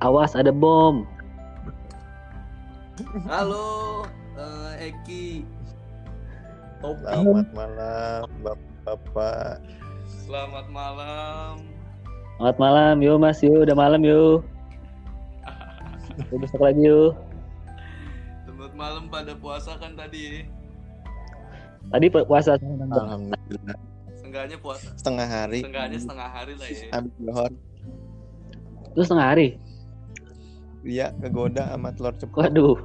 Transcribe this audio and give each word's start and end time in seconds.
Awas 0.00 0.32
ada 0.32 0.48
bom. 0.48 1.04
Halo, 3.28 4.08
eh, 4.32 4.88
Eki. 4.88 5.44
Topi. 6.80 7.04
Selamat 7.04 7.48
malam, 7.52 8.24
bapak-bapak. 8.40 9.60
Selamat 10.24 10.66
malam. 10.72 11.52
Selamat 12.40 12.56
malam, 12.56 12.94
yo 13.04 13.20
Mas, 13.20 13.44
yo 13.44 13.60
udah 13.60 13.76
malam 13.76 14.00
yo. 14.00 14.40
Udah 16.32 16.38
besok 16.48 16.60
lagi 16.64 16.80
yo. 16.80 17.12
Selamat 18.48 18.72
malam 18.72 19.04
pada 19.12 19.36
puasa 19.36 19.76
kan 19.76 19.92
tadi. 20.00 20.48
Tadi 21.92 22.06
pu- 22.08 22.24
puasa. 22.24 22.56
Alhamdulillah. 22.56 23.76
Seenggaknya 24.16 24.56
puasa. 24.56 24.96
Setengah 24.96 25.28
hari. 25.28 25.60
Seenggaknya 25.60 25.98
setengah 26.00 26.28
hari 26.28 26.52
lah 26.56 26.68
ya. 26.72 26.88
Habis 26.88 27.12
lohor. 27.20 27.52
Terus 28.96 29.04
setengah 29.04 29.28
hari. 29.28 29.48
Iya, 30.80 31.12
kegoda 31.20 31.76
sama 31.76 31.92
telur 31.92 32.14
ceplok. 32.16 32.40
Waduh, 32.40 32.76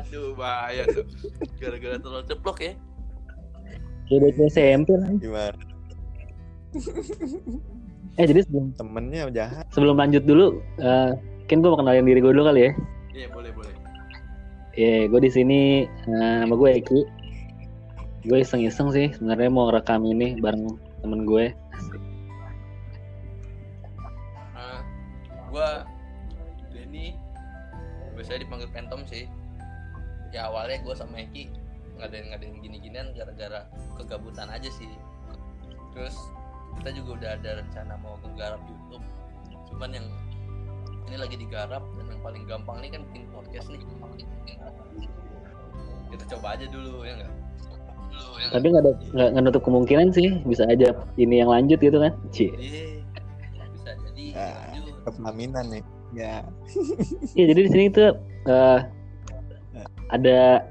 Aduh, 0.00 0.32
bahaya 0.32 0.88
tuh. 0.88 1.04
Gara-gara 1.60 1.96
telur 2.00 2.24
ceplok 2.24 2.58
ya. 2.60 2.72
kayak 4.08 4.36
SMP 4.48 4.88
lah. 4.96 5.10
Gimana? 5.20 5.56
Eh 8.14 8.30
jadi 8.30 8.46
sebelum 8.46 8.70
Temennya 8.78 9.26
jahat. 9.34 9.66
sebelum 9.74 9.98
lanjut 9.98 10.22
dulu, 10.22 10.62
eh 10.78 11.18
kan 11.50 11.58
gue 11.58 11.66
mau 11.66 11.74
kenalin 11.74 12.06
diri 12.06 12.22
gue 12.22 12.30
dulu 12.30 12.46
kali 12.46 12.70
ya. 12.70 12.72
Iya, 13.10 13.26
boleh, 13.34 13.50
boleh. 13.50 13.74
Ya, 14.78 15.10
gue 15.10 15.18
di 15.18 15.30
sini 15.34 15.82
eh, 15.86 16.34
nama 16.46 16.54
gue 16.54 16.78
Eki. 16.78 17.00
Gue 18.30 18.38
iseng-iseng 18.46 18.94
sih 18.94 19.10
sebenarnya 19.18 19.50
mau 19.50 19.66
rekam 19.66 20.06
ini 20.06 20.38
bareng 20.38 20.78
temen 21.02 21.26
gue. 21.26 21.50
Gua 25.50 25.86
Denny 25.86 25.93
biasanya 28.34 28.50
dipanggil 28.50 28.70
Pentom 28.74 29.00
sih. 29.06 29.24
Ya 30.34 30.50
awalnya 30.50 30.82
gua 30.82 30.98
sama 30.98 31.22
Eki 31.22 31.46
ngadain 31.94 32.26
ngadain 32.34 32.58
gini-ginian 32.58 33.14
gara-gara 33.14 33.70
kegabutan 33.94 34.50
aja 34.50 34.66
sih. 34.74 34.90
Terus 35.94 36.18
kita 36.82 36.90
juga 36.98 37.22
udah 37.22 37.30
ada 37.38 37.50
rencana 37.62 37.94
mau 38.02 38.18
menggarap 38.26 38.58
YouTube. 38.66 39.06
Cuman 39.70 39.94
yang 39.94 40.06
ini 41.06 41.14
lagi 41.22 41.38
digarap 41.38 41.86
dan 41.94 42.10
yang 42.10 42.22
paling 42.26 42.42
gampang 42.50 42.82
nih 42.82 42.90
kan 42.90 43.06
bikin 43.14 43.22
podcast 43.30 43.70
nih. 43.70 43.78
Kita 46.10 46.24
coba 46.34 46.58
aja 46.58 46.66
dulu 46.66 47.06
ya 47.06 47.14
enggak? 47.14 47.32
Dulu 48.10 48.30
ya 48.34 48.46
nggak? 48.50 48.54
Tapi 48.58 48.66
nggak 48.66 48.82
ada 48.82 48.92
nggak 49.30 49.42
nutup 49.46 49.62
kemungkinan 49.62 50.10
sih 50.10 50.42
bisa 50.42 50.66
aja 50.66 50.90
ini 51.14 51.38
yang 51.38 51.54
lanjut 51.54 51.78
gitu 51.78 52.02
kan. 52.02 52.10
Cie. 52.34 52.50
Iya, 52.58 52.98
bisa 53.70 53.90
jadi 54.10 54.24
Ah. 54.34 54.74
lanjut. 54.74 54.94
Kepelaminan 55.06 55.64
nih. 55.70 55.82
Ya. 56.14 56.46
Iya 57.34 57.44
jadi 57.50 57.60
di 57.66 57.70
sini 57.70 57.84
tuh 57.90 58.14
eh, 58.46 58.80
ada 60.14 60.62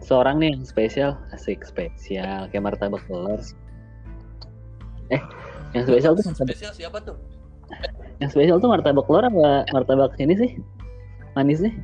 seorang 0.00 0.40
nih 0.40 0.56
yang 0.56 0.64
spesial, 0.64 1.10
asik 1.36 1.62
spesial 1.68 2.48
kayak 2.48 2.64
martabak 2.64 3.02
telur. 3.04 3.40
Eh, 5.12 5.20
yang 5.76 5.84
spesial 5.84 6.16
tuh 6.16 6.24
martabak, 6.26 6.56
Spesial 6.56 6.72
siapa 6.72 6.98
tuh? 7.04 7.16
yang 8.22 8.30
spesial 8.32 8.56
tuh 8.56 8.70
martabak 8.72 9.04
telur 9.04 9.24
apa 9.28 9.68
martabak 9.76 10.16
ini 10.16 10.34
sih? 10.38 10.50
Manis 11.36 11.60
nih? 11.60 11.74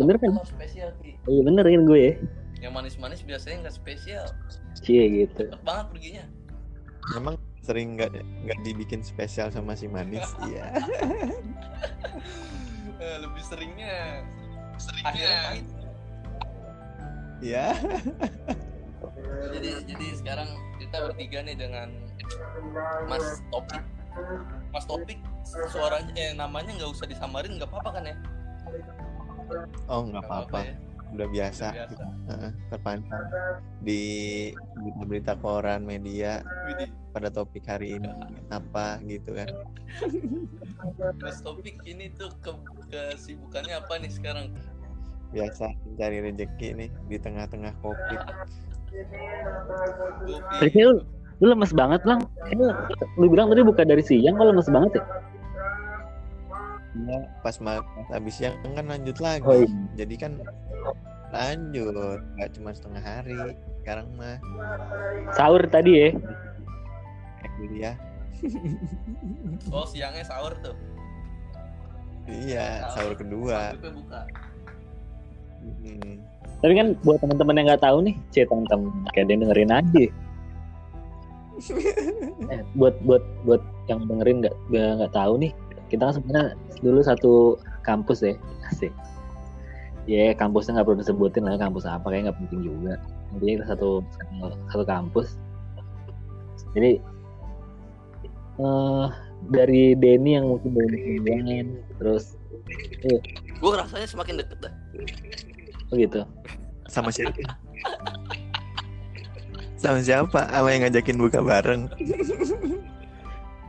Bener 0.00 0.16
kan? 0.16 0.32
Spesial 0.48 0.96
Ki. 1.04 1.20
Oh, 1.28 1.36
iya 1.36 1.42
bener 1.44 1.64
kan 1.68 1.84
gue 1.84 2.00
ya. 2.00 2.12
Yang 2.60 2.72
manis-manis 2.72 3.20
biasanya 3.24 3.68
nggak 3.68 3.76
spesial. 3.76 4.24
Cie 4.80 5.04
gitu. 5.12 5.48
Cepet 5.52 5.60
banget 5.60 5.86
perginya. 5.92 6.24
Memang 7.16 7.34
sering 7.60 7.96
nggak 7.96 8.10
nggak 8.20 8.58
dibikin 8.64 9.04
spesial 9.04 9.52
sama 9.52 9.76
si 9.76 9.86
manis. 9.86 10.24
Iya. 10.48 10.66
Eh, 13.00 13.16
lebih 13.24 13.42
seringnya 13.44 14.24
pahit. 15.04 15.64
Iya. 17.40 17.72
Jadi 19.56 19.70
jadi 19.88 20.06
sekarang 20.16 20.48
kita 20.76 20.96
bertiga 21.08 21.40
nih 21.44 21.56
dengan 21.56 21.88
Mas 23.08 23.40
Topik. 23.48 23.84
Mas 24.72 24.84
Topik 24.84 25.20
suaranya 25.72 26.12
eh 26.16 26.36
namanya 26.36 26.76
nggak 26.76 26.92
usah 26.92 27.08
disamarin 27.08 27.56
nggak 27.56 27.72
apa-apa 27.72 27.90
kan 28.00 28.04
ya? 28.04 28.16
Oh 29.88 30.04
nggak 30.04 30.24
apa-apa. 30.28 30.58
ya. 30.64 30.74
Udah 31.14 31.28
biasa. 31.28 31.66
Udah 31.74 31.88
biasa. 31.90 32.04
Heeh, 32.30 32.50
terpantau 32.70 33.22
di 33.82 34.02
berita-berita 34.78 35.34
koran 35.42 35.82
media 35.82 36.46
pada 37.10 37.26
topik 37.32 37.66
hari 37.66 37.98
ini 37.98 38.10
apa 38.54 39.02
gitu 39.08 39.34
kan. 39.34 39.48
Mas 41.18 41.42
Topik 41.42 41.82
ini 41.82 42.14
tuh 42.14 42.30
ke 42.38 42.54
kesibukannya 42.92 43.74
apa 43.74 43.98
nih 43.98 44.12
sekarang? 44.12 44.54
Biasa 45.34 45.74
mencari 45.86 46.18
rezeki 46.30 46.68
nih 46.78 46.90
di 47.10 47.16
tengah-tengah 47.18 47.74
covid. 47.82 48.20
Kopi. 48.22 48.46
Tapi 50.62 50.78
lu, 50.82 51.02
lu 51.42 51.46
lemes 51.50 51.72
banget 51.74 52.02
lang. 52.06 52.26
Kayaknya 52.46 52.70
lu 53.18 53.26
bilang 53.30 53.50
tadi 53.50 53.62
buka 53.62 53.82
dari 53.86 54.02
siang 54.02 54.38
kok 54.38 54.50
lemes 54.50 54.70
banget 54.70 54.98
ya? 54.98 55.02
Iya, 56.90 57.18
pas 57.46 57.56
ma- 57.62 57.84
pas 57.84 58.06
habis 58.18 58.34
siang 58.34 58.58
kan 58.74 58.86
lanjut 58.86 59.16
lagi. 59.22 59.46
Oh, 59.46 59.62
iya. 59.62 59.70
Jadi 59.94 60.14
kan 60.18 60.32
lanjut, 61.30 62.18
nggak 62.34 62.50
cuma 62.58 62.70
setengah 62.74 63.02
hari. 63.02 63.54
Sekarang 63.80 64.10
mah 64.18 64.36
Sahur 65.38 65.62
tadi 65.70 65.92
ya. 65.94 66.08
kayak 67.40 67.52
kuliah. 67.58 67.96
Oh 69.70 69.84
siangnya 69.84 70.24
sahur 70.24 70.56
tuh. 70.64 70.72
Iya, 72.24 72.88
sahur 72.96 73.12
kedua. 73.12 73.76
Buka. 73.76 74.24
Hmm. 75.60 76.24
Tapi 76.60 76.72
kan 76.76 76.86
buat 77.04 77.20
teman-teman 77.20 77.56
yang 77.60 77.66
nggak 77.72 77.84
tahu 77.84 77.98
nih, 78.04 78.14
cie 78.32 78.44
teman-teman 78.48 78.88
kayak 79.12 79.28
dia 79.28 79.36
dengerin 79.40 79.72
aja. 79.72 80.04
eh, 82.52 82.62
buat 82.72 82.96
buat 83.04 83.20
buat 83.44 83.60
yang 83.92 84.08
dengerin 84.08 84.40
nggak 84.40 84.54
nggak 84.72 85.12
tahu 85.12 85.36
nih, 85.36 85.52
kita 85.90 86.08
kan 86.08 86.14
sebenarnya 86.16 86.46
dulu 86.80 87.00
satu 87.02 87.34
kampus 87.82 88.22
ya, 88.22 88.34
asik. 88.70 88.94
Ya 90.08 90.32
kampusnya 90.32 90.80
nggak 90.80 90.86
perlu 90.88 90.98
disebutin 91.02 91.44
lah 91.44 91.60
kampus 91.60 91.84
apa 91.84 92.06
kayak 92.08 92.30
nggak 92.30 92.38
penting 92.46 92.60
juga. 92.70 92.94
Intinya 93.36 93.52
kita 93.60 93.66
satu 93.76 93.90
satu 94.72 94.84
kampus. 94.86 95.36
Jadi 96.72 97.02
eh 98.60 99.06
dari 99.48 99.96
Denny 99.96 100.36
yang 100.36 100.46
mungkin 100.52 100.70
belum 100.76 100.92
kemudian 100.92 101.66
terus 101.96 102.36
Gue 103.60 103.72
rasanya 103.76 104.08
semakin 104.08 104.40
deket 104.40 104.58
dah. 104.64 104.74
oh 105.92 105.94
gitu. 106.00 106.20
Sama 106.88 107.12
siapa? 107.12 107.36
Sama 109.76 110.00
siapa? 110.00 110.40
Sama 110.48 110.68
yang 110.72 110.88
ngajakin 110.88 111.16
buka 111.20 111.40
bareng. 111.44 111.88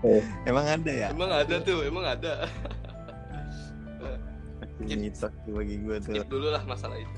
Emang 0.50 0.66
ada 0.66 0.91
ya? 0.91 1.07
Emang 1.09 1.29
ada 1.29 1.56
tuh, 1.62 1.79
emang 1.84 2.06
ada. 2.06 2.34
Mitos 4.81 5.29
tuh 5.45 5.53
bagi 5.53 5.78
gue 5.78 5.97
tuh. 6.01 6.13
Skip 6.17 6.25
dulu 6.28 6.47
lah 6.50 6.63
masalah 6.66 6.97
itu. 6.97 7.17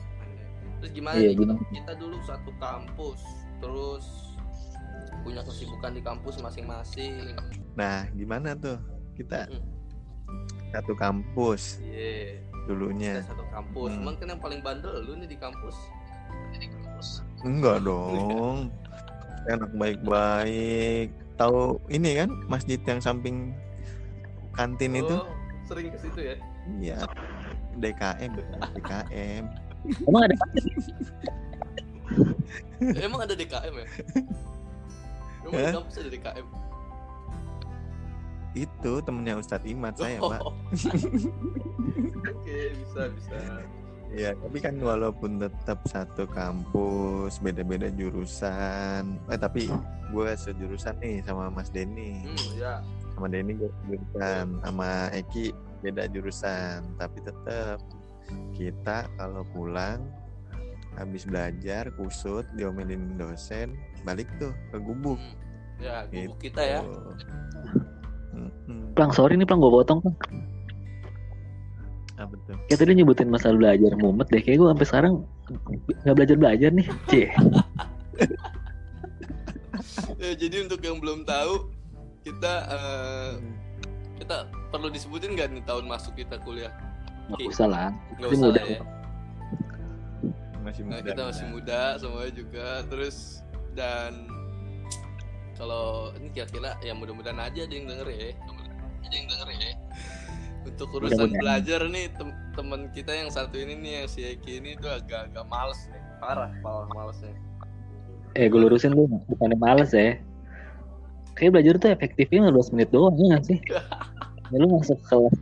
Terus 0.84 0.92
gimana 0.92 1.16
Iya, 1.16 1.32
gimana? 1.32 1.60
Kita 1.72 1.94
dulu 1.96 2.16
satu 2.28 2.52
kampus, 2.60 3.22
terus 3.64 4.06
punya 5.24 5.40
kesibukan 5.42 5.96
di 5.96 6.02
kampus 6.04 6.44
masing-masing. 6.44 7.40
Nah, 7.74 8.04
gimana 8.12 8.52
tuh? 8.54 8.76
Kita 9.16 9.48
Mm. 9.48 9.64
satu 10.76 10.92
kampus 10.98 11.80
Iya, 11.80 12.44
dulunya. 12.68 13.24
kita 13.24 13.32
satu 13.32 13.46
kampus. 13.48 13.90
Hmm. 13.90 13.98
Cuman 14.04 14.14
kan 14.20 14.28
yang 14.28 14.42
paling 14.44 14.60
bandel 14.60 14.94
lu 15.00 15.16
nih 15.24 15.30
di 15.32 15.38
kampus. 15.40 15.78
Enggak 17.48 17.80
dong. 17.84 18.68
Enak 19.52 19.72
baik-baik. 19.72 21.10
Tahu 21.34 21.82
ini 21.90 22.22
kan 22.22 22.30
masjid 22.46 22.78
yang 22.86 23.02
samping 23.02 23.58
kantin 24.54 24.94
itu? 24.98 25.16
Oh, 25.18 25.28
sering 25.66 25.90
ke 25.90 25.98
situ 25.98 26.20
ya. 26.22 26.36
Iya. 26.80 26.98
DKM, 27.82 28.32
DKM. 28.78 29.44
Emang 30.08 30.22
ada 30.30 30.36
Emang 33.02 33.20
ada 33.26 33.34
DKM 33.34 33.74
ya? 33.74 33.88
Emang 35.44 35.52
di 35.52 35.64
Hah? 35.66 35.74
kampus 35.82 35.96
ada 36.00 36.10
DKM? 36.14 36.48
Itu 38.54 39.02
temennya 39.02 39.42
Ustadz 39.42 39.66
Imad 39.66 39.98
saya, 39.98 40.22
Oh. 40.22 40.30
Pak. 40.30 40.42
Oke, 42.32 42.58
bisa 42.78 43.02
bisa. 43.10 43.38
Iya, 44.14 44.38
tapi 44.38 44.62
kan 44.62 44.78
walaupun 44.78 45.42
tetap 45.42 45.82
satu 45.90 46.30
kampus, 46.30 47.42
beda-beda 47.42 47.90
jurusan. 47.90 49.18
Eh, 49.26 49.40
tapi 49.42 49.74
gue 50.14 50.30
sejurusan 50.32 50.96
nih 51.00 51.20
sama 51.22 51.50
Mas 51.50 51.68
Denny. 51.68 52.22
Hmm, 52.22 52.50
ya. 52.54 52.74
Sama 53.12 53.28
Denny 53.28 53.54
gue 53.56 53.70
jurusan, 53.84 54.46
sama 54.62 54.90
Eki 55.12 55.46
beda 55.82 56.06
jurusan. 56.08 56.86
Tapi 56.96 57.18
tetap 57.20 57.82
kita 58.54 59.10
kalau 59.16 59.42
pulang 59.50 60.06
habis 60.94 61.26
belajar 61.26 61.90
kusut 61.92 62.46
diomelin 62.54 63.18
dosen 63.18 63.74
balik 64.04 64.30
tuh 64.38 64.54
ke 64.70 64.78
gubuk 64.78 65.18
Hmm. 65.18 65.42
Ya, 65.82 66.06
gubuk 66.06 66.38
Gitu. 66.38 66.48
kita 66.48 66.62
ya. 66.62 66.80
Plang 68.94 69.10
sorry 69.10 69.34
nih 69.34 69.44
Plang 69.44 69.58
gue 69.60 69.74
potong 69.74 70.00
Plang. 70.00 70.18
apa 72.14 72.30
tuh 72.46 72.54
Kayak 72.70 72.78
tadi 72.80 72.92
nyebutin 72.94 73.26
masalah 73.28 73.58
belajar 73.58 73.92
mumet 73.98 74.30
deh. 74.30 74.38
Kayak 74.40 74.58
gue 74.62 74.68
sampai 74.70 74.86
sekarang 74.86 75.14
nggak 76.04 76.16
belajar 76.16 76.36
belajar 76.38 76.70
nih. 76.72 76.88
Cie. 77.08 77.28
Ya, 80.24 80.32
jadi 80.32 80.64
untuk 80.64 80.80
yang 80.80 81.04
belum 81.04 81.28
tahu 81.28 81.68
kita 82.24 82.54
eh, 82.72 83.32
kita 84.24 84.48
perlu 84.72 84.88
disebutin 84.88 85.36
nggak 85.36 85.52
nih 85.52 85.64
tahun 85.68 85.84
masuk 85.84 86.16
kita 86.16 86.40
kuliah? 86.40 86.72
Nggak 87.28 87.52
usah 87.52 87.68
lah. 87.68 87.90
Nggak 88.16 88.30
usah 88.32 88.48
muda 88.48 88.62
ya. 88.64 88.82
masih 90.64 90.84
Nah, 90.88 90.96
muda 90.96 91.08
kita 91.12 91.22
masih 91.28 91.46
muda 91.52 91.82
semuanya 92.00 92.32
juga 92.32 92.68
terus 92.88 93.44
dan 93.76 94.16
kalau 95.60 96.16
ini 96.16 96.32
kira-kira 96.32 96.80
ya 96.80 96.96
mudah-mudahan 96.96 97.36
aja 97.44 97.68
ada 97.68 97.74
yang 97.76 97.84
denger 97.84 98.08
ya 98.08 98.32
ada 99.04 99.12
yang 99.12 99.28
denger 99.28 99.48
ya 99.52 99.72
untuk 100.64 100.88
urusan 100.96 101.20
Mudah-mudahan. 101.20 101.42
belajar 101.44 101.82
nih 101.92 102.06
tem- 102.16 102.38
teman 102.56 102.82
kita 102.96 103.12
yang 103.12 103.28
satu 103.28 103.60
ini 103.60 103.76
nih 103.76 103.92
yang 104.00 104.08
si 104.08 104.24
Eki 104.24 104.64
ini 104.64 104.80
tuh 104.80 104.88
agak-agak 104.88 105.44
males 105.52 105.84
nih 105.92 106.00
parah 106.24 106.48
parah 106.64 106.88
malesnya 106.96 107.36
Eh 108.34 108.50
gue 108.50 108.60
lurusin 108.60 108.94
lu 108.94 109.10
bukannya 109.30 109.58
males 109.58 109.94
ya. 109.94 110.18
Kayak 111.34 111.52
belajar 111.58 111.74
tuh 111.82 111.90
efektifnya 111.94 112.50
15 112.54 112.74
menit 112.78 112.90
doang 112.94 113.16
ya 113.18 113.26
nggak 113.34 113.44
sih? 113.46 113.60
Ya, 114.52 114.58
lu 114.62 114.70
masuk 114.70 115.02
kelas 115.10 115.34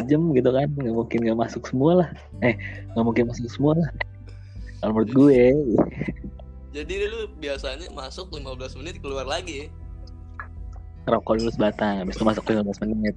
2 0.00 0.04
jam 0.08 0.32
gitu 0.32 0.48
kan 0.48 0.68
nggak 0.72 0.94
mungkin 0.96 1.18
nggak 1.24 1.38
masuk 1.38 1.62
semua 1.68 2.04
lah. 2.04 2.08
Eh 2.40 2.56
nggak 2.92 3.04
mungkin 3.04 3.24
masuk 3.28 3.48
semua 3.52 3.76
lah. 3.76 3.88
Kalau 4.80 4.92
menurut 4.92 5.12
gue 5.12 5.40
jadi 6.76 7.08
lu 7.08 7.32
biasanya 7.40 7.88
masuk 7.96 8.28
15 8.36 8.76
menit 8.84 9.00
keluar 9.00 9.24
lagi 9.24 9.72
rokok 11.06 11.38
dulu 11.38 11.50
sebatang 11.54 12.02
habis 12.02 12.18
itu 12.18 12.24
masuk 12.26 12.44
15 12.44 12.82
menit. 12.84 13.16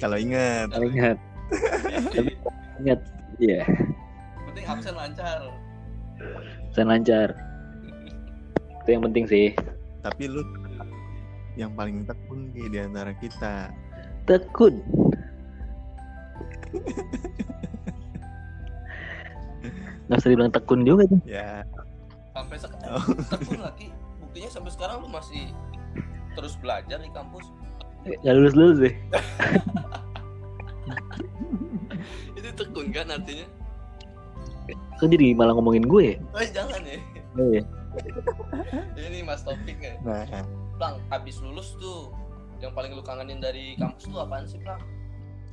kalau 0.00 0.16
ingat 0.16 0.70
Kalau 0.72 0.86
ingat, 0.88 1.18
Jadi, 2.14 2.32
ingat, 2.80 3.00
iya, 3.42 3.66
penting 4.48 4.64
absen 4.64 4.94
lancar 4.96 5.50
saya 6.70 6.86
lancar. 6.86 7.28
Itu 8.82 8.88
yang 8.90 9.02
penting 9.06 9.26
sih. 9.26 9.46
tapi 10.00 10.26
lu 10.26 10.42
yang 11.54 11.70
paling 11.76 12.02
tekun 12.08 12.50
di 12.52 12.80
antara 12.80 13.12
kita 13.14 13.68
Tekun. 14.24 14.80
Gak 20.08 20.18
usah 20.18 20.28
dibilang 20.28 20.50
tekun 20.50 20.80
juga 20.82 21.06
tuh. 21.06 21.20
ya 21.22 21.62
sampai 22.32 22.56
Oh. 22.56 22.62
sekarang 22.62 23.02
tekun 23.28 23.60
lagi 23.60 23.86
buktinya 24.18 24.48
sampai 24.48 24.70
sekarang 24.72 24.96
lu 25.02 25.08
masih 25.10 25.50
terus 26.32 26.54
belajar 26.56 26.96
di 26.96 27.10
kampus 27.10 27.44
Gak 28.24 28.32
lulus 28.32 28.54
lulus 28.56 28.78
deh. 28.80 28.94
itu 32.40 32.48
tekun 32.56 32.86
kan 32.90 33.06
artinya 33.12 33.44
Kok 35.00 35.08
jadi 35.08 35.32
malah 35.32 35.56
ngomongin 35.56 35.88
gue? 35.88 36.20
oh 36.20 36.44
jangan 36.52 36.80
ya 36.84 36.98
Oh, 37.38 37.46
iya. 37.54 37.62
ini 38.98 39.22
mas 39.22 39.40
topik 39.42 39.78
ya 39.80 39.96
nah 40.04 40.26
Plang, 40.76 41.00
habis 41.08 41.40
lulus 41.40 41.72
tuh 41.80 42.12
yang 42.60 42.72
paling 42.76 42.92
lu 42.92 43.00
kangenin 43.00 43.40
dari 43.40 43.74
kampus 43.80 44.04
tuh 44.04 44.20
apaan 44.20 44.44
sih, 44.44 44.60
Plang? 44.60 44.80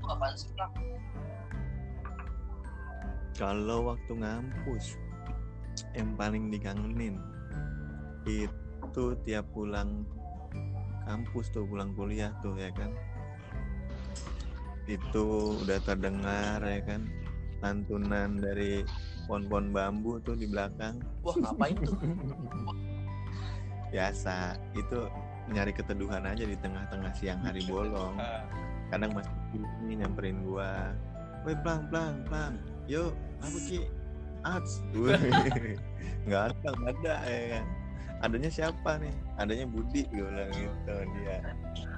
Tuh 0.04 0.08
apaan 0.12 0.36
sih, 0.36 0.50
Plang? 0.54 0.72
kalau 3.38 3.94
waktu 3.94 4.18
ngampus 4.18 4.98
yang 5.94 6.18
paling 6.18 6.50
dikangenin 6.50 7.22
itu 8.26 9.04
tiap 9.24 9.46
pulang 9.54 10.04
kampus 11.06 11.54
tuh 11.54 11.64
pulang 11.70 11.94
kuliah 11.94 12.34
tuh 12.42 12.58
ya 12.58 12.74
kan 12.74 12.90
itu 14.90 15.54
udah 15.64 15.78
terdengar 15.86 16.60
ya 16.66 16.82
kan 16.82 17.06
lantunan 17.62 18.42
dari 18.42 18.82
pohon-pohon 19.28 19.76
bambu 19.76 20.18
tuh 20.24 20.34
di 20.34 20.48
belakang 20.48 20.98
Wah, 21.22 21.36
ngapain 21.36 21.76
tuh? 21.84 21.96
biasa 23.94 24.60
itu 24.76 25.08
nyari 25.48 25.72
keteduhan 25.72 26.28
aja 26.28 26.44
di 26.44 26.60
tengah-tengah 26.60 27.12
siang 27.16 27.40
hari 27.40 27.64
bolong 27.64 28.20
kadang 28.92 29.16
masih 29.16 29.32
ini 29.88 30.04
nyamperin 30.04 30.44
gua 30.44 30.92
woi 31.48 31.56
plang 31.64 31.88
plang 31.88 32.20
plang 32.28 32.60
yuk 32.92 33.16
apa 33.40 33.58
ki 33.64 33.88
ats 34.44 34.84
nggak 36.28 36.52
ada 36.52 36.68
nggak 36.68 36.94
ada 37.00 37.14
ya 37.24 37.40
kan 37.56 37.66
adanya 38.28 38.50
siapa 38.52 38.92
nih 39.00 39.16
adanya 39.40 39.66
Budi 39.72 40.04
gue 40.12 40.26
bilang 40.26 40.52
gitu 40.52 40.96
dia 41.22 41.40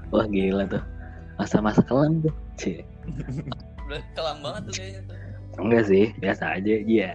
Wah 0.09 0.25
gila 0.25 0.65
tuh. 0.65 0.81
Masa-masa 1.37 1.85
kelam 1.85 2.25
tuh. 2.25 2.33
Cie. 2.57 2.81
Udah 3.85 4.01
kelam 4.17 4.41
banget 4.41 4.61
tuh 4.65 4.73
kayaknya 4.73 5.01
tuh. 5.05 5.17
Enggak 5.57 5.83
sih, 5.89 6.13
biasa 6.21 6.59
aja. 6.61 6.75
Iya. 6.85 7.09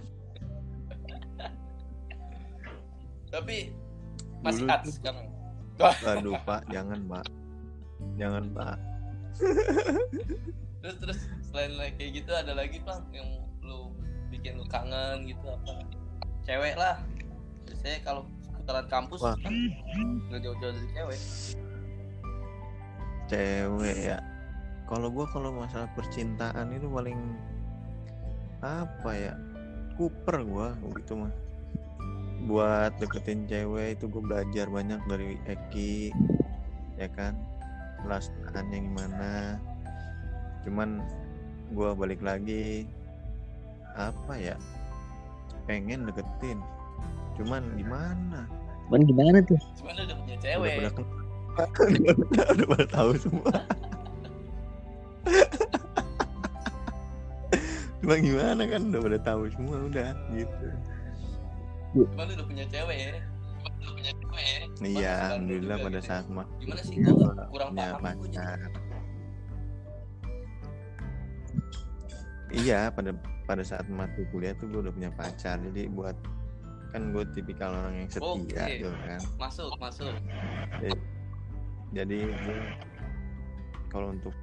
Tapi 3.31 3.71
masih 4.43 4.67
Dulu 4.67 4.91
sekarang. 4.91 5.27
aduh 6.07 6.39
pak 6.47 6.63
jangan 6.71 7.03
pak 7.03 7.27
jangan 8.15 8.47
pak 8.55 8.79
Terus 10.79 10.95
terus 11.03 11.19
selain 11.51 11.75
like 11.75 11.97
kayak 11.99 12.23
gitu 12.23 12.31
ada 12.31 12.53
lagi, 12.55 12.77
Plang, 12.79 13.03
yang 13.11 13.43
lu 13.59 13.91
bikin 14.31 14.55
lu 14.55 14.63
kangen 14.69 15.25
gitu 15.27 15.43
apa? 15.49 15.81
Cewek 16.45 16.77
lah. 16.77 17.01
Biasanya 17.65 17.99
kalau 18.05 18.23
seputaran 18.45 18.87
kampus 18.87 19.19
Wah. 19.25 19.35
kan 19.41 19.53
nggak 20.29 20.39
jauh-jauh 20.45 20.73
dari 20.77 20.89
cewek. 20.93 21.19
cewek 23.25 23.97
ya 24.13 24.21
kalau 24.85 25.09
gua 25.09 25.25
kalau 25.33 25.49
masalah 25.49 25.89
percintaan 25.97 26.69
itu 26.77 26.85
paling 26.85 27.17
apa 28.65 29.11
ya? 29.13 29.33
Kuper 29.95 30.41
gua 30.43 30.73
gitu 30.97 31.13
mah. 31.21 31.33
Buat 32.45 32.97
deketin 33.01 33.45
cewek 33.45 33.97
itu 33.97 34.05
gue 34.09 34.21
belajar 34.21 34.65
banyak 34.69 35.01
dari 35.05 35.37
Eki 35.45 36.09
ya 36.97 37.07
kan? 37.13 37.37
Pelaksananya 38.01 38.77
gimana. 38.81 39.31
Cuman 40.65 41.01
gua 41.73 41.93
balik 41.93 42.21
lagi 42.25 42.89
apa 43.93 44.33
ya? 44.35 44.57
Pengen 45.69 46.09
deketin. 46.09 46.59
Cuman 47.37 47.63
gimana? 47.79 48.49
Cuman 48.85 49.01
gimana 49.05 49.37
tuh? 49.41 49.57
Cuman 49.81 49.93
udah 49.97 50.15
punya 50.17 50.35
udah 50.37 50.43
cewek. 50.43 50.75
pada 50.77 50.91
ken- 50.93 51.23
udah, 51.55 52.45
udah 52.53 52.67
pada 52.67 52.85
tahu 52.91 53.11
semua 53.15 53.53
cuma 58.05 58.15
gimana 58.15 58.61
kan 58.63 58.81
udah 58.85 59.01
pada 59.01 59.19
tahu 59.19 59.41
semua 59.49 59.77
udah 59.83 60.09
gitu 60.31 60.67
Cuman 61.95 62.27
lu 62.27 62.33
udah 62.33 62.45
punya 62.45 62.65
cewek 62.67 62.97
ya. 62.99 63.07
Udah 63.63 63.89
punya 63.89 64.11
cewek 64.13 64.43
ya. 64.43 64.59
Iya 64.83 65.11
alhamdulillah 65.25 65.77
pada 65.79 65.97
gitu. 65.97 66.05
saat 66.05 66.25
mah 66.27 66.45
Gimana 66.59 66.81
sih 66.81 66.95
gua 66.99 67.11
nggak- 67.31 67.49
kurang 67.49 67.69
punya 67.71 67.87
paham 67.87 68.03
jadi. 68.03 68.19
pacar 68.19 68.59
iya 72.51 72.79
pada 72.89 73.11
pada 73.43 73.63
saat 73.63 73.85
masuk 73.87 74.25
kuliah 74.29 74.53
tuh 74.53 74.67
gue 74.67 74.79
udah 74.81 74.91
punya 74.91 75.11
pacar 75.11 75.57
jadi 75.61 75.87
buat 75.87 76.15
kan 76.91 77.11
gue 77.11 77.23
tipikal 77.31 77.71
orang 77.73 77.95
yang 77.97 78.09
setia 78.09 78.23
Oke. 78.23 78.75
gitu 78.75 78.87
kan 79.03 79.19
Masuk, 79.35 79.71
masuk. 79.77 80.13
jadi 81.91 82.17
gue 82.27 82.59
kalau 83.87 84.11
untuk 84.11 84.35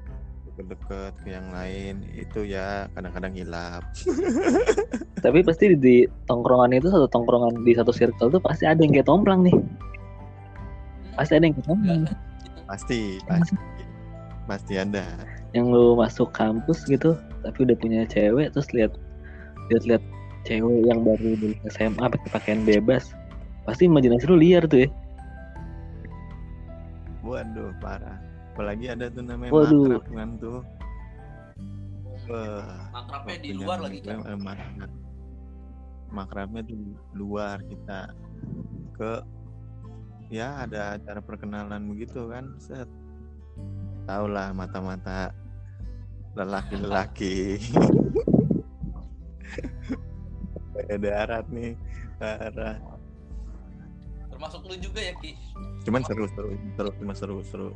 deket-deket 0.53 1.15
ke 1.25 1.29
yang 1.33 1.49
lain 1.49 2.05
itu 2.13 2.45
ya 2.45 2.85
kadang-kadang 2.93 3.33
hilap 3.33 3.83
Tapi 5.23 5.39
pasti 5.47 5.71
di, 5.71 5.77
di 5.79 5.97
tongkrongan 6.27 6.75
itu 6.75 6.91
satu 6.91 7.07
tongkrongan 7.07 7.63
di 7.63 7.79
satu 7.79 7.95
circle 7.95 8.27
tuh 8.27 8.43
pasti 8.43 8.67
ada 8.67 8.83
yang 8.83 8.91
kayak 8.91 9.07
tomplang 9.07 9.47
nih. 9.47 9.55
Pasti 11.15 11.39
ada 11.39 11.47
yang 11.47 11.55
kayak 11.55 11.69
tomplang. 11.71 12.03
pasti 12.67 13.21
pasti 13.29 13.55
pasti 14.49 14.75
ada 14.81 15.05
Yang 15.55 15.67
lu 15.71 15.87
masuk 15.95 16.33
kampus 16.35 16.89
gitu, 16.89 17.15
tapi 17.47 17.69
udah 17.69 17.77
punya 17.79 18.03
cewek 18.11 18.51
terus 18.51 18.67
lihat 18.75 18.99
lihat-lihat 19.71 20.03
cewek 20.43 20.91
yang 20.91 21.07
baru 21.07 21.39
di 21.39 21.55
SMA 21.71 22.03
pakai 22.03 22.29
pakaian 22.35 22.67
bebas. 22.67 23.15
Pasti 23.63 23.87
imajinasi 23.87 24.27
lu 24.27 24.43
liar 24.43 24.67
tuh 24.67 24.85
ya. 24.85 24.91
waduh 27.23 27.71
parah 27.79 28.19
apalagi 28.53 28.87
ada 28.87 29.09
tuh 29.09 29.23
namanya 29.23 29.51
Waduh. 29.51 29.81
makrab 29.89 30.05
kan 30.11 30.31
tuh 30.39 30.61
Wah, 32.23 32.87
Makrabnya 32.95 33.37
di 33.41 33.51
luar 33.53 33.79
lagi 33.83 33.99
kan. 33.99 34.23
eh, 34.23 34.39
makrab. 34.39 34.91
makrabnya 36.09 36.61
tuh 36.63 36.77
di 36.77 36.87
luar 37.13 37.57
kita 37.65 38.01
ke 38.95 39.13
ya 40.29 40.63
ada 40.63 40.95
acara 40.95 41.19
perkenalan 41.19 41.83
begitu 41.89 42.29
kan 42.29 42.53
set 42.59 42.87
tau 44.05 44.25
lah 44.27 44.53
mata-mata 44.53 45.33
lelaki-lelaki 46.33 47.59
kayak 50.73 50.99
darat 51.01 51.47
nih 51.49 51.73
parah 52.17 52.77
Termasuk 54.33 54.65
lu 54.65 54.75
juga 54.77 54.99
ya, 54.99 55.15
Ki. 55.17 55.37
cuman 55.83 56.03
seru 56.03 56.25
seru 56.29 56.51
seru 56.73 56.91
cuma 56.97 57.13
seru 57.13 57.37
seru 57.43 57.71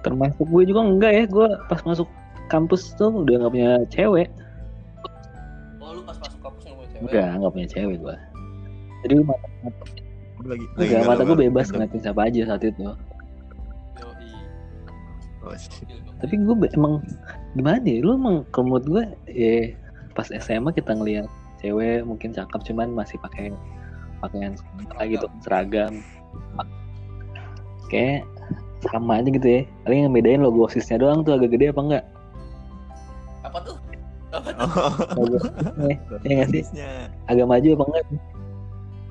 termasuk 0.00 0.46
gue 0.48 0.62
juga 0.68 0.80
enggak 0.84 1.12
ya 1.12 1.24
gue 1.28 1.48
pas 1.68 1.80
masuk 1.84 2.08
kampus 2.50 2.96
tuh 2.98 3.12
udah 3.12 3.46
nggak 3.46 3.52
punya 3.52 3.72
cewek. 3.92 4.28
Oh 5.80 5.94
lu 5.96 6.02
pas 6.02 6.16
masuk 6.18 6.40
kampus 6.40 6.62
nggak 6.66 6.76
punya 6.76 6.88
cewek? 6.90 7.04
Enggak 7.06 7.28
nggak 7.38 7.52
punya 7.52 7.68
cewek 7.68 7.96
gue 8.00 8.16
jadi 9.00 9.14
mata, 9.24 9.48
mata, 9.64 9.82
lagi 10.44 10.64
enggak, 10.76 11.02
mata 11.08 11.22
gue 11.24 11.32
galau-galau 11.32 11.36
bebas 11.48 11.66
ngeliatin 11.72 12.00
siapa 12.04 12.20
aja 12.28 12.40
saat 12.52 12.62
itu. 12.64 12.84
Oh, 15.40 15.56
tapi 16.20 16.34
gue 16.36 16.56
emang 16.76 17.00
gimana 17.56 17.80
ya 17.80 18.04
lu 18.04 18.20
emang 18.20 18.44
kalau 18.52 18.76
menurut 18.76 18.84
gue 18.84 19.04
ya 19.32 19.72
pas 20.12 20.28
SMA 20.28 20.68
kita 20.76 20.92
ngeliat 20.92 21.24
cewek 21.64 22.04
mungkin 22.04 22.36
cakep 22.36 22.60
cuman 22.68 22.92
masih 22.92 23.16
pakai 23.24 23.56
pakaian 24.20 24.52
sekolah 24.52 25.04
gitu 25.08 25.26
seragam. 25.40 26.04
Kayak 27.88 28.28
sama 28.82 29.18
aja 29.18 29.28
gitu 29.28 29.44
ya 29.44 29.60
paling 29.82 30.00
yang 30.02 30.12
bedain 30.12 30.40
logo 30.40 30.64
osisnya 30.64 30.96
doang 30.96 31.20
tuh 31.20 31.34
agak 31.34 31.52
gede 31.52 31.68
apa 31.68 31.80
enggak 31.82 32.04
apa 33.42 33.58
tuh 33.60 33.76
apa 34.30 34.48
tuh 34.48 34.60
Oh, 34.60 34.92
logo 35.18 35.36
Iya 36.24 36.32
nggak 36.38 36.48
sih? 36.50 36.62
agak 37.26 37.46
maju 37.46 37.68
apa 37.70 37.84
enggak 37.86 38.04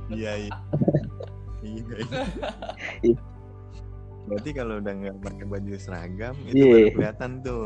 Iya, 0.09 0.31
iya. 0.39 0.51
Iya, 1.59 1.83
iya. 1.91 2.21
Iya. 3.03 3.17
Berarti 4.25 4.49
kalau 4.51 4.79
udah 4.79 4.93
nggak 4.95 5.15
pakai 5.19 5.45
baju 5.45 5.73
seragam 5.75 6.33
itu 6.45 6.55
Iya. 6.55 6.71
baru 6.71 6.89
kelihatan 6.95 7.31
tuh. 7.41 7.65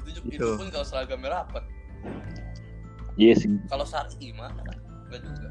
itu, 0.00 0.08
itu 0.12 0.20
Gitu. 0.32 0.46
pun 0.54 0.68
kalau 0.68 0.84
seragamnya 0.84 1.30
rapat 1.34 1.64
iya 3.14 3.32
sih 3.32 3.48
kalau 3.66 3.82
sari 3.82 4.10
gimana 4.16 4.58
enggak 5.06 5.20
juga 5.22 5.48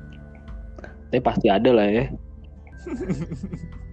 tapi 1.06 1.20
pasti 1.20 1.48
ada 1.48 1.70
lah 1.70 1.86
ya 1.86 2.06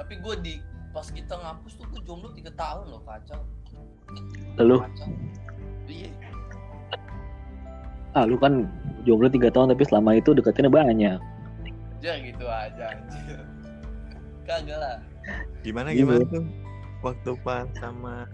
tapi 0.00 0.16
gue 0.16 0.34
di 0.40 0.54
pas 0.96 1.04
kita 1.04 1.36
ngampus 1.36 1.76
tuh 1.76 1.84
gue 1.92 2.00
jomblo 2.08 2.32
tiga 2.32 2.48
tahun 2.56 2.88
loh 2.88 3.04
kacau. 3.04 3.44
Lalu 4.56 4.80
kacau. 4.80 5.08
Iya. 5.84 6.10
Ah 8.16 8.24
lu 8.24 8.40
kan 8.40 8.64
jomblo 9.04 9.28
tiga 9.28 9.52
tahun 9.52 9.76
tapi 9.76 9.84
selama 9.84 10.16
itu 10.16 10.32
deketinnya 10.32 10.72
banyak. 10.72 11.20
Ya 12.00 12.16
gitu 12.16 12.48
aja 12.48 12.96
anjir. 12.96 13.44
Kagak 14.48 14.78
lah. 14.80 14.96
Gimana 15.60 15.92
Iya. 15.92 16.00
gimana 16.00 16.24
tuh? 16.32 16.44
Waktu 17.04 17.30
pas 17.44 17.68
sama 17.76 18.24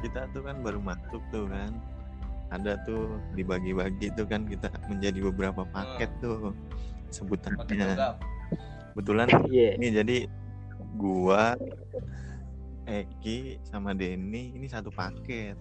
kita 0.00 0.24
tuh 0.32 0.40
kan 0.48 0.64
baru 0.64 0.80
masuk 0.80 1.20
tuh 1.28 1.44
kan. 1.52 1.76
Ada 2.48 2.80
tuh 2.88 3.20
dibagi-bagi 3.36 4.08
tuh 4.16 4.24
kan 4.24 4.48
kita 4.48 4.72
menjadi 4.88 5.20
beberapa 5.20 5.68
paket 5.68 6.08
tuh 6.24 6.48
pakai 6.48 7.12
sebutannya. 7.12 8.16
Kebetulan 8.96 9.28
iya. 9.52 9.76
ini 9.76 9.88
jadi 9.92 10.16
gua 10.98 11.54
Eki 12.88 13.62
sama 13.62 13.94
Denny 13.94 14.58
ini 14.58 14.66
satu 14.66 14.90
paket. 14.90 15.54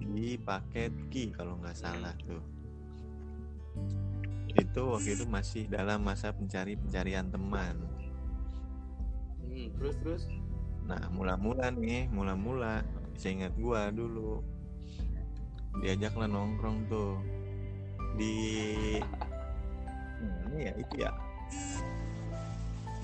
Di 0.00 0.40
paket 0.40 0.94
Ki 1.12 1.28
kalau 1.36 1.60
nggak 1.60 1.76
salah 1.76 2.16
tuh. 2.24 2.40
Itu 4.56 4.96
waktu 4.96 5.20
itu 5.20 5.28
masih 5.28 5.68
dalam 5.68 6.00
masa 6.00 6.32
pencari 6.32 6.80
pencarian 6.80 7.28
teman. 7.28 7.76
Hmm, 9.44 9.68
terus 9.76 9.96
terus? 10.00 10.22
Nah 10.88 11.12
mula-mula 11.12 11.68
nih 11.74 12.08
mula-mula 12.08 12.80
saya 13.18 13.44
ingat 13.44 13.52
gua 13.60 13.92
dulu 13.92 14.40
diajaklah 15.84 16.30
nongkrong 16.30 16.88
tuh. 16.88 17.20
Di 18.16 18.32
ini 20.24 20.58
ya 20.64 20.72
itu 20.80 20.94
ya 21.04 21.12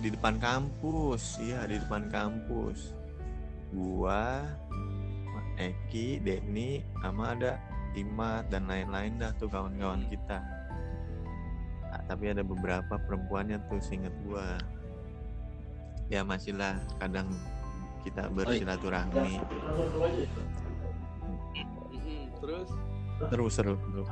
di 0.02 0.10
depan 0.10 0.34
kampus. 0.42 1.38
Iya 1.38 1.62
di 1.70 1.78
depan 1.78 2.10
kampus. 2.10 2.90
Gua 3.70 4.42
Eki 5.56 6.18
Denny 6.20 6.82
sama 6.98 7.38
ada 7.38 7.62
Imat 7.94 8.48
dan 8.48 8.66
lain-lain 8.66 9.20
dah 9.20 9.30
tuh 9.38 9.46
kawan-kawan 9.46 10.02
kita. 10.10 10.40
Ah, 11.92 12.02
tapi 12.08 12.32
ada 12.32 12.40
beberapa 12.40 12.98
perempuannya 12.98 13.62
tuh 13.70 13.78
seinget 13.78 14.12
gua. 14.26 14.58
Ya 16.10 16.26
masih 16.26 16.58
lah 16.58 16.80
kadang 16.98 17.30
kita 18.02 18.26
bersilaturahmi. 18.32 19.38
Hmm, 21.54 22.24
terus? 22.42 22.68
Terus 23.30 23.52
seru 23.54 23.76
seru 23.78 24.04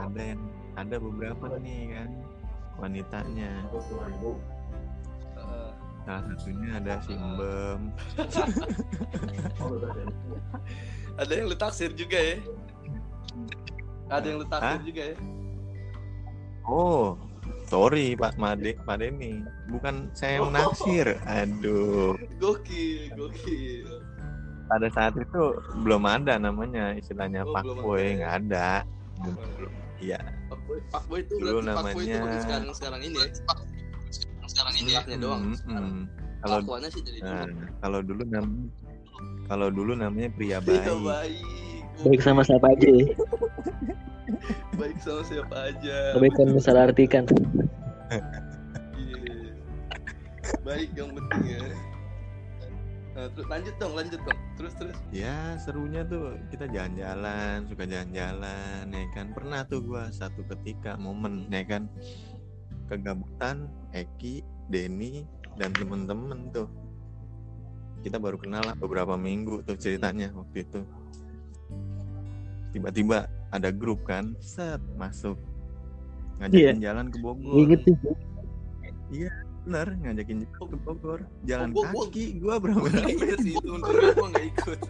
ada 0.00 0.22
yang 0.34 0.42
ada 0.74 0.96
beberapa 0.96 1.44
nih 1.60 1.92
kan 1.92 2.10
wanitanya. 2.78 3.52
Salah 6.00 6.22
satunya 6.32 6.68
ada 6.80 6.94
Simbem 7.04 7.80
ada 11.20 11.32
yang 11.36 11.46
lu 11.46 11.56
taksir 11.56 11.92
juga 11.92 12.16
ya? 12.16 12.36
Ada 14.08 14.26
yang 14.26 14.38
lu 14.40 14.46
taksir 14.48 14.80
Hah? 14.80 14.82
juga 14.82 15.02
ya? 15.12 15.16
Oh 16.64 17.14
sorry 17.68 18.16
Pak 18.16 18.40
Made 18.40 18.80
Pak 18.82 18.96
Denny 18.98 19.44
bukan 19.68 20.08
saya 20.16 20.40
yang 20.40 20.50
naksir. 20.56 21.20
Aduh. 21.28 22.16
Gokil 22.40 23.12
gokil. 23.14 23.86
Pada 24.66 24.86
saat 24.88 25.14
itu 25.18 25.42
belum 25.82 26.06
ada 26.06 26.38
namanya 26.38 26.94
istilahnya 26.94 27.44
Oh, 27.44 27.52
Pak 27.52 27.64
belum 27.66 27.76
Boy 27.84 28.02
ada. 28.02 28.16
nggak 28.16 28.34
ada 28.48 28.68
iya. 30.00 30.18
Pak 30.90 31.04
Boy, 31.06 31.20
itu 31.22 31.34
Dulu 31.38 31.60
berarti 31.60 31.70
Pak 31.70 31.84
Boy 31.94 32.02
itu 32.02 32.10
namanya- 32.10 32.20
baru 32.20 32.40
sekarang 32.40 32.64
sekarang 32.74 33.00
ini 33.00 33.16
ya? 33.16 33.28
Sekarang 34.50 34.74
ini 34.76 34.90
ya. 34.90 35.00
Doang 35.16 35.42
Mm, 35.46 35.54
sekarang. 35.54 35.92
Mm. 35.94 36.04
kalau 36.40 36.58
sih 36.90 37.02
dari 37.04 37.20
dulu. 37.20 37.30
nah, 37.30 37.46
kalau 37.78 38.00
dulu 38.00 38.22
nam 38.26 38.46
kalau 39.46 39.68
dulu 39.68 39.92
namanya 39.92 40.28
pria 40.32 40.58
baik 40.58 40.80
baik 41.04 41.44
baik 42.00 42.20
sama 42.20 42.40
siapa 42.40 42.66
aja 42.72 42.88
ya? 42.88 43.06
Baik 44.80 44.96
sama 45.04 45.20
siapa 45.20 45.56
aja. 45.68 45.96
Kebaikan 46.16 46.56
salah 46.56 46.88
artikan. 46.88 47.28
Iya. 48.08 49.52
baik 50.64 50.88
yang 50.96 51.10
penting 51.12 51.42
ya 51.46 51.60
terus 53.14 53.46
lanjut 53.50 53.74
dong 53.80 53.92
lanjut 53.98 54.20
dong. 54.22 54.40
Terus 54.54 54.72
terus. 54.76 54.96
Ya 55.10 55.56
serunya 55.58 56.06
tuh 56.06 56.36
kita 56.52 56.68
jalan-jalan 56.70 57.66
suka 57.66 57.84
jalan-jalan 57.88 58.84
ya 58.86 59.06
kan? 59.16 59.26
Pernah 59.34 59.60
tuh 59.66 59.80
gua 59.82 60.08
satu 60.12 60.46
ketika 60.56 60.94
momen 61.00 61.50
ya 61.50 61.64
kan? 61.66 61.90
Kegabutan 62.86 63.70
Eki 63.94 64.42
Denny 64.70 65.26
dan 65.58 65.74
temen-temen 65.74 66.50
tuh. 66.54 66.68
Kita 68.00 68.16
baru 68.16 68.40
kenal 68.40 68.64
lah 68.64 68.76
beberapa 68.78 69.18
minggu 69.18 69.66
tuh 69.66 69.76
ceritanya 69.76 70.32
waktu 70.32 70.64
itu. 70.64 70.80
Tiba-tiba 72.70 73.26
ada 73.50 73.68
grup 73.74 74.06
kan 74.06 74.38
set 74.38 74.80
masuk. 74.94 75.36
Ngajakin 76.38 76.80
jalan 76.80 77.06
ke 77.12 77.18
Bogor. 77.20 77.58
Inget 77.60 77.84
tuh 77.84 77.96
bener 79.60 79.86
ngajakin 79.94 80.38
jalan 80.42 80.66
ke 80.66 80.76
Bogor. 80.80 81.20
Jalan 81.44 81.68
Oh, 81.70 81.84
gua- 81.84 82.08
kaki 82.08 82.24
gua 82.38 82.54
berapa 82.56 82.80
gue 82.80 82.90
nggak 82.90 83.12
ikut 83.12 83.38
sih 83.40 83.52
itu 83.54 83.68
untungnya 83.68 84.10
gue 84.10 84.28
nggak 84.28 84.46
ikut. 84.50 84.80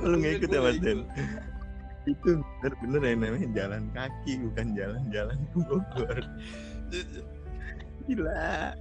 Lu 0.00 0.14
nggak 0.16 0.32
ikut 0.36 0.48
ya 0.48 0.60
mas 0.60 0.78
Den 0.78 1.00
itu 2.08 2.30
bener-bener 2.64 3.02
yang 3.04 3.20
namanya 3.20 3.48
jalan 3.52 3.82
kaki 3.92 4.32
bukan 4.40 4.66
jalan-jalan 4.72 5.36
ke 5.44 5.56
Bogor. 5.60 6.18
Gila. 8.08 8.72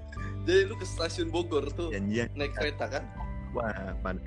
Jadi 0.48 0.62
lu 0.64 0.76
ke 0.76 0.86
stasiun 0.88 1.28
Bogor 1.28 1.68
tuh 1.70 1.92
janjian. 1.92 2.32
naik 2.34 2.56
kereta 2.56 2.88
kan? 2.88 3.04
Wah 3.52 3.92
pada 4.00 4.20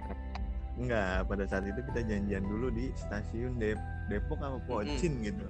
enggak 0.77 1.25
pada 1.25 1.45
saat 1.45 1.65
itu 1.65 1.81
kita 1.89 2.01
janjian 2.05 2.45
dulu 2.45 2.69
di 2.69 2.93
stasiun 2.95 3.57
Dep 3.57 3.81
Depok 4.09 4.37
apa 4.39 4.61
Pocin 4.69 5.25
gitu. 5.25 5.47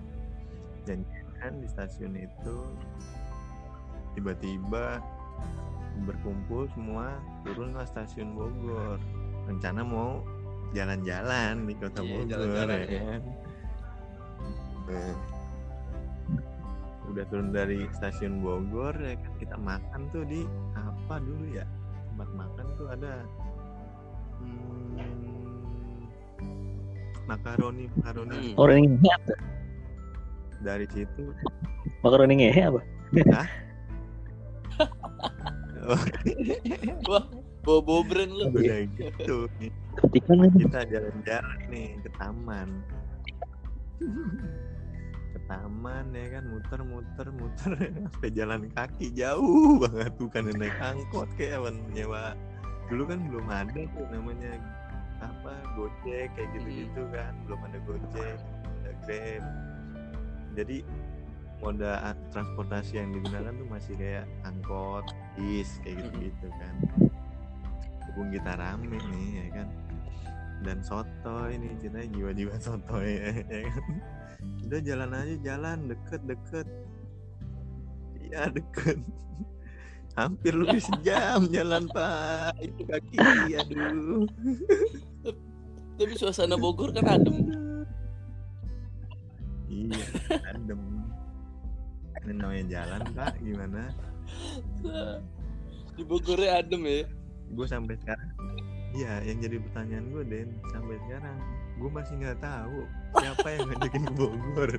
Janjian 0.87 1.53
di 1.59 1.67
stasiun 1.67 2.15
itu 2.15 2.55
tiba-tiba 4.15 4.99
berkumpul 6.07 6.67
semua 6.73 7.19
turunlah 7.45 7.85
stasiun 7.87 8.33
Bogor. 8.35 8.99
Rencana 9.49 9.83
mau 9.83 10.23
jalan-jalan 10.73 11.67
di 11.67 11.75
kota 11.77 12.01
Iya, 12.01 12.09
Bogor 12.09 12.29
jalan-jalan, 12.31 12.79
ya 12.79 12.87
ya. 12.87 13.01
kan? 13.03 13.23
Nah, 14.91 15.15
udah 17.11 17.25
turun 17.29 17.49
dari 17.51 17.79
stasiun 17.95 18.35
Bogor 18.41 18.95
ya 18.99 19.15
kan? 19.19 19.33
Kita 19.39 19.57
makan 19.59 20.01
tuh 20.15 20.25
di 20.27 20.41
apa 20.79 21.15
dulu 21.21 21.45
ya? 21.51 21.67
Tempat 22.11 22.29
makan 22.37 22.67
tuh 22.77 22.87
ada 22.91 23.13
hmm, 24.41 24.99
makaroni 27.27 27.85
makaroni. 27.99 28.55
Hmm. 28.55 28.55
makaroni 28.59 28.99
dari 30.61 30.87
situ. 30.93 31.25
Makaroni 32.05 32.33
ngehe 32.37 32.63
apa 32.69 32.81
bawa 37.65 37.81
bawa 37.85 38.01
brand 38.07 38.33
lu. 38.33 38.45
Udah 38.53 38.81
gitu. 38.97 39.37
Nih, 39.61 39.73
ketikan 39.99 40.37
lagi 40.45 40.57
kita 40.65 40.81
jalan-jalan 40.89 41.59
nih 41.69 41.89
ke 42.01 42.11
taman. 42.17 42.69
Ke 45.31 45.39
taman 45.49 46.05
ya 46.17 46.27
kan 46.41 46.45
muter 46.49 46.81
muter 47.31 47.69
sampai 48.11 48.31
jalan 48.33 48.63
kaki 48.73 49.13
jauh 49.13 49.81
banget. 49.81 50.13
Bukan 50.17 50.43
naik 50.57 50.77
angkot 50.81 51.29
kayak 51.37 51.61
nyewa. 51.93 52.37
Dulu 52.89 53.03
kan 53.07 53.19
belum 53.31 53.47
ada 53.47 53.81
tuh 53.95 54.07
namanya 54.11 54.59
apa 55.21 55.53
gojek 55.77 56.33
kayak 56.33 56.49
gitu 56.57 56.69
gitu 56.89 57.03
kan. 57.13 57.33
Belum 57.47 57.61
ada 57.69 57.79
gojek 57.85 58.39
ada 58.83 58.93
grab. 59.05 59.45
Jadi 60.57 60.83
moda 61.61 62.17
transportasi 62.33 62.97
yang 62.97 63.13
digunakan 63.13 63.53
tuh 63.53 63.69
masih 63.69 63.95
kayak 64.01 64.25
angkot 64.49 65.05
bis 65.39 65.71
kayak 65.83 66.03
gitu 66.03 66.31
gitu 66.31 66.47
kan. 66.59 66.75
Berhubung 68.03 68.29
kita 68.35 68.53
rame 68.59 68.97
nih 68.99 69.29
ya 69.39 69.47
kan. 69.63 69.69
Dan 70.61 70.79
soto 70.85 71.49
ini 71.49 71.73
ceritanya 71.81 72.09
jiwa-jiwa 72.13 72.55
soto 72.61 72.97
ya, 73.01 73.33
ya 73.53 73.61
kan. 73.71 73.85
Udah 74.67 74.81
jalan 74.85 75.11
aja 75.15 75.35
jalan 75.41 75.79
deket 75.89 76.21
deket. 76.29 76.69
Iya 78.21 78.51
deket. 78.53 78.99
Hampir 80.19 80.53
lebih 80.53 80.83
sejam 80.83 81.49
jalan 81.49 81.87
pak. 81.89 82.59
Itu 82.61 82.83
kaki 82.85 83.19
aduh. 83.57 84.27
Tapi 86.01 86.13
suasana 86.17 86.57
Bogor 86.57 86.97
kan 86.97 87.21
adem. 87.21 87.37
iya 89.71 90.03
adem. 90.51 90.81
Ini 92.27 92.33
namanya 92.37 92.65
jalan 92.69 93.03
pak. 93.17 93.33
Gimana 93.41 94.10
Di 95.95 96.03
Bogornya 96.03 96.61
adem 96.65 96.83
ya. 96.85 97.05
gue 97.51 97.67
sampai 97.67 97.99
sekarang 97.99 98.31
iya 98.91 99.19
yang 99.27 99.43
jadi 99.43 99.59
pertanyaan 99.59 100.07
gue 100.11 100.23
Den 100.23 100.49
sampai 100.71 100.97
sekarang 101.03 101.37
gue 101.77 101.91
masih 101.91 102.15
nggak 102.19 102.39
tahu 102.39 102.79
siapa 103.19 103.47
yang 103.51 103.67
ngajakin 103.69 104.03
ke 104.07 104.13
Bogor 104.15 104.71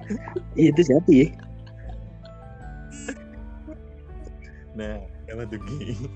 Iya 0.56 0.68
itu 0.72 0.82
siapa 0.88 1.10
ya? 1.12 1.28
nah 4.72 4.96
siapa 5.28 5.44
tuh 5.52 5.60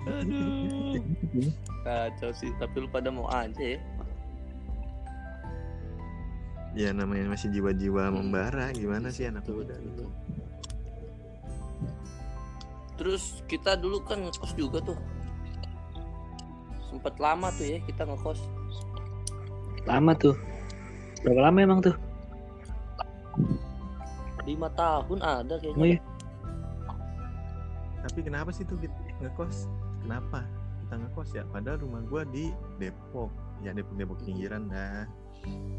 Aduh. 0.07 1.03
Kacau 1.83 2.31
sih, 2.33 2.49
tapi 2.57 2.75
lu 2.81 2.87
pada 2.89 3.11
mau 3.11 3.27
aja 3.27 3.59
ya. 3.59 3.79
ya 6.75 6.89
namanya 6.91 7.31
masih 7.31 7.51
jiwa-jiwa 7.51 8.11
membara 8.11 8.71
gimana 8.71 9.07
sih 9.07 9.27
anak 9.27 9.47
muda 9.47 9.75
betul. 9.79 10.07
Terus 12.95 13.43
kita 13.45 13.75
dulu 13.75 13.99
kan 14.01 14.19
ngekos 14.19 14.53
juga 14.53 14.79
tuh. 14.81 14.97
Sempet 16.85 17.15
lama 17.17 17.51
tuh 17.51 17.65
ya 17.65 17.79
kita 17.81 18.03
ngekos. 18.03 18.39
Lama 19.83 20.11
tuh. 20.13 20.35
Berapa 21.21 21.41
lama 21.43 21.59
emang 21.59 21.81
tuh? 21.81 21.95
lima 24.45 24.69
tahun 24.71 25.19
ada 25.19 25.57
Oh 25.57 25.59
kayaknya. 25.73 25.85
iya. 25.89 25.99
tapi 27.99 28.19
kenapa 28.21 28.53
sih 28.53 28.61
tuh 28.61 28.77
kita 28.77 28.93
ngekos 29.17 29.65
kenapa 29.99 30.45
kita 30.79 31.01
ngekos 31.01 31.29
ya 31.33 31.43
padahal 31.49 31.81
rumah 31.81 32.05
gua 32.05 32.21
di 32.23 32.53
Depok 32.77 33.33
ya 33.59 33.73
Depok 33.73 33.97
Depok 33.97 34.21
pinggiran 34.21 34.69
dah 34.69 35.09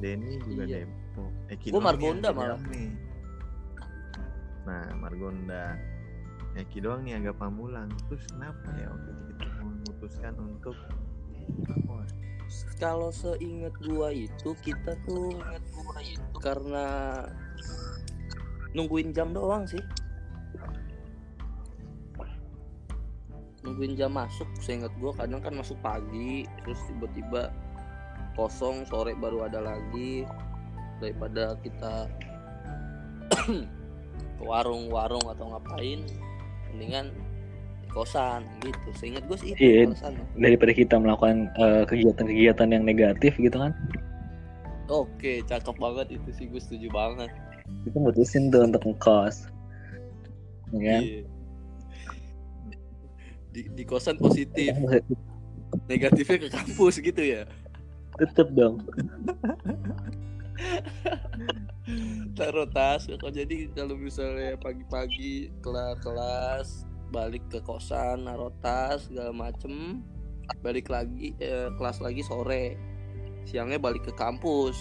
Denny 0.02 0.42
juga 0.42 0.66
Iya. 0.66 0.82
Depok 0.82 1.30
Eki 1.46 1.66
Gua 1.70 1.78
Margonda 1.80 2.34
malah. 2.34 2.58
nih. 2.66 2.90
nah 4.66 4.82
Margonda 4.98 5.78
Eki 6.56 6.80
doang 6.80 7.04
nih 7.04 7.20
agak 7.20 7.36
pamulang. 7.36 7.92
Terus 8.08 8.24
kenapa 8.32 8.72
ya 8.80 8.88
waktu 8.88 9.10
itu 9.12 9.32
kita 9.36 9.60
memutuskan 9.60 10.34
untuk 10.40 10.76
Kalau 12.80 13.10
seingat 13.10 13.74
gua 13.82 14.14
itu 14.14 14.54
kita 14.62 14.94
tuh 15.04 15.34
karena 16.40 16.86
nungguin 18.72 19.12
jam 19.12 19.36
doang 19.36 19.68
sih. 19.68 19.82
Nungguin 23.66 23.98
jam 23.98 24.14
masuk, 24.14 24.46
seingat 24.62 24.94
gua 25.02 25.10
kadang 25.18 25.42
kan 25.42 25.58
masuk 25.58 25.74
pagi, 25.82 26.46
terus 26.62 26.78
tiba-tiba 26.86 27.50
kosong 28.38 28.86
sore 28.86 29.12
baru 29.18 29.50
ada 29.50 29.60
lagi. 29.60 30.22
Daripada 31.02 31.58
kita 31.60 32.08
ke 34.38 34.42
warung-warung 34.44 35.26
atau 35.28 35.50
ngapain, 35.50 36.06
mendingan 36.76 37.08
di 37.80 37.88
kosan 37.88 38.44
gitu. 38.60 38.88
Seingat 39.00 39.24
gua 39.24 39.40
sih 39.40 39.56
itu 39.56 39.64
Iya. 39.64 39.88
alasannya. 39.88 40.24
Daripada 40.36 40.72
kita 40.76 41.00
melakukan 41.00 41.48
eh, 41.56 41.88
kegiatan-kegiatan 41.88 42.68
yang 42.68 42.84
negatif 42.84 43.32
gitu 43.40 43.56
kan. 43.56 43.72
Oke, 44.86 45.42
cakep 45.48 45.74
banget 45.82 46.14
itu 46.14 46.30
sih 46.30 46.46
gue 46.46 46.62
setuju 46.62 46.86
banget. 46.94 47.26
Kita 47.82 47.98
mutusin 47.98 48.54
tuh 48.54 48.70
untuk 48.70 48.86
ngekos. 48.86 49.50
Ya 50.70 50.78
kan? 50.78 51.02
Iya. 51.02 51.22
Di, 53.50 53.60
di 53.72 53.82
kosan 53.82 54.14
positif, 54.20 54.76
negatifnya 55.90 56.38
ke 56.44 56.48
kampus 56.52 57.00
gitu 57.02 57.22
ya. 57.24 57.48
Tetep 58.20 58.52
dong. 58.54 58.84
Taruh 62.36 62.68
tas, 62.68 63.08
kok 63.08 63.32
jadi 63.32 63.72
kalau 63.72 63.96
misalnya 63.96 64.60
pagi-pagi 64.60 65.48
kelar 65.64 65.96
kelas, 66.04 66.84
balik 67.08 67.40
ke 67.48 67.64
kosan, 67.64 68.28
naruh 68.28 68.52
tas 68.60 69.08
segala 69.08 69.32
macem, 69.32 70.04
balik 70.60 70.92
lagi 70.92 71.32
eh, 71.40 71.72
kelas 71.80 72.04
lagi 72.04 72.20
sore, 72.20 72.76
siangnya 73.48 73.80
balik 73.80 74.04
ke 74.04 74.12
kampus. 74.12 74.76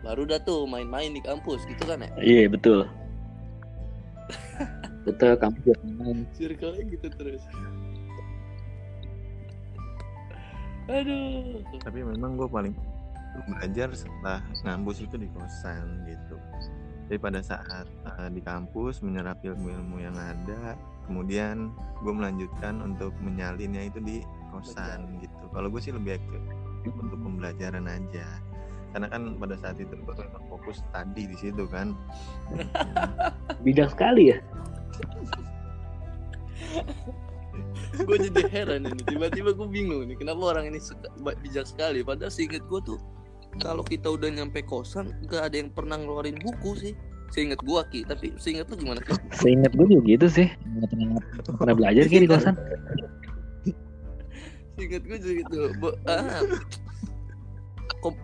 Baru 0.00 0.24
dah 0.24 0.40
tuh 0.40 0.64
main-main 0.64 1.12
di 1.12 1.20
kampus 1.20 1.68
gitu 1.68 1.84
kan 1.84 2.00
ya? 2.00 2.08
Iya 2.16 2.48
betul. 2.48 2.88
betul 5.06 5.36
kamu 5.36 5.56
juga 5.60 5.76
main. 5.84 6.24
Circle 6.32 6.88
gitu 6.88 7.08
terus. 7.20 7.44
Aduh. 10.84 11.64
tapi 11.80 12.04
memang 12.04 12.36
gue 12.36 12.48
paling 12.48 12.76
belajar 13.46 13.88
setelah 13.92 14.38
ngampus 14.62 15.02
itu 15.02 15.16
di 15.18 15.28
kosan 15.34 16.06
gitu. 16.06 16.36
Jadi 17.04 17.18
pada 17.20 17.40
saat 17.44 17.86
uh, 18.08 18.28
di 18.32 18.40
kampus 18.40 19.04
menyerap 19.04 19.36
ilmu-ilmu 19.44 20.00
yang 20.00 20.16
ada 20.16 20.78
kemudian 21.04 21.68
gue 22.00 22.12
melanjutkan 22.12 22.80
untuk 22.80 23.12
menyalinnya 23.20 23.92
itu 23.92 24.00
di 24.00 24.16
kosan 24.48 25.20
gitu. 25.20 25.44
Kalau 25.52 25.68
gue 25.68 25.80
sih 25.80 25.92
lebih 25.92 26.16
aktif 26.16 26.92
untuk 26.96 27.20
pembelajaran 27.20 27.84
aja. 27.84 28.24
Karena 28.94 29.10
kan 29.10 29.36
pada 29.36 29.58
saat 29.58 29.76
itu 29.82 29.90
gue 29.90 30.14
memang 30.14 30.44
fokus 30.48 30.80
tadi 30.94 31.28
di 31.28 31.36
situ 31.36 31.66
kan. 31.68 31.92
Bijak 33.66 33.92
sekali 33.92 34.32
ya. 34.32 34.38
gue 37.94 38.16
jadi 38.30 38.42
heran 38.50 38.88
ini. 38.88 39.02
Tiba-tiba 39.06 39.52
gue 39.54 39.68
bingung 39.68 40.08
nih 40.08 40.16
kenapa 40.18 40.56
orang 40.56 40.72
ini 40.72 40.80
suka 40.82 41.06
bijak 41.42 41.66
sekali? 41.68 42.02
Padahal 42.02 42.30
seinget 42.30 42.66
gue 42.66 42.80
tuh 42.82 42.98
kalau 43.60 43.82
kita 43.86 44.10
udah 44.10 44.30
nyampe 44.30 44.62
kosan 44.66 45.14
gak 45.30 45.50
ada 45.52 45.56
yang 45.62 45.70
pernah 45.70 45.98
ngeluarin 46.00 46.38
buku 46.42 46.74
sih 46.78 46.94
seinget 47.34 47.58
gue 47.66 47.80
ki 47.90 48.00
tapi 48.06 48.30
seinget 48.38 48.70
lu 48.70 48.78
gimana 48.78 49.02
ki 49.02 49.10
Seingat 49.34 49.74
gue 49.74 49.86
juga 49.90 50.06
gitu 50.06 50.26
sih. 50.30 50.46
Nggak 50.70 50.88
pernah, 50.94 51.06
pernah 51.58 51.74
belajar 51.74 52.02
kayak 52.06 52.22
di 52.22 52.30
kosan. 52.30 52.54
seinget 54.78 55.02
gue 55.02 55.18
juga 55.18 55.34
gitu 55.42 55.58
Bo- 55.82 55.98
ah, 56.06 56.42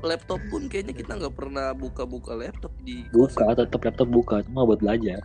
laptop 0.04 0.40
pun 0.52 0.68
kayaknya 0.70 0.92
kita 0.92 1.16
nggak 1.16 1.34
pernah 1.34 1.72
buka-buka 1.72 2.36
laptop 2.36 2.70
di 2.84 3.08
Buka, 3.10 3.56
tetap 3.56 3.80
laptop 3.82 4.08
buka. 4.12 4.36
Cuma 4.46 4.62
buat 4.68 4.78
belajar. 4.78 5.18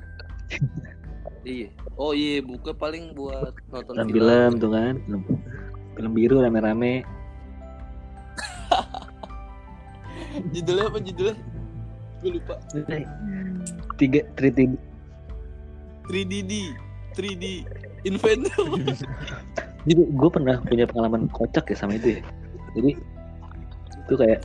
iya 1.45 1.69
oh 1.97 2.13
iya 2.13 2.41
buka 2.41 2.73
paling 2.73 3.13
buat 3.13 3.53
nonton 3.69 3.93
Nonton 4.01 4.13
film 4.13 4.51
tuh 4.57 4.71
kan. 4.73 4.93
Film, 5.05 5.21
film 5.93 6.11
biru 6.15 6.41
rame-rame. 6.41 7.05
judulnya 10.51 10.85
apa 10.89 10.99
judulnya? 11.01 11.35
Gue 12.23 12.31
lupa. 12.41 12.55
Tiga, 13.95 14.21
three, 14.35 14.51
tiga, 14.51 14.77
3DD 16.09 16.53
3D 17.15 17.45
Inventor 18.05 18.65
Jadi 19.85 20.01
gue 20.01 20.29
pernah 20.29 20.57
punya 20.65 20.85
pengalaman 20.89 21.29
kocak 21.29 21.69
ya 21.69 21.77
sama 21.77 21.97
itu 21.97 22.17
ya. 22.17 22.21
Jadi 22.73 22.91
itu 24.05 24.13
kayak 24.17 24.41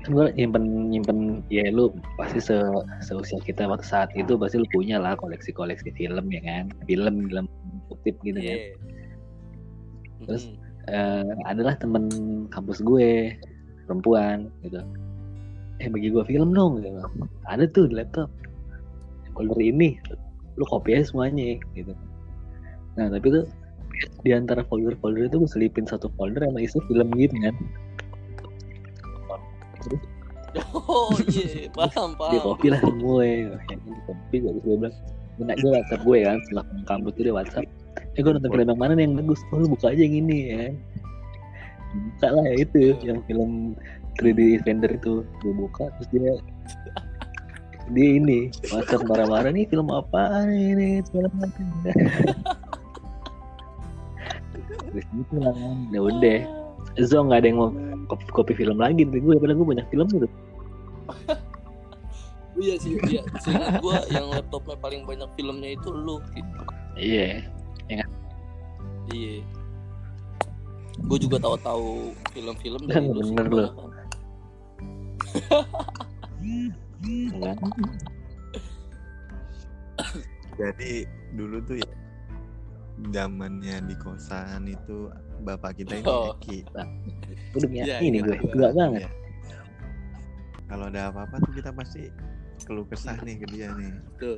kan 0.00 0.16
gue 0.16 0.26
nyimpen 0.32 0.64
nyimpen 0.88 1.18
ya 1.52 1.68
lu 1.68 1.92
pasti 2.16 2.40
se 2.40 2.56
seusia 3.04 3.36
kita 3.44 3.68
waktu 3.68 3.84
saat 3.84 4.08
itu 4.16 4.36
pasti 4.40 4.56
lu 4.60 4.68
punya 4.72 4.96
lah 4.96 5.16
koleksi 5.16 5.52
koleksi 5.52 5.92
film 5.96 6.28
ya 6.28 6.40
kan. 6.44 6.64
Film 6.84 7.28
film 7.28 7.46
kutip 7.88 8.16
gitu 8.24 8.40
ya 8.40 8.56
Iya. 8.56 10.28
Terus, 10.28 10.44
Mm-mm. 10.52 10.68
Eh, 10.90 11.32
adalah 11.46 11.76
temen 11.76 12.08
kampus 12.50 12.80
gue 12.82 13.36
perempuan 13.90 14.46
gitu. 14.62 14.78
Eh 15.82 15.90
bagi 15.90 16.14
gue 16.14 16.22
film 16.30 16.54
dong 16.54 16.78
gitu. 16.78 17.02
Ada 17.50 17.66
tuh 17.74 17.90
di 17.90 17.98
laptop. 17.98 18.30
Folder 19.34 19.58
ini 19.58 19.98
lu 20.54 20.62
copy 20.70 20.94
aja 20.94 21.10
semuanya 21.10 21.58
gitu. 21.74 21.90
Nah 22.94 23.10
tapi 23.10 23.26
tuh 23.34 23.44
di 24.22 24.30
antara 24.30 24.62
folder-folder 24.70 25.26
itu 25.26 25.42
gue 25.42 25.50
selipin 25.50 25.90
satu 25.90 26.06
folder 26.14 26.46
sama 26.46 26.62
isi 26.62 26.78
film 26.86 27.08
gitu 27.18 27.34
kan. 27.42 27.54
Terus 29.82 30.02
oh 30.74 31.14
iya 31.30 31.70
paham 31.70 32.14
paham. 32.18 32.32
dia 32.34 32.40
kopi 32.46 32.66
lah 32.70 32.80
semua 32.84 33.26
ya. 33.26 33.58
Di 33.66 34.02
kopi 34.06 34.34
gak 34.46 34.54
gue 34.62 34.74
bilang 34.78 34.96
enak 35.40 35.56
dia 35.56 35.70
WhatsApp 35.72 36.02
gue 36.04 36.18
kan 36.20 36.38
setelah 36.46 36.64
pulang 36.68 36.86
kampus 36.86 37.12
tuh 37.16 37.22
dia 37.24 37.34
WhatsApp. 37.34 37.66
Eh 38.14 38.20
gue 38.20 38.32
nonton 38.36 38.50
film 38.52 38.68
yang 38.68 38.80
mana 38.80 38.92
nih 38.94 39.04
yang 39.08 39.14
bagus? 39.16 39.40
Oh 39.50 39.58
lu 39.58 39.66
buka 39.72 39.90
aja 39.90 40.02
yang 40.04 40.14
ini 40.20 40.38
ya 40.52 40.62
buka 41.90 42.26
lah 42.30 42.44
ya 42.46 42.56
itu 42.62 42.78
yang 43.02 43.18
film 43.26 43.74
3D 44.18 44.60
Defender 44.60 44.90
itu. 44.94 45.26
Gue 45.42 45.52
buka 45.54 45.90
terus 45.98 46.08
dia 46.14 46.32
dia 47.94 48.08
ini 48.22 48.54
WhatsApp 48.70 49.06
marah-marah 49.06 49.50
nih 49.50 49.66
film 49.66 49.88
apa 49.90 50.46
ini? 50.50 51.02
Film 51.10 51.32
apa 51.40 51.46
terus 54.90 55.06
gitu 55.14 55.34
lah 55.38 55.54
kan 55.54 55.76
ya 55.94 56.00
udah. 56.02 56.38
Zo 56.98 57.22
nggak 57.22 57.38
ada 57.44 57.48
yang 57.48 57.58
mau 57.62 57.70
kopi, 58.10 58.24
kopi 58.34 58.52
film 58.58 58.82
lagi 58.82 59.06
nih 59.06 59.22
gue 59.22 59.34
padahal 59.38 59.56
gue 59.62 59.68
banyak 59.78 59.86
film 59.94 60.06
gitu 60.10 60.28
iya 62.64 62.74
sih 62.82 62.98
iya. 63.06 63.22
Seingat 63.38 63.78
gue 63.78 63.96
yang 64.10 64.26
laptopnya 64.34 64.76
paling 64.82 65.06
banyak 65.06 65.30
filmnya 65.38 65.78
itu 65.78 65.88
lu 65.94 66.18
gitu. 66.34 66.60
iya 66.98 67.46
iya 69.14 69.38
gue 71.00 71.18
juga 71.18 71.36
tahu-tahu 71.38 72.12
film-film 72.30 72.80
dari 72.84 73.06
lu 73.10 73.22
bener. 73.30 73.48
Enggak. 77.00 77.56
Jadi 80.56 80.92
dulu 81.32 81.56
tuh 81.64 81.76
ya 81.80 81.88
zamannya 83.10 83.80
di 83.88 83.96
kosan 83.96 84.68
itu 84.68 85.08
bapak 85.40 85.80
kita 85.80 85.96
ini 85.96 86.04
Oh. 86.04 86.36
Eki. 86.36 86.68
Udah 87.56 87.68
Iya, 87.72 87.96
ini 88.04 88.20
gue, 88.20 88.36
enggak 88.52 88.72
banget. 88.76 89.00
Ya. 89.08 89.10
Kalau 90.68 90.84
ada 90.86 91.08
apa-apa 91.10 91.40
tuh 91.40 91.52
kita 91.56 91.72
pasti 91.72 92.12
keluh 92.62 92.84
kesah 92.84 93.16
nih 93.18 93.40
ke 93.40 93.46
dia 93.48 93.72
nih. 93.72 93.90
tuh 94.20 94.36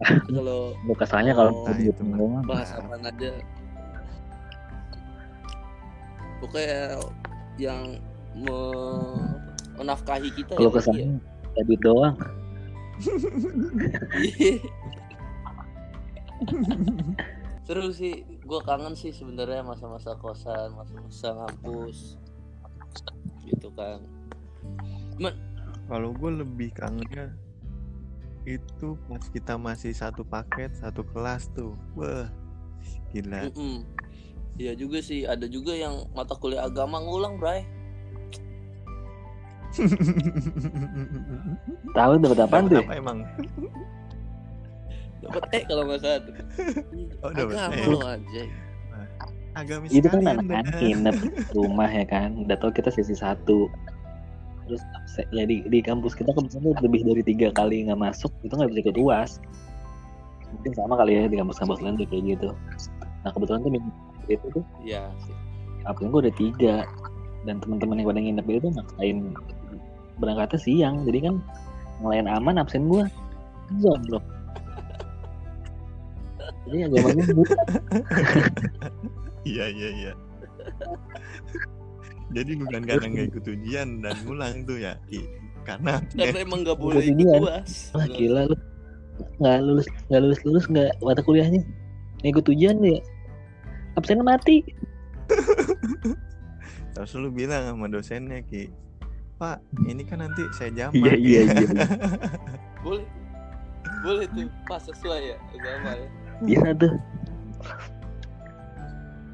kalau 0.32 0.72
Mau 0.80 0.96
kesannya 0.96 1.36
kalau 1.36 1.52
itu 1.76 2.00
doang. 2.00 2.40
bahas 2.48 2.72
apa 2.72 2.96
aja 2.96 3.30
pokoknya 6.40 6.96
yang 7.60 8.00
me- 8.34 9.36
menafkahi 9.76 10.32
kita 10.34 10.56
Kalau 10.56 10.72
ya, 10.72 10.76
kesannya 10.80 11.08
tadi 11.56 11.74
doang. 11.80 12.16
Iya. 14.20 14.60
seru 17.70 17.94
sih 17.94 18.26
gue 18.26 18.60
kangen 18.66 18.98
sih 18.98 19.14
sebenarnya 19.14 19.62
masa-masa 19.62 20.18
kosan 20.18 20.74
masa-masa 20.74 21.38
ngampus 21.38 22.18
gitu 23.46 23.70
kan 23.78 24.02
Kalau 25.90 26.14
gue 26.14 26.30
lebih 26.42 26.74
kangennya 26.74 27.30
itu 28.42 28.98
pas 29.06 29.22
kita 29.30 29.54
masih 29.54 29.94
satu 29.94 30.26
paket 30.26 30.74
satu 30.78 31.02
kelas 31.02 31.50
tuh, 31.52 31.74
wah 31.98 32.30
gila. 33.10 33.50
Mm-mm. 33.50 33.82
Iya 34.60 34.76
juga 34.76 35.00
sih 35.00 35.24
ada 35.24 35.48
juga 35.48 35.72
yang 35.72 36.04
mata 36.12 36.36
kuliah 36.36 36.68
agama 36.68 37.00
ngulang 37.00 37.40
bray 37.40 37.64
Tahu 41.96 42.12
dapat 42.20 42.38
apaan 42.44 42.68
tuh? 42.68 42.84
Apa 42.84 42.94
emang? 42.98 43.24
dapat 45.20 45.42
E 45.52 45.58
kalau 45.68 45.84
nggak 45.88 46.00
salah. 46.02 46.20
Oh, 47.22 47.28
agama 47.28 47.76
E. 47.76 47.84
lo 47.86 48.00
aja 48.00 48.42
Agamis 49.54 49.92
Itu 49.92 50.08
kan 50.08 50.24
anak-anak 50.24 50.72
nginep 50.80 51.16
rumah 51.56 51.90
ya 51.90 52.04
kan. 52.08 52.34
Udah 52.44 52.56
tau 52.58 52.72
kita 52.74 52.90
sesi 52.90 53.14
satu. 53.14 53.70
Terus 54.66 54.82
absen- 54.94 55.30
ya 55.34 55.44
di, 55.46 55.62
di 55.66 55.78
kampus 55.82 56.14
kita 56.14 56.30
kebetulan 56.34 56.74
lebih 56.82 57.02
dari 57.02 57.22
tiga 57.26 57.48
kali 57.54 57.86
nggak 57.86 57.98
masuk 57.98 58.30
itu 58.46 58.54
nggak 58.54 58.70
bisa 58.74 58.80
ikut 58.90 58.96
uas. 59.00 59.30
Mungkin 60.50 60.72
sama 60.74 60.98
kali 60.98 61.14
ya 61.18 61.30
di 61.30 61.36
kampus-kampus 61.38 61.78
lain 61.82 61.98
kayak 61.98 62.22
gitu. 62.26 62.48
Nah 63.22 63.30
kebetulan 63.30 63.60
tuh 63.62 63.70
itu 64.30 64.46
tuh. 64.54 64.64
Iya 64.86 65.10
sih. 65.26 65.34
Absen 65.84 66.14
gue 66.14 66.20
udah 66.28 66.34
tiga. 66.38 66.76
Dan 67.48 67.56
teman-teman 67.58 67.98
yang 67.98 68.08
pada 68.12 68.20
nginep 68.20 68.46
itu 68.52 68.68
maksain 68.76 69.18
berangkatnya 70.20 70.60
siang 70.60 70.96
jadi 71.08 71.32
kan 71.32 71.34
ngelayan 72.04 72.28
aman 72.28 72.60
absen 72.60 72.84
gue 72.84 73.08
jomblo 73.80 74.20
jadi 76.68 76.86
agak 76.86 77.16
gue 77.16 77.46
Iya 79.48 79.72
iya 79.72 79.88
iya. 79.96 80.12
Jadi 82.30 82.52
bukan 82.60 82.84
karena 82.84 83.06
nggak 83.08 83.26
ikut 83.32 83.44
ujian 83.48 84.04
dan 84.04 84.14
ngulang 84.22 84.68
tuh 84.68 84.76
ya. 84.76 85.00
Karena 85.64 85.96
karena 86.20 86.38
emang 86.46 86.60
nggak 86.62 86.78
boleh 86.78 87.00
ikut 87.00 87.40
uas 87.40 87.96
Wah 87.96 88.06
gila 88.06 88.52
lu. 88.52 88.56
Nggak 89.40 89.56
lulus 89.64 89.86
nggak 90.12 90.20
lulus 90.20 90.40
lulus 90.44 90.64
nggak 90.68 90.90
mata 91.00 91.24
kuliahnya? 91.24 91.64
Ikut 92.20 92.44
ujian 92.52 92.84
ya 92.84 93.00
absennya 93.94 94.24
mati. 94.26 94.62
Terus 96.94 97.14
lu 97.16 97.30
bilang 97.30 97.64
sama 97.70 97.86
dosennya 97.86 98.42
Ki, 98.44 98.66
Pak, 99.38 99.62
ini 99.86 100.02
kan 100.02 100.20
nanti 100.26 100.42
saya 100.52 100.74
jamak. 100.74 100.98
Iya, 100.98 101.14
iya, 101.16 101.40
iya. 101.46 101.86
boleh 102.82 103.06
boleh 104.00 104.26
tuh 104.32 104.48
pas 104.66 104.82
sesuai 104.82 105.20
ya 105.32 105.36
agama 105.54 105.90
ya. 105.96 106.08
Bisa 106.44 106.68
tuh 106.76 106.94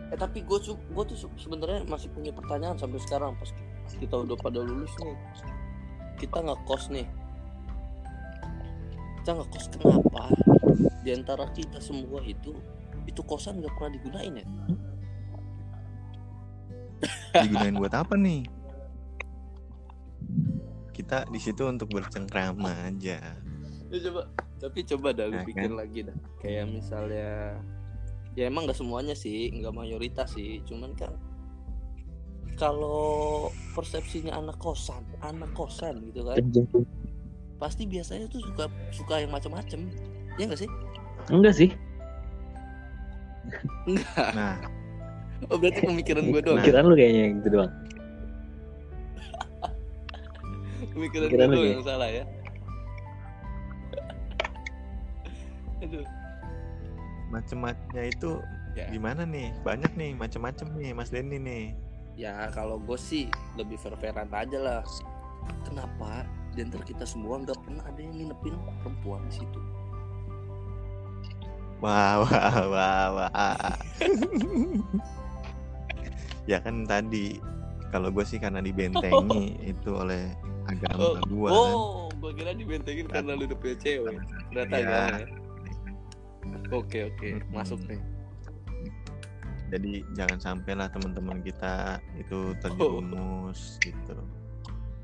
eh 0.07 0.15
tapi 0.15 0.39
gue 0.47 0.59
gue 0.71 1.05
tuh 1.11 1.19
se- 1.19 1.39
sebenarnya 1.43 1.83
masih 1.91 2.07
punya 2.15 2.31
pertanyaan 2.31 2.79
sampai 2.79 3.03
sekarang 3.03 3.35
pas 3.43 3.51
kita 3.99 4.15
udah 4.15 4.39
pada 4.39 4.63
lulus 4.63 4.91
nih. 5.03 5.17
Kita 6.23 6.39
ngekos 6.47 6.95
nih. 6.95 7.07
Kita 9.23 9.31
ngekos 9.35 9.65
kenapa? 9.75 10.31
Di 11.03 11.11
antara 11.11 11.51
kita 11.51 11.83
semua 11.83 12.23
itu 12.23 12.55
itu 13.07 13.21
kosan 13.23 13.63
nggak 13.63 13.73
pernah 13.75 13.93
digunain 13.95 14.33
ya? 14.37 14.47
Digunain 17.45 17.77
buat 17.77 17.95
apa 17.95 18.15
nih? 18.17 18.45
Kita 20.91 21.29
di 21.29 21.37
situ 21.37 21.69
untuk 21.69 21.93
bercengkrama 21.93 22.89
aja. 22.89 23.21
ya 23.93 23.99
coba. 24.11 24.23
Tapi 24.57 24.79
coba 24.89 25.13
dah 25.13 25.29
lu 25.29 25.37
Ya 25.37 25.45
pikir 25.45 25.69
kan? 25.69 25.77
lagi 25.77 26.01
dah. 26.09 26.17
Kayak 26.41 26.73
misalnya 26.73 27.61
ya 28.33 28.49
emang 28.49 28.65
nggak 28.65 28.77
semuanya 28.81 29.13
sih 29.13 29.53
nggak 29.53 29.75
mayoritas 29.77 30.33
sih. 30.33 30.65
Cuman 30.65 30.97
kan 30.97 31.13
kalau 32.57 33.53
persepsinya 33.77 34.33
anak 34.33 34.57
kosan 34.57 35.05
anak 35.21 35.53
kosan 35.53 36.01
gitu 36.09 36.25
kan 36.25 36.41
pasti 37.61 37.85
biasanya 37.85 38.25
tuh 38.33 38.41
suka 38.41 38.65
suka 38.89 39.21
yang 39.21 39.29
macam-macam 39.29 39.93
ya 40.41 40.45
nggak 40.49 40.61
sih? 40.65 40.71
Enggak 41.29 41.53
sih 41.53 41.69
enggak 43.87 44.29
Nah, 44.35 44.57
oh 45.49 45.57
berarti 45.57 45.81
pemikiran 45.83 46.25
gue 46.27 46.41
doang 46.41 46.59
pikiran 46.61 46.83
lu 46.85 46.95
kayaknya 46.95 47.21
yang 47.23 47.33
gitu 47.39 47.49
doang 47.55 47.73
pemikiran, 50.93 51.27
pikiran 51.29 51.47
gue 51.47 51.53
lu 51.53 51.57
doang 51.57 51.67
ya. 51.67 51.75
yang 51.75 51.85
salah 51.85 52.09
ya 52.09 52.25
aduh 55.79 56.07
macem-macemnya 57.29 58.05
itu 58.09 58.33
Ya. 58.77 58.93
gimana 58.93 59.25
nih? 59.25 59.57
Banyak 59.65 59.97
nih 59.97 60.13
macem-macem 60.13 60.69
nih 60.77 60.93
Mas 60.93 61.09
Denny 61.09 61.41
nih. 61.41 61.73
ya 62.13 62.53
kalau 62.53 62.77
gue 62.77 62.97
sih 62.97 63.25
lebih 63.57 63.81
fair-fairan 63.81 64.29
aja 64.29 64.59
lah 64.61 64.81
kenapa 65.65 66.29
di 66.53 66.61
antara 66.61 66.85
kita 66.85 67.09
semua 67.09 67.41
nggak 67.41 67.57
pernah 67.61 67.81
ada 67.85 67.97
yang 67.97 68.13
nginepin 68.13 68.53
perempuan 68.81 69.25
di 69.29 69.41
situ 69.41 69.61
Wah, 71.85 72.25
wah, 72.25 72.57
wah, 72.73 73.05
wah. 73.29 73.77
ya 76.47 76.63
kan 76.63 76.87
tadi 76.87 77.37
kalau 77.91 78.09
gue 78.11 78.25
sih 78.25 78.39
karena 78.39 78.63
dibentengi 78.63 79.59
itu 79.67 79.91
oleh 79.93 80.31
agama 80.67 81.19
gue 81.27 81.49
kan. 81.51 81.75
oh 81.75 82.07
gue 82.11 82.31
kira 82.35 82.53
dibentengin 82.55 83.07
karena 83.07 83.35
lu 83.39 83.47
udah 83.47 83.59
punya 83.59 83.77
cewek 83.79 84.15
ternyata 84.51 84.77
Ya. 84.79 85.03
oke 86.71 86.99
oke 87.11 87.29
masuk 87.51 87.83
nih 87.91 87.99
Jadi 89.67 90.07
jangan 90.15 90.39
sampai 90.39 90.79
lah 90.79 90.87
teman-teman 90.87 91.43
kita 91.43 91.99
itu 92.15 92.55
terjerumus 92.63 93.83
gitu. 93.83 94.15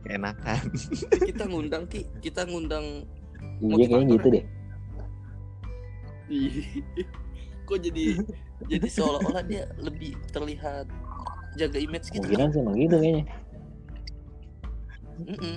Enakan. 0.07 0.71
kita 1.27 1.51
ngundang 1.51 1.83
ki 1.91 2.07
kita 2.23 2.47
ngundang 2.47 3.03
iya 3.59 3.87
kayaknya 3.91 4.15
gitu 4.15 4.27
deh 4.39 4.45
kok 7.63 7.79
jadi 7.79 8.05
jadi 8.69 8.87
seolah-olah 8.89 9.43
dia 9.47 9.67
lebih 9.79 10.19
terlihat 10.31 10.87
jaga 11.59 11.79
image 11.79 12.09
gitu 12.11 12.21
kemungkinan 12.25 12.49
sih 12.53 12.61
emang 12.63 12.77
gitu 12.81 12.97
kayaknya. 12.99 13.25
Mm-mm. 15.23 15.57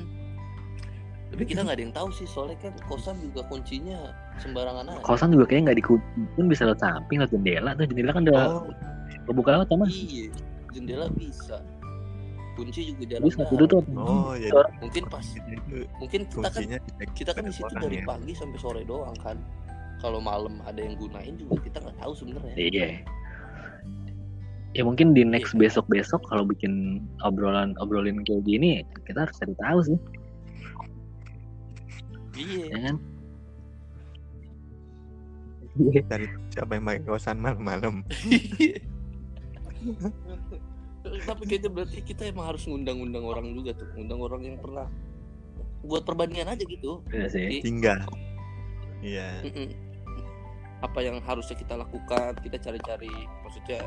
tapi 1.33 1.43
kita 1.51 1.65
nggak 1.65 1.75
ada 1.75 1.83
yang 1.83 1.95
tahu 1.95 2.09
sih 2.13 2.27
soalnya 2.29 2.55
kan 2.61 2.73
kosan 2.85 3.17
juga 3.19 3.41
kuncinya 3.49 4.13
sembarangan 4.39 4.87
aja. 4.93 5.03
Kosan 5.03 5.33
juga 5.33 5.49
kayaknya 5.49 5.71
nggak 5.71 5.79
dikunci 5.83 6.21
pun 6.37 6.45
bisa 6.47 6.69
lewat 6.69 6.79
samping 6.79 7.17
lewat 7.19 7.31
jendela. 7.33 7.71
Tuh 7.75 7.85
jendela 7.89 8.11
kan 8.13 8.23
udah 8.29 8.43
Oh, 8.45 8.63
kebuka 9.25 9.49
lewat 9.57 9.67
sama 9.67 9.85
iya 9.89 10.29
jendela 10.71 11.07
bisa. 11.11 11.57
Kunci 12.55 12.87
juga 12.87 13.03
jarang 13.17 13.27
saat 13.35 13.51
itu 13.51 13.65
tuh. 13.67 13.83
Oh, 13.99 14.31
jadi 14.37 14.63
mungkin 14.79 15.03
pas 15.11 15.25
mungkin 15.99 16.21
kita 16.29 16.49
kan 16.51 16.63
kita 17.11 17.31
kan 17.35 17.43
di 17.47 17.53
situ 17.55 17.73
dari 17.73 17.99
ya. 17.99 18.05
pagi 18.07 18.31
sampai 18.31 18.59
sore 18.61 18.81
doang 18.87 19.17
kan 19.19 19.35
kalau 20.05 20.21
malam 20.21 20.61
ada 20.69 20.77
yang 20.77 20.93
gunain 21.01 21.33
juga 21.33 21.57
kita 21.65 21.81
nggak 21.81 21.97
tahu 21.97 22.13
sebenarnya 22.13 22.53
Iya. 22.53 22.89
Ya 24.75 24.83
mungkin 24.83 25.15
di 25.15 25.23
next 25.25 25.55
Iya. 25.55 25.65
besok-besok 25.65 26.21
kalau 26.29 26.45
bikin 26.45 27.01
obrolan 27.25 27.73
obrolin 27.81 28.21
kayak 28.21 28.45
gini 28.45 28.83
kita 29.09 29.25
harus 29.25 29.35
cari 29.39 29.55
tahu 29.57 29.79
sih, 29.81 29.97
iya 32.35 32.63
ya 32.69 32.77
kan? 32.91 32.95
Iya. 35.79 36.01
Dari 36.11 36.27
siapa 36.51 36.71
yang 36.75 36.85
pakai 36.85 37.01
kosan 37.07 37.39
malam-malam? 37.39 38.03
tapi 41.23 41.43
kayaknya 41.45 41.69
berarti 41.69 42.01
kita 42.01 42.27
emang 42.27 42.49
harus 42.51 42.65
ngundang-undang 42.65 43.21
orang 43.23 43.53
juga 43.53 43.77
tuh 43.77 43.85
ngundang 43.93 44.19
orang 44.19 44.41
yang 44.43 44.57
pernah 44.57 44.89
buat 45.85 46.01
perbandingan 46.01 46.49
aja 46.51 46.65
gitu 46.65 46.99
Iya 47.13 47.25
sih. 47.29 47.61
Tinggal. 47.61 48.01
Iya. 49.05 49.45
Apa 50.83 50.99
yang 50.99 51.19
harusnya 51.23 51.55
kita 51.55 51.75
lakukan 51.75 52.35
kita 52.43 52.57
cari-cari 52.59 53.11
maksudnya 53.41 53.79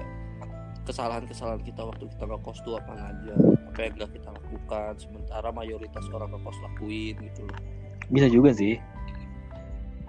kesalahan-kesalahan 0.85 1.61
kita 1.61 1.85
waktu 1.85 2.09
kita 2.09 2.25
ngekos 2.25 2.59
tuh 2.65 2.81
apa 2.81 3.13
aja 3.13 3.35
apa 3.69 3.79
yang 3.85 3.93
nggak 3.95 4.11
kita 4.17 4.29
lakukan 4.33 4.93
sementara 4.97 5.49
mayoritas 5.53 6.05
orang 6.11 6.33
ngekos 6.33 6.59
lakuin 6.65 7.15
gitu 7.21 7.43
loh 7.45 7.61
Bisa 8.09 8.25
juga 8.27 8.57
sih. 8.57 8.81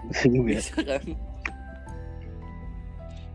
Bisa 0.08 0.24
juga. 0.32 0.56
bisa 0.56 0.72
kan 0.80 1.04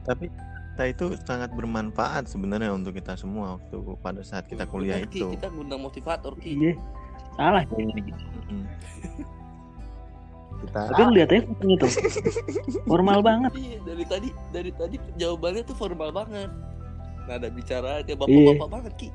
Tapi 0.01 0.25
kita 0.73 0.83
itu 0.89 1.05
sangat 1.21 1.53
bermanfaat 1.53 2.25
sebenarnya 2.25 2.73
untuk 2.73 2.97
kita 2.97 3.13
semua 3.13 3.61
waktu 3.61 3.77
pada 4.01 4.25
saat 4.25 4.49
kita 4.49 4.65
kuliah 4.65 4.97
Bener, 4.99 5.13
Ki. 5.13 5.21
itu. 5.21 5.27
kita 5.37 5.47
ngundang 5.53 5.85
motivator 5.85 6.33
ki 6.35 6.57
Iya. 6.57 6.73
Salah 7.37 7.61
kayaknya. 7.69 8.17
Kita 10.55 10.79
Tapi 10.87 11.01
lihat 11.11 11.29
aja 11.31 11.43
fotonya 11.51 11.75
tuh. 11.81 11.91
Formal 12.89 13.19
banget. 13.19 13.51
Iya 13.59 13.77
dari 13.83 14.05
tadi 14.07 14.29
dari 14.55 14.71
tadi 14.71 14.95
jawabannya 15.19 15.61
tuh 15.67 15.75
formal 15.75 16.09
banget. 16.15 16.49
Nada 17.25 17.47
bicara 17.49 18.05
dia 18.05 18.13
Iya. 18.13 18.21
bapak-bapak 18.21 18.69
banget 18.71 18.93
ki. 18.95 19.09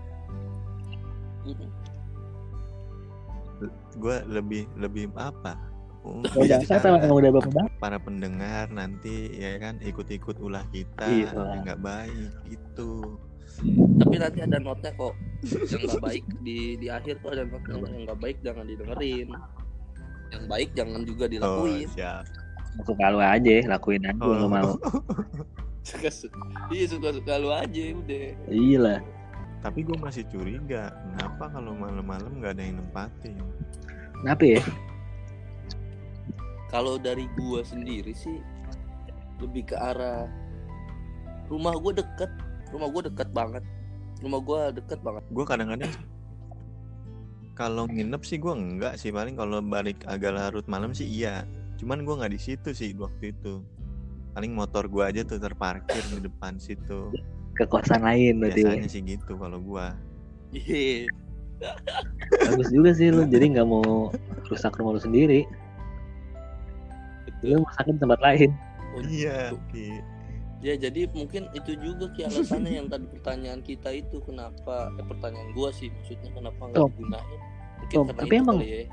Gue 3.97 4.17
lebih 4.29 4.65
lebih 4.77 5.09
apa? 5.17 5.57
Oh, 6.01 6.25
Ya 6.41 6.57
yang 6.65 7.13
udah 7.13 7.29
bapak 7.29 7.77
para 7.77 8.01
pendengar 8.01 8.73
nanti 8.73 9.37
ya 9.37 9.61
kan 9.61 9.77
ikut-ikut 9.85 10.41
ulah 10.41 10.65
kita 10.73 11.05
Iya. 11.05 11.29
yang 11.37 11.61
nggak 11.69 11.81
baik 11.85 12.33
itu. 12.49 13.21
Tapi 14.01 14.17
nanti 14.17 14.41
ada 14.41 14.57
notnya 14.57 14.97
kok 14.97 15.13
yang 15.45 15.81
nggak 15.85 16.01
baik 16.01 16.25
di 16.41 16.81
di 16.81 16.89
akhir 16.89 17.21
tuh 17.21 17.37
ada 17.37 17.45
notnya 17.45 17.77
yang 17.85 18.05
nggak 18.09 18.21
baik 18.21 18.37
jangan 18.41 18.65
didengerin. 18.65 19.29
Yang 20.31 20.45
baik 20.47 20.71
jangan 20.75 21.01
juga 21.03 21.25
Oh, 21.27 21.31
dilakuin. 21.31 21.87
siap. 21.91 22.25
Suka 22.87 23.07
lu 23.11 23.19
aja, 23.19 23.57
lakuin 23.67 24.03
aja 24.07 24.23
Oh. 24.23 24.35
lu 24.35 24.47
mau. 24.49 24.71
Suka 25.87 26.13
iya 26.71 26.85
suka 26.87 27.09
suka 27.11 27.35
lu 27.41 27.51
aja 27.51 27.83
udah. 27.99 28.27
Iya 28.47 28.79
lah. 28.79 28.99
Tapi 29.61 29.81
gue 29.85 29.97
masih 29.97 30.25
curiga, 30.29 30.93
kenapa 30.93 31.51
kalau 31.51 31.73
malam-malam 31.75 32.39
nggak 32.39 32.53
ada 32.57 32.63
yang 32.63 32.77
nempatin? 32.81 33.37
Kenapa 34.21 34.45
ya? 34.45 34.63
Kalau 36.71 37.01
dari 37.01 37.27
gua 37.35 37.67
sendiri 37.67 38.15
sih 38.15 38.39
lebih 39.43 39.73
ke 39.73 39.77
arah 39.77 40.31
rumah 41.51 41.75
gua 41.81 41.99
deket, 41.99 42.31
rumah 42.71 42.89
gua 42.93 43.03
deket 43.11 43.29
banget. 43.35 43.65
Rumah 44.23 44.41
gua 44.45 44.61
deket 44.71 45.01
banget. 45.03 45.25
Gue 45.33 45.45
kadang-kadang 45.49 45.91
kalau 47.55 47.85
nginep 47.91 48.23
sih 48.25 48.39
gue 48.41 48.55
enggak 48.55 48.95
sih 48.97 49.11
paling 49.13 49.37
kalau 49.37 49.61
balik 49.61 50.01
agak 50.07 50.35
larut 50.35 50.67
malam 50.71 50.95
sih 50.97 51.07
iya. 51.07 51.45
Cuman 51.81 52.05
gue 52.05 52.15
nggak 52.17 52.33
di 52.33 52.41
situ 52.41 52.71
sih 52.77 52.93
waktu 52.97 53.33
itu. 53.33 53.65
Paling 54.37 54.53
motor 54.53 54.87
gue 54.87 55.03
aja 55.03 55.25
tuh 55.25 55.41
terparkir 55.41 56.03
di 56.13 56.25
depan 56.25 56.61
situ. 56.61 57.11
Ke 57.57 57.65
kosan 57.67 58.05
lain 58.05 58.41
berarti. 58.41 58.63
Biasanya 58.63 58.89
sih 58.89 59.03
gitu 59.03 59.33
kalau 59.37 59.59
gue. 59.59 59.87
Iya. 60.55 61.09
Bagus 62.53 62.69
juga 62.73 62.91
sih 62.97 63.09
lu. 63.13 63.25
Jadi 63.29 63.57
nggak 63.57 63.67
mau 63.69 64.13
rusak 64.49 64.77
rumah 64.77 64.97
lu 64.97 65.03
sendiri. 65.03 65.45
Lu 67.41 67.65
masakin 67.65 67.97
tempat 67.97 68.21
lain. 68.21 68.51
Oh, 68.97 69.03
Iya. 69.07 69.55
tuh. 69.55 69.61
Ya 70.61 70.77
jadi 70.77 71.09
mungkin 71.17 71.49
itu 71.57 71.73
juga 71.81 72.13
ki 72.13 72.29
alasannya 72.29 72.85
yang 72.85 72.87
tadi 72.93 73.09
pertanyaan 73.09 73.65
kita 73.65 73.97
itu 73.97 74.21
kenapa 74.21 74.93
eh, 74.93 75.05
pertanyaan 75.09 75.57
gua 75.57 75.73
sih 75.73 75.89
maksudnya 75.89 76.29
kenapa 76.37 76.61
nggak 76.69 76.85
digunain? 76.93 77.41
Mungkin 77.81 77.97
Tom, 77.97 78.07
tapi 78.13 78.35
emang- 78.37 78.61
ya. 78.61 78.85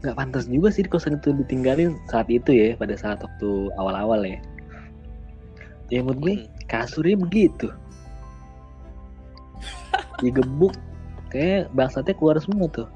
Nggak 0.00 0.16
pantas 0.16 0.44
juga 0.48 0.72
sih 0.72 0.82
kosan 0.88 1.20
itu 1.20 1.36
ditinggalin 1.36 2.00
saat 2.08 2.32
itu 2.32 2.48
ya. 2.50 2.68
Pada 2.80 2.96
saat 2.96 3.20
waktu 3.20 3.50
awal-awal 3.76 4.24
ya. 4.24 4.40
Ya 5.92 6.00
menurut 6.00 6.20
gue 6.24 6.34
Mm. 6.40 6.48
kasurnya 6.66 7.16
begitu. 7.20 7.68
Digebuk. 10.24 10.72
Kayak 11.28 11.68
bangsatnya 11.76 12.16
keluar 12.16 12.40
semua 12.40 12.68
tuh. 12.72 12.88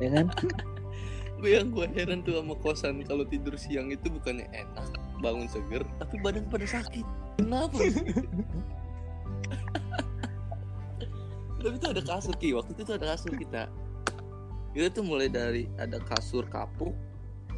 Ya 0.00 0.08
kan? 0.12 0.28
Gue 1.40 1.56
yang 1.56 1.72
gue 1.72 1.88
heran 1.96 2.20
tuh 2.20 2.36
sama 2.36 2.52
kosan 2.60 3.00
kalau 3.08 3.24
tidur 3.24 3.56
siang 3.56 3.88
itu 3.88 4.12
bukannya 4.12 4.44
enak 4.52 4.92
bangun 5.20 5.46
seger 5.48 5.84
tapi 6.00 6.16
badan 6.24 6.48
pada 6.48 6.66
sakit. 6.66 7.06
Kenapa? 7.38 7.76
tapi 11.60 11.76
itu 11.76 11.86
ada 11.92 12.02
kasur 12.02 12.34
ki 12.40 12.56
waktu 12.56 12.72
itu 12.72 12.82
tuh 12.84 12.94
ada 12.96 13.06
kasur 13.14 13.32
kita. 13.36 13.68
Kita 14.72 14.86
tuh 14.90 15.04
mulai 15.04 15.28
dari 15.28 15.68
ada 15.76 16.00
kasur 16.00 16.48
kapuk 16.48 16.96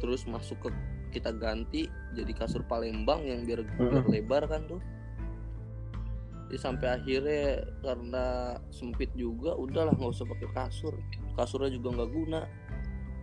terus 0.03 0.27
masuk 0.27 0.59
ke 0.67 0.69
kita 1.13 1.29
ganti 1.31 1.85
jadi 2.17 2.33
kasur 2.33 2.65
Palembang 2.65 3.21
yang 3.23 3.45
biar, 3.45 3.63
biar 3.77 4.03
lebar 4.09 4.43
kan 4.49 4.65
tuh. 4.65 4.81
Jadi 6.49 6.59
sampai 6.61 6.87
akhirnya 7.01 7.65
karena 7.81 8.25
sempit 8.69 9.09
juga 9.17 9.57
udahlah 9.57 9.93
nggak 9.97 10.13
usah 10.13 10.25
pakai 10.29 10.49
kasur. 10.53 10.93
Kasurnya 11.33 11.73
juga 11.73 11.97
nggak 11.97 12.11
guna. 12.13 12.41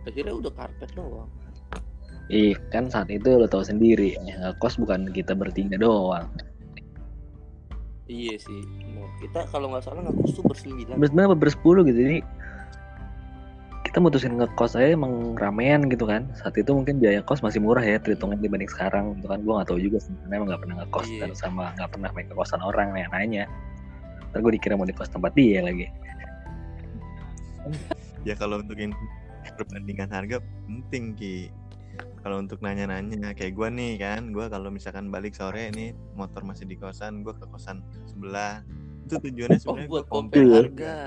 Akhirnya 0.03 0.35
udah 0.35 0.51
karpet 0.51 0.91
doang. 0.97 1.31
Ih, 2.31 2.55
kan 2.71 2.87
saat 2.87 3.11
itu 3.11 3.27
lo 3.27 3.43
tau 3.43 3.59
sendiri, 3.59 4.15
ya, 4.23 4.55
kos 4.55 4.79
bukan 4.79 5.11
kita 5.11 5.35
bertiga 5.35 5.75
doang. 5.75 6.31
Iya 8.07 8.39
sih. 8.39 8.63
Nah, 8.95 9.07
kita 9.19 9.51
kalau 9.51 9.67
nggak 9.75 9.83
salah 9.83 9.99
ngekos 10.07 10.39
tuh 10.39 10.43
bersembilan. 10.47 10.95
Sebenarnya 10.95 11.35
bersepuluh 11.35 11.83
gitu, 11.83 11.99
jadi 11.99 12.19
kita 13.83 13.99
mutusin 13.99 14.39
ngekos 14.39 14.79
aja 14.79 14.95
emang 14.95 15.35
ramean 15.35 15.91
gitu 15.91 16.07
kan. 16.07 16.31
Saat 16.39 16.55
itu 16.55 16.71
mungkin 16.71 17.03
biaya 17.03 17.19
kos 17.19 17.43
masih 17.43 17.59
murah 17.59 17.83
ya, 17.83 17.99
terhitungan 17.99 18.39
dibanding 18.39 18.71
sekarang. 18.71 19.19
Itu 19.19 19.27
kan 19.27 19.43
gue 19.43 19.51
nggak 19.51 19.67
tahu 19.67 19.79
juga 19.83 19.99
sih, 19.99 20.15
karena 20.23 20.33
emang 20.39 20.47
nggak 20.55 20.61
pernah 20.63 20.75
ngekos 20.87 21.07
Iya. 21.11 21.19
dan 21.27 21.31
sama 21.35 21.63
nggak 21.75 21.89
pernah 21.91 22.09
main 22.15 22.27
ke 22.31 22.35
kosan 22.39 22.63
orang 22.63 22.95
yang 22.95 23.11
nanya. 23.11 23.43
Ntar 24.31 24.39
gue 24.39 24.55
dikira 24.55 24.79
mau 24.79 24.87
di 24.87 24.95
kos 24.95 25.11
tempat 25.11 25.35
dia 25.35 25.59
lagi. 25.59 25.91
Ya 28.23 28.39
kalau 28.39 28.63
untuk 28.63 28.79
perbandingan 29.59 30.07
harga 30.15 30.39
penting 30.63 31.11
ki. 31.19 31.51
Kalau 32.21 32.37
untuk 32.37 32.59
nanya-nanya 32.59 33.33
kayak 33.33 33.53
gue 33.53 33.67
nih 33.69 33.93
kan, 33.97 34.29
gue 34.29 34.45
kalau 34.45 34.69
misalkan 34.69 35.09
balik 35.09 35.33
sore 35.33 35.69
nih 35.69 35.91
motor 36.13 36.41
masih 36.41 36.65
di 36.65 36.75
kosan, 36.75 37.21
gue 37.21 37.33
ke 37.33 37.45
kosan 37.47 37.81
sebelah. 38.05 38.61
Itu 39.05 39.17
tujuannya 39.17 39.57
Oh 39.57 39.61
sebenarnya 39.61 39.89
buat 39.89 40.05
gua 40.05 40.11
compare 40.11 40.47
harga. 40.47 40.97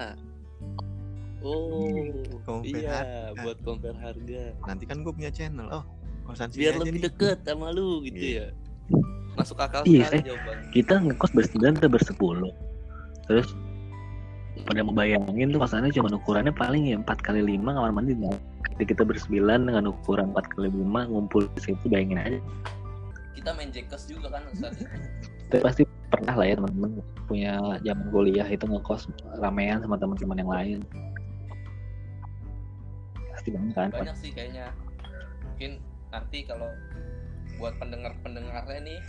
Oh 1.45 1.93
Compare 2.43 2.73
iya 2.73 2.97
harga. 3.29 3.43
buat 3.45 3.59
compare 3.63 3.99
harga. 3.99 4.43
Nanti 4.65 4.85
kan 4.85 5.05
gue 5.05 5.13
punya 5.13 5.29
channel. 5.29 5.69
Oh, 5.71 5.85
kosan 6.25 6.49
sini 6.49 6.61
Biar 6.63 6.73
aja 6.75 6.81
lebih 6.83 6.93
nih. 6.97 7.05
deket 7.07 7.39
sama 7.45 7.69
lu 7.71 8.01
gitu 8.03 8.17
Iya. 8.17 8.47
ya. 8.49 8.49
Masuk 9.35 9.59
akal 9.59 9.83
Iya, 9.85 10.07
sekali 10.07 10.17
eh. 10.17 10.25
jawabannya. 10.25 10.67
Kita 10.71 10.95
ngekos 11.01 11.33
bersembilan 11.33 11.75
atau 11.77 11.91
bersepuluh. 11.91 12.53
Terus 13.27 13.49
pada 14.65 14.81
mau 14.81 14.95
bayangin 14.95 15.51
tuh 15.51 15.59
kosannya 15.59 15.91
cuma 15.91 16.09
ukurannya 16.09 16.55
paling 16.55 16.87
ya 16.87 16.97
4 16.97 17.19
kali 17.21 17.41
5 17.45 17.75
kamar 17.75 17.93
mandi. 17.93 18.15
Jadi 18.73 18.85
kita 18.89 19.03
bersembilan 19.05 19.69
dengan 19.69 19.85
ukuran 19.93 20.33
4 20.33 20.55
kali 20.57 20.69
5 20.73 21.11
ngumpul 21.13 21.45
di 21.53 21.61
situ 21.61 21.85
bayangin 21.87 22.19
aja. 22.19 22.41
Kita 23.37 23.51
main 23.53 23.69
jekes 23.69 24.09
juga 24.09 24.33
kan 24.33 24.43
Ustaz. 24.51 24.81
Tapi 25.53 25.61
pasti 25.61 25.83
pernah 26.09 26.35
lah 26.35 26.47
ya 26.49 26.55
teman-teman 26.57 26.91
punya 27.29 27.53
zaman 27.85 28.07
kuliah 28.09 28.47
itu 28.49 28.65
ngekos 28.65 29.11
ramean 29.39 29.83
sama 29.85 30.01
teman-teman 30.01 30.37
yang 30.41 30.51
lain. 30.51 30.79
Pasti 33.31 33.49
banyak 33.53 33.75
kan. 33.77 33.89
Banyak 33.93 34.17
sih 34.19 34.31
kayaknya. 34.33 34.73
Mungkin 35.45 35.79
nanti 36.11 36.43
kalau 36.47 36.71
buat 37.59 37.79
pendengar-pendengarnya 37.79 38.81
nih 38.83 39.01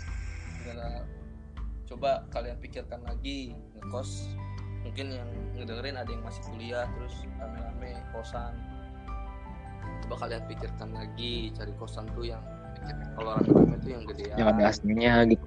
coba 1.86 2.26
kalian 2.34 2.58
pikirkan 2.58 3.02
lagi 3.06 3.54
ngekos 3.78 4.34
mungkin 4.82 5.14
yang 5.14 5.30
ngedengerin 5.54 5.98
ada 5.98 6.10
yang 6.10 6.26
masih 6.26 6.42
kuliah 6.50 6.86
terus 6.98 7.14
rame-rame 7.38 8.02
kosan 8.10 8.54
coba 10.06 10.16
kalian 10.26 10.44
pikirkan 10.46 10.90
lagi 10.94 11.50
cari 11.58 11.74
kosan 11.82 12.06
tuh 12.14 12.26
yang 12.30 12.44
kalau 13.18 13.40
rame-rame 13.42 13.76
tuh 13.82 13.90
yang 13.90 14.04
gede 14.06 14.24
ya. 14.30 14.36
yang 14.38 14.48
ada 14.54 14.64
aslinya 14.70 15.14
gitu. 15.30 15.46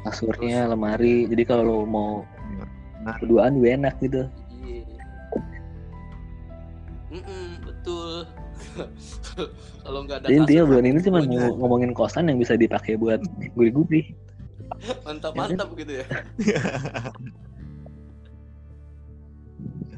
Kasurnya 0.00 0.64
lemari. 0.72 1.28
Jadi 1.28 1.42
kalau 1.44 1.84
mau 1.84 2.24
keduaan 3.20 3.60
gue 3.60 3.68
enak 3.68 3.94
gitu. 4.00 4.24
Mm 7.10 7.20
-mm, 7.26 7.46
betul. 7.66 8.24
Kalau 9.84 10.06
nggak 10.06 10.22
ada 10.22 10.26
intinya 10.30 10.62
bulan 10.62 10.84
ini 10.86 11.00
cuma 11.02 11.18
mau 11.26 11.50
ngomongin 11.58 11.90
kosan 11.90 12.30
yang 12.30 12.38
bisa 12.38 12.54
dipakai 12.54 12.94
buat 12.94 13.18
gurih-gurih. 13.58 14.14
Mantap 15.02 15.34
ya 15.34 15.42
kan? 15.42 15.48
mantap 15.50 15.68
gitu 15.74 15.92
ya. 15.98 16.06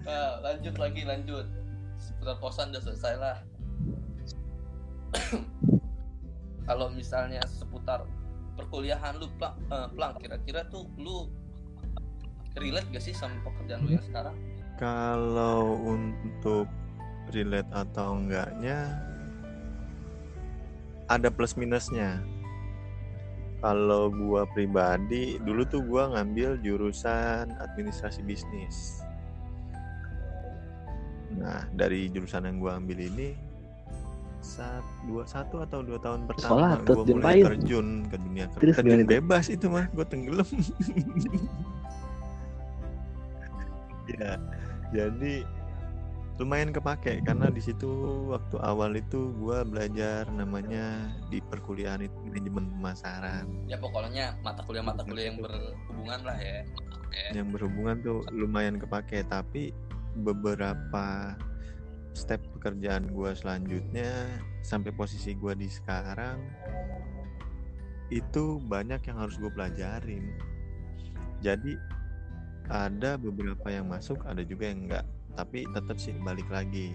Nah, 0.09 0.31
lanjut 0.47 0.75
lagi 0.81 1.03
lanjut 1.05 1.47
seputar 2.23 2.39
kosan 2.39 2.71
udah 2.71 2.83
selesai 2.87 3.15
lah 3.19 3.37
kalau 6.71 6.87
misalnya 6.95 7.43
seputar 7.51 8.07
perkuliahan 8.55 9.19
lu 9.19 9.27
plang, 9.43 9.59
eh, 9.75 9.91
Plang, 9.91 10.15
kira-kira 10.23 10.63
tuh 10.71 10.87
lu 11.03 11.27
relate 12.55 12.87
gak 12.95 13.03
sih 13.03 13.11
sama 13.11 13.35
pekerjaan 13.43 13.83
lu 13.83 13.99
yang 13.99 14.07
sekarang 14.07 14.39
Kalau 14.79 15.83
untuk 15.83 16.71
relate 17.35 17.67
atau 17.75 18.23
enggaknya 18.23 19.03
ada 21.11 21.29
plus 21.29 21.59
minusnya. 21.59 22.23
Kalau 23.63 24.11
gua 24.11 24.43
pribadi 24.51 25.39
dulu 25.39 25.63
tuh 25.67 25.83
gua 25.87 26.11
ngambil 26.19 26.59
jurusan 26.63 27.53
administrasi 27.63 28.27
bisnis. 28.27 29.02
Nah, 31.39 31.65
dari 31.73 32.11
jurusan 32.13 32.45
yang 32.45 32.57
gua 32.61 32.77
ambil 32.77 33.01
ini 33.01 33.33
saat 34.43 34.83
dua 35.07 35.23
satu 35.23 35.63
atau 35.63 35.87
dua 35.87 36.03
tahun 36.03 36.27
pertama 36.27 36.75
terjun 36.83 37.15
mulai 37.15 37.47
terjun 37.47 37.87
ke 38.11 38.19
dunia 38.19 38.51
kerja 38.51 38.83
terjun 38.83 39.07
bebas 39.07 39.47
itu 39.47 39.71
mah 39.71 39.87
gue 39.95 40.07
tenggelam. 40.07 40.49
Ya 44.19 44.35
jadi 44.91 45.47
lumayan 46.43 46.75
kepake 46.75 47.23
karena 47.23 47.55
di 47.55 47.63
situ 47.63 47.87
waktu 48.35 48.59
awal 48.59 48.99
itu 48.99 49.31
gua 49.39 49.63
belajar 49.63 50.27
namanya 50.27 51.07
di 51.31 51.39
perkuliahan 51.39 52.03
itu 52.03 52.17
manajemen 52.27 52.67
pemasaran. 52.77 53.47
Ya 53.71 53.79
pokoknya 53.79 54.37
mata 54.43 54.67
kuliah 54.67 54.83
mata 54.83 55.07
kuliah 55.07 55.31
yang 55.31 55.39
berhubungan 55.39 56.21
lah 56.27 56.37
ya. 56.43 56.67
Yang 57.31 57.49
berhubungan 57.57 57.97
tuh 58.03 58.19
lumayan 58.35 58.77
kepake 58.83 59.23
tapi 59.31 59.71
beberapa 60.21 61.37
step 62.13 62.45
pekerjaan 62.59 63.09
gua 63.13 63.33
selanjutnya 63.33 64.29
sampai 64.61 64.93
posisi 64.93 65.33
gua 65.33 65.57
di 65.57 65.67
sekarang 65.69 66.39
itu 68.13 68.61
banyak 68.69 69.01
yang 69.09 69.25
harus 69.25 69.41
gue 69.41 69.49
pelajarin. 69.49 70.37
Jadi 71.41 71.75
ada 72.69 73.17
beberapa 73.17 73.73
yang 73.73 73.89
masuk 73.89 74.21
ada 74.29 74.45
juga 74.45 74.69
yang 74.69 74.87
enggak. 74.87 75.05
Tapi 75.33 75.65
tetap 75.73 75.97
sih 75.97 76.13
balik 76.21 76.47
lagi. 76.53 76.93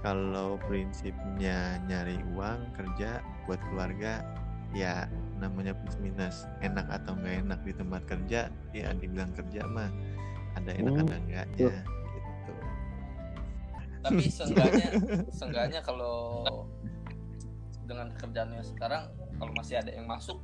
Kalau 0.00 0.56
prinsipnya 0.64 1.76
nyari 1.84 2.16
uang 2.32 2.72
kerja 2.72 3.20
buat 3.44 3.60
keluarga 3.68 4.24
ya 4.72 5.04
namanya 5.36 5.76
plus 5.76 6.00
minus. 6.00 6.48
Enak 6.64 6.88
atau 6.88 7.12
nggak 7.12 7.44
enak 7.44 7.60
di 7.68 7.72
tempat 7.76 8.02
kerja 8.08 8.40
ya 8.72 8.88
dibilang 8.96 9.30
kerja 9.36 9.68
mah 9.68 9.92
ada 10.56 10.72
enak 10.72 10.92
Hmm, 10.96 11.04
ada 11.04 11.16
enggaknya 11.20 11.72
tapi 14.04 14.24
seenggaknya 14.30 14.88
seenggaknya 15.32 15.80
kalau 15.82 16.44
dengan 17.88 18.12
pekerjaannya 18.14 18.62
sekarang 18.62 19.08
kalau 19.40 19.52
masih 19.56 19.80
ada 19.80 19.90
yang 19.90 20.06
masuk 20.06 20.38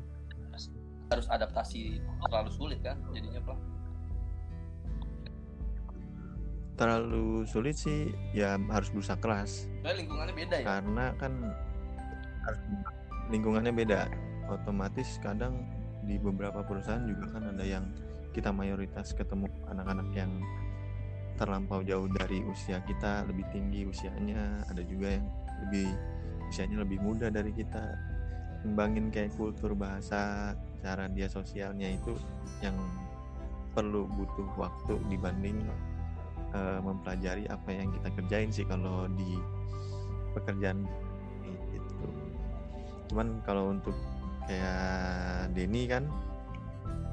harus 1.12 1.26
adaptasi 1.28 2.00
terlalu 2.26 2.50
sulit 2.50 2.80
kan 2.80 2.96
jadinya 3.12 3.40
Plang 3.44 3.60
terlalu 6.74 7.46
sulit 7.46 7.78
sih 7.78 8.10
ya 8.34 8.58
harus 8.58 8.90
berusaha 8.90 9.14
keras. 9.22 9.70
Soalnya 9.82 9.98
lingkungannya 10.04 10.34
beda 10.34 10.56
ya? 10.58 10.66
Karena 10.66 11.06
kan 11.22 11.32
lingkungannya 13.30 13.70
beda. 13.70 14.10
Otomatis 14.50 15.22
kadang 15.22 15.64
di 16.04 16.20
beberapa 16.20 16.60
perusahaan 16.66 17.06
juga 17.06 17.30
kan 17.32 17.54
ada 17.54 17.64
yang 17.64 17.86
kita 18.34 18.50
mayoritas 18.50 19.14
ketemu 19.14 19.46
anak-anak 19.70 20.10
yang 20.12 20.42
terlampau 21.34 21.82
jauh 21.82 22.06
dari 22.10 22.42
usia 22.46 22.78
kita 22.86 23.26
lebih 23.26 23.46
tinggi 23.50 23.86
usianya. 23.86 24.64
Ada 24.70 24.82
juga 24.86 25.18
yang 25.18 25.26
lebih 25.66 25.88
usianya 26.50 26.76
lebih 26.82 26.98
muda 27.02 27.30
dari 27.30 27.50
kita. 27.50 27.82
Ngembangin 28.64 29.12
kayak 29.12 29.36
kultur 29.36 29.76
bahasa 29.76 30.54
cara 30.80 31.08
dia 31.12 31.28
sosialnya 31.28 31.92
itu 31.92 32.16
yang 32.64 32.76
perlu 33.74 34.06
butuh 34.06 34.48
waktu 34.56 34.94
dibanding 35.10 35.58
eh, 36.54 36.80
mempelajari 36.80 37.44
apa 37.50 37.68
yang 37.74 37.90
kita 37.90 38.08
kerjain 38.14 38.50
sih 38.54 38.64
kalau 38.64 39.10
di 39.10 39.36
pekerjaan 40.32 40.86
gitu. 41.74 42.06
Cuman 43.10 43.42
kalau 43.42 43.74
untuk 43.74 43.94
kayak 44.46 45.50
Denny 45.56 45.88
kan 45.88 46.06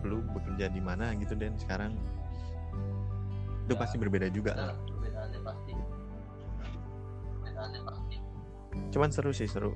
lu 0.02 0.22
bekerja 0.34 0.70
di 0.70 0.82
mana 0.82 1.14
gitu 1.18 1.38
dan 1.38 1.54
sekarang 1.62 1.94
itu 3.62 3.70
Ya, 3.70 3.78
pasti 3.78 3.96
berbeda 3.98 4.28
juga 4.30 4.52
Nah, 4.54 4.66
lah. 4.68 4.76
perbedaannya 4.84 5.40
pasti 5.42 5.72
perbedaannya 7.38 7.82
pasti 7.84 8.16
Cuman 8.90 9.10
seru 9.10 9.32
sih 9.32 9.46
seru. 9.46 9.74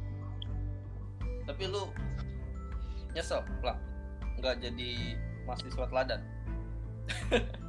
tapi 1.46 1.66
lu 1.66 1.90
nyesel 3.12 3.44
Plang 3.60 3.80
nggak 4.36 4.56
jadi 4.60 4.90
mahasiswa 5.46 5.86
teladan 5.86 6.20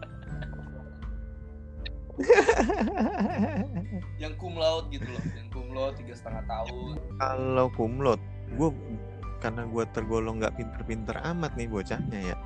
yang 4.16 4.32
cum 4.40 4.56
laude 4.56 4.88
gitu 4.88 5.04
loh 5.04 5.22
yang 5.36 5.46
cum 5.52 5.68
laude 5.70 5.94
tiga 5.96 6.12
setengah 6.16 6.44
tahun 6.48 6.94
kalau 7.16 7.66
kumlot, 7.70 8.20
gue 8.56 8.70
karena 9.38 9.62
gue 9.64 9.84
tergolong 9.92 10.40
nggak 10.40 10.56
pinter-pinter 10.56 11.16
amat 11.22 11.52
nih 11.54 11.68
bocahnya 11.68 12.18
ya. 12.32 12.36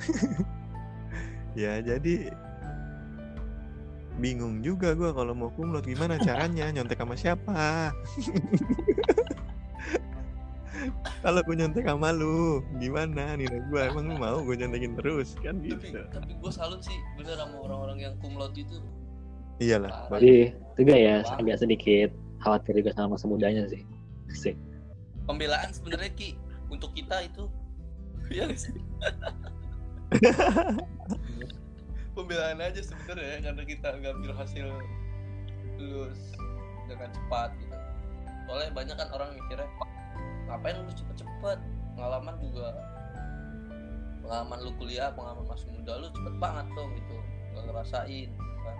ya 1.60 1.72
jadi 1.84 2.32
bingung 4.18 4.64
juga 4.64 4.96
gue 4.98 5.14
kalau 5.14 5.36
mau 5.36 5.50
kumlot 5.54 5.86
gimana 5.86 6.18
caranya? 6.18 6.66
Nyontek 6.74 6.98
sama 6.98 7.14
siapa. 7.14 7.94
kalau 11.24 11.40
gue 11.44 11.54
nyontek 11.54 11.84
sama 11.84 12.10
lu 12.10 12.64
gimana 12.80 13.36
nilai 13.36 13.60
gue 13.68 13.80
emang 13.84 14.10
lu 14.10 14.16
mau 14.16 14.40
gue 14.42 14.56
nyontekin 14.56 14.96
terus? 14.98 15.36
Kan 15.38 15.62
tapi 15.62 15.92
gitu. 15.92 16.00
tapi 16.10 16.32
gue 16.34 16.52
salut 16.52 16.80
sih 16.82 16.96
bener 17.14 17.36
sama 17.38 17.56
orang-orang 17.62 17.98
yang 18.10 18.14
laude 18.34 18.56
itu. 18.58 18.80
Iyalah. 19.60 20.08
Jadi 20.16 20.56
juga 20.80 20.94
ya 20.96 21.20
agak 21.36 21.60
sedikit 21.60 22.10
khawatir 22.40 22.80
juga 22.80 22.96
sama 22.96 23.14
masa 23.14 23.28
mudanya 23.28 23.68
sih. 23.68 23.84
Sih. 24.30 24.56
pembelaan 25.28 25.70
sebenarnya 25.70 26.10
ki 26.16 26.34
untuk 26.72 26.90
kita 26.96 27.22
itu. 27.22 27.46
Iya 28.30 28.46
nggak 28.46 28.62
sih 28.62 28.70
pembelaan 32.14 32.58
aja 32.58 32.80
sebenarnya 32.82 33.38
karena 33.50 33.62
kita 33.64 33.88
ngambil 33.98 34.32
hasil 34.34 34.66
lulus 35.80 36.20
dengan 36.90 37.08
cepat 37.14 37.50
gitu. 37.62 37.76
Soalnya 38.46 38.70
banyak 38.74 38.96
kan 38.98 39.08
orang 39.14 39.30
mikirnya 39.38 39.68
ngapain 40.50 40.76
lu 40.82 40.92
cepet-cepet? 40.92 41.58
Pengalaman 41.96 42.34
juga 42.42 42.68
pengalaman 44.20 44.58
lu 44.62 44.70
kuliah 44.76 45.08
pengalaman 45.14 45.46
masih 45.48 45.66
muda 45.72 45.92
lu 46.02 46.08
cepet 46.12 46.34
banget 46.36 46.66
tuh 46.76 46.86
gitu. 46.98 47.16
Nggak 47.54 47.64
ngerasain 47.70 48.28
kan. 48.36 48.78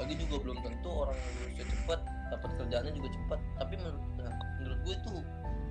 Lagi 0.00 0.14
juga 0.16 0.36
belum 0.42 0.56
tentu 0.64 0.90
orang 0.90 1.16
yang 1.16 1.34
lulusnya 1.38 1.66
cepet 1.68 2.00
dapat 2.32 2.50
kerjaannya 2.58 2.92
juga 2.96 3.08
cepet. 3.14 3.40
Tapi 3.62 3.74
menurut 3.78 4.02
menurut 4.60 4.78
gue 4.84 4.94
itu 4.98 5.12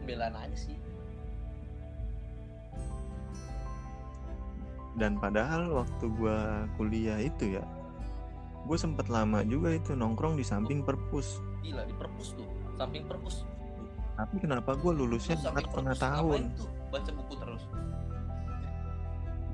pembelaan 0.01 0.35
aja 0.37 0.57
sih 0.57 0.78
dan 4.97 5.19
padahal 5.21 5.83
waktu 5.83 6.05
gua 6.17 6.65
kuliah 6.79 7.21
itu 7.21 7.59
ya 7.59 7.65
gue 8.69 8.77
sempet 8.77 9.09
lama 9.09 9.41
juga 9.47 9.73
itu 9.73 9.97
nongkrong 9.97 10.37
di 10.37 10.45
samping 10.45 10.85
perpus. 10.85 11.41
Gila 11.65 11.89
di 11.89 11.95
perpus 11.95 12.37
tuh? 12.37 12.45
Samping 12.77 13.07
perpus? 13.07 13.41
Tapi 14.13 14.35
kenapa 14.37 14.77
gue 14.77 14.93
lulusnya 14.93 15.39
empat 15.41 15.63
setengah 15.65 15.95
perpus 15.95 16.05
tahun? 16.05 16.39
tuh? 16.53 16.69
Baca 16.93 17.11
buku 17.17 17.33
terus? 17.39 17.63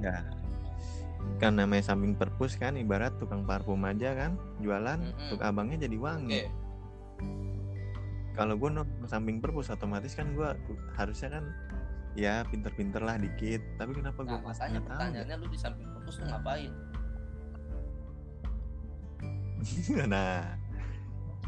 Ya 0.03 0.19
kan 1.41 1.57
namanya 1.57 1.91
samping 1.91 2.15
perpus 2.15 2.55
kan 2.55 2.79
ibarat 2.79 3.11
tukang 3.19 3.43
parfum 3.43 3.81
aja 3.83 4.15
kan 4.15 4.39
jualan 4.63 5.01
Mm-mm. 5.01 5.23
untuk 5.27 5.39
abangnya 5.43 5.83
jadi 5.83 5.97
wangi. 5.99 6.47
Kalau 8.35 8.55
gue 8.59 8.69
nongkrong 8.71 9.07
samping 9.07 9.39
perpus 9.39 9.71
otomatis 9.71 10.15
kan 10.15 10.31
gue 10.35 10.49
harusnya 10.95 11.39
kan 11.39 11.43
ya 12.15 12.47
pinter-pinter 12.47 13.03
lah 13.03 13.19
dikit. 13.19 13.61
Tapi 13.75 13.91
kenapa 13.99 14.23
gue 14.23 14.31
nah 14.31 14.41
pas 14.41 14.57
makanya 14.57 14.79
ya? 14.79 14.87
pertanyaannya 14.87 15.35
lu 15.39 15.47
di 15.51 15.59
samping 15.59 15.87
perpus 15.91 16.15
tuh 16.17 16.27
ngapain? 16.31 16.71
Nah 20.11 20.65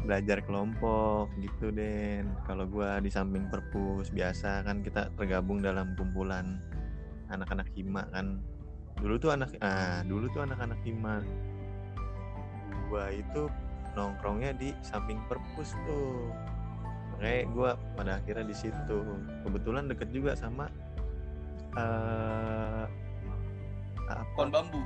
belajar 0.02 0.38
kelompok 0.46 1.30
gitu 1.42 1.74
Den. 1.74 2.30
Kalau 2.46 2.66
gua 2.70 3.02
di 3.02 3.10
samping 3.10 3.50
perpus 3.50 4.14
biasa 4.14 4.62
kan 4.62 4.82
kita 4.82 5.10
tergabung 5.18 5.58
dalam 5.58 5.98
kumpulan 5.98 6.62
anak-anak 7.30 7.66
hima 7.74 8.06
kan. 8.14 8.38
Dulu 8.98 9.14
tuh 9.18 9.34
anak 9.34 9.54
ah 9.62 10.02
dulu 10.06 10.30
tuh 10.30 10.46
anak-anak 10.46 10.78
hima. 10.86 11.22
Gua 12.88 13.10
itu 13.10 13.50
nongkrongnya 13.98 14.54
di 14.54 14.70
samping 14.86 15.18
perpus 15.26 15.74
tuh 15.86 16.30
makanya 17.18 17.50
gue 17.50 17.70
pada 17.98 18.12
akhirnya 18.22 18.46
di 18.46 18.56
situ. 18.56 18.96
Kebetulan 19.42 19.90
deket 19.90 20.08
juga 20.14 20.38
sama 20.38 20.70
eh 21.74 22.86
apa? 24.06 24.22
Pohon 24.38 24.50
bambu. 24.54 24.82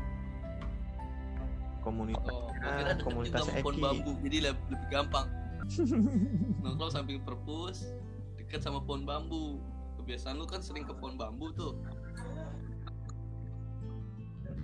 Komunitas 1.84 2.32
oh 2.32 2.48
kira 2.56 2.94
juga 2.94 3.04
komunitas 3.04 3.40
sama 3.44 3.60
pohon 3.60 3.78
bambu 3.82 4.12
jadi 4.24 4.38
leb- 4.48 4.66
lebih 4.72 4.88
gampang. 4.88 5.28
Nongkrong 6.64 6.90
samping 6.90 7.20
perpus 7.20 7.92
deket 8.40 8.64
sama 8.64 8.80
pohon 8.80 9.04
bambu. 9.04 9.60
Kebiasaan 10.00 10.40
lu 10.40 10.48
kan 10.48 10.64
sering 10.64 10.88
ke 10.88 10.96
pohon 10.96 11.20
bambu 11.20 11.52
tuh. 11.52 11.76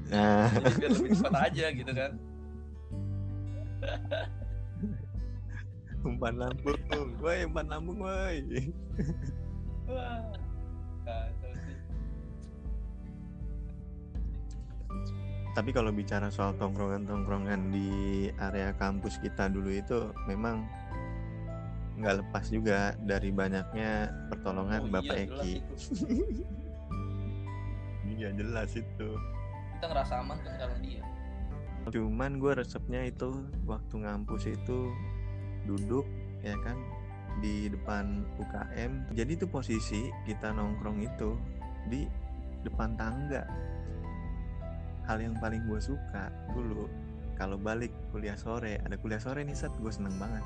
Nah. 0.09 0.49
Jadi 0.57 0.73
biar 0.81 0.91
lebih 0.97 1.11
cepat 1.21 1.53
aja 1.53 1.67
gitu 1.69 1.93
kan 1.93 2.13
umpan 6.07 6.35
lambung. 6.39 6.79
Woi 7.19 7.47
umpan 7.47 7.67
lambung 7.67 7.99
woi. 8.03 8.39
Wah 9.89 10.21
kacau 11.03 11.53
sih. 11.65 11.77
Tapi 15.57 15.71
kalau 15.75 15.91
bicara 15.91 16.31
soal 16.31 16.55
tongkrongan-tongkrongan 16.55 17.75
di 17.75 17.91
area 18.39 18.71
kampus 18.79 19.19
kita 19.19 19.51
dulu 19.51 19.75
itu 19.75 20.13
memang 20.31 20.63
nggak 21.99 22.23
lepas 22.23 22.47
juga 22.47 22.95
dari 23.03 23.35
banyaknya 23.35 24.07
pertolongan 24.31 24.87
Oh 24.87 24.91
Bapak 24.93 25.17
iya, 25.19 25.27
Eki. 25.27 25.55
Iya 28.19 28.35
jelas 28.35 28.75
itu. 28.75 29.09
kita 29.79 29.95
ngerasa 29.95 30.19
aman 30.19 30.43
kan 30.43 30.59
karena 30.59 30.79
dia? 30.83 31.03
Cuman 31.87 32.43
gue 32.43 32.51
resepnya 32.59 33.07
itu 33.07 33.31
waktu 33.63 33.95
ngampus 34.03 34.51
itu 34.51 34.91
duduk 35.69 36.09
ya 36.41 36.57
kan 36.65 36.81
di 37.45 37.69
depan 37.69 38.25
UKM. 38.41 39.13
Jadi 39.15 39.37
itu 39.37 39.47
posisi 39.47 40.09
kita 40.25 40.57
nongkrong 40.57 40.99
itu 41.05 41.37
di 41.93 42.09
depan 42.65 42.97
tangga. 42.97 43.45
Hal 45.05 45.21
yang 45.21 45.37
paling 45.37 45.69
gue 45.69 45.81
suka 45.81 46.33
dulu 46.57 46.89
kalau 47.39 47.55
balik 47.55 47.95
kuliah 48.11 48.35
sore 48.35 48.83
ada 48.83 48.99
kuliah 48.99 49.23
sore 49.23 49.45
nih 49.45 49.55
set 49.55 49.71
gue 49.79 49.93
seneng 49.93 50.17
banget. 50.17 50.43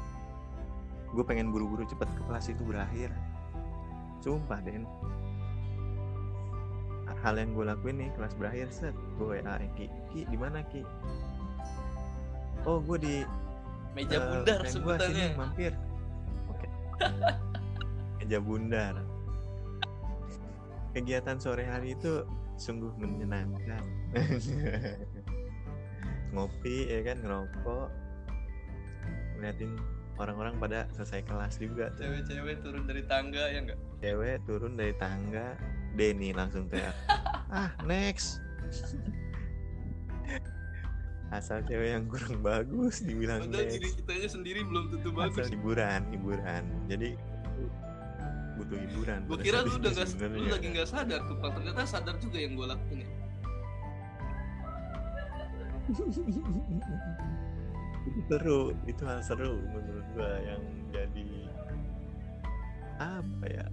Gue 1.14 1.25
pengen 1.25 1.55
buru-buru 1.55 1.87
cepet 1.87 2.11
ke 2.11 2.23
kelas 2.27 2.51
itu 2.51 2.62
berakhir. 2.66 3.09
Sumpah 4.20 4.61
Den. 4.66 4.85
Hal 7.23 7.39
yang 7.39 7.55
gue 7.55 7.62
lakuin 7.62 8.03
nih 8.03 8.11
kelas 8.18 8.35
berakhir 8.35 8.66
set 8.75 8.95
gue 9.14 9.39
WA 9.39 9.55
Ki 9.79 9.87
Ki 10.11 10.27
di 10.27 10.35
mana 10.35 10.59
Ki 10.66 10.83
oh 12.66 12.79
gue 12.83 12.99
di 12.99 13.14
meja 13.93 14.16
eh, 14.16 14.24
bundar 14.24 14.61
gua 14.61 14.70
sebutannya. 14.72 15.26
sini 15.28 15.38
mampir. 15.38 15.72
Oke. 16.49 16.68
Meja 18.20 18.38
bundar. 18.40 18.95
Kegiatan 20.93 21.36
sore 21.40 21.64
hari 21.64 21.97
itu 21.97 22.24
sungguh 22.61 22.93
menyenangkan. 23.01 23.84
Ngopi 26.32 26.76
ya 26.88 27.01
kan 27.05 27.16
ngerokok. 27.20 27.88
Ngeliatin 29.40 29.72
orang-orang 30.20 30.55
pada 30.61 30.86
selesai 30.93 31.24
kelas 31.24 31.57
juga 31.59 31.90
tuh. 31.97 32.05
cewek-cewek 32.05 32.57
turun 32.61 32.84
dari 32.84 33.03
tangga 33.09 33.43
ya 33.49 33.59
enggak 33.64 33.80
cewek 33.99 34.36
turun 34.45 34.72
dari 34.76 34.95
tangga. 35.01 35.57
Denny 35.93 36.32
langsung 36.32 36.72
teriak 36.72 36.97
ah 37.53 37.68
next 37.84 38.40
asal 41.33 41.64
cewek 41.64 41.97
yang 41.97 42.05
kurang 42.05 42.45
bagus 42.45 43.01
dibilang 43.01 43.49
padahal 43.49 43.72
diri 43.72 43.89
kitanya 43.97 44.28
sendiri 44.28 44.61
belum 44.68 44.93
tentu 44.93 45.09
asal 45.16 45.33
bagus 45.33 45.49
hiburan 45.49 46.01
hiburan. 46.12 46.62
Jadi 46.93 47.09
butuh 48.53 48.78
hiburan 48.78 49.18
gue 49.24 49.39
kira 49.41 49.64
lu 49.64 49.80
udah 49.80 49.93
gak, 49.97 50.09
lu 50.28 50.47
lagi 50.53 50.66
nggak 50.76 50.85
sadar 50.85 51.24
tuh 51.24 51.37
Pak. 51.41 51.51
ternyata 51.57 51.83
sadar 51.89 52.14
juga 52.20 52.37
yang 52.37 52.53
gue 52.53 52.66
lakuin 52.68 53.01
ya. 53.01 53.11
Itu 58.07 58.20
seru. 58.28 58.61
Itu 58.85 59.03
hal 59.09 59.20
seru 59.24 59.57
menurut 59.72 60.07
gua 60.12 60.30
yang 60.45 60.62
jadi 60.93 61.28
apa 63.01 63.47
ya 63.51 63.66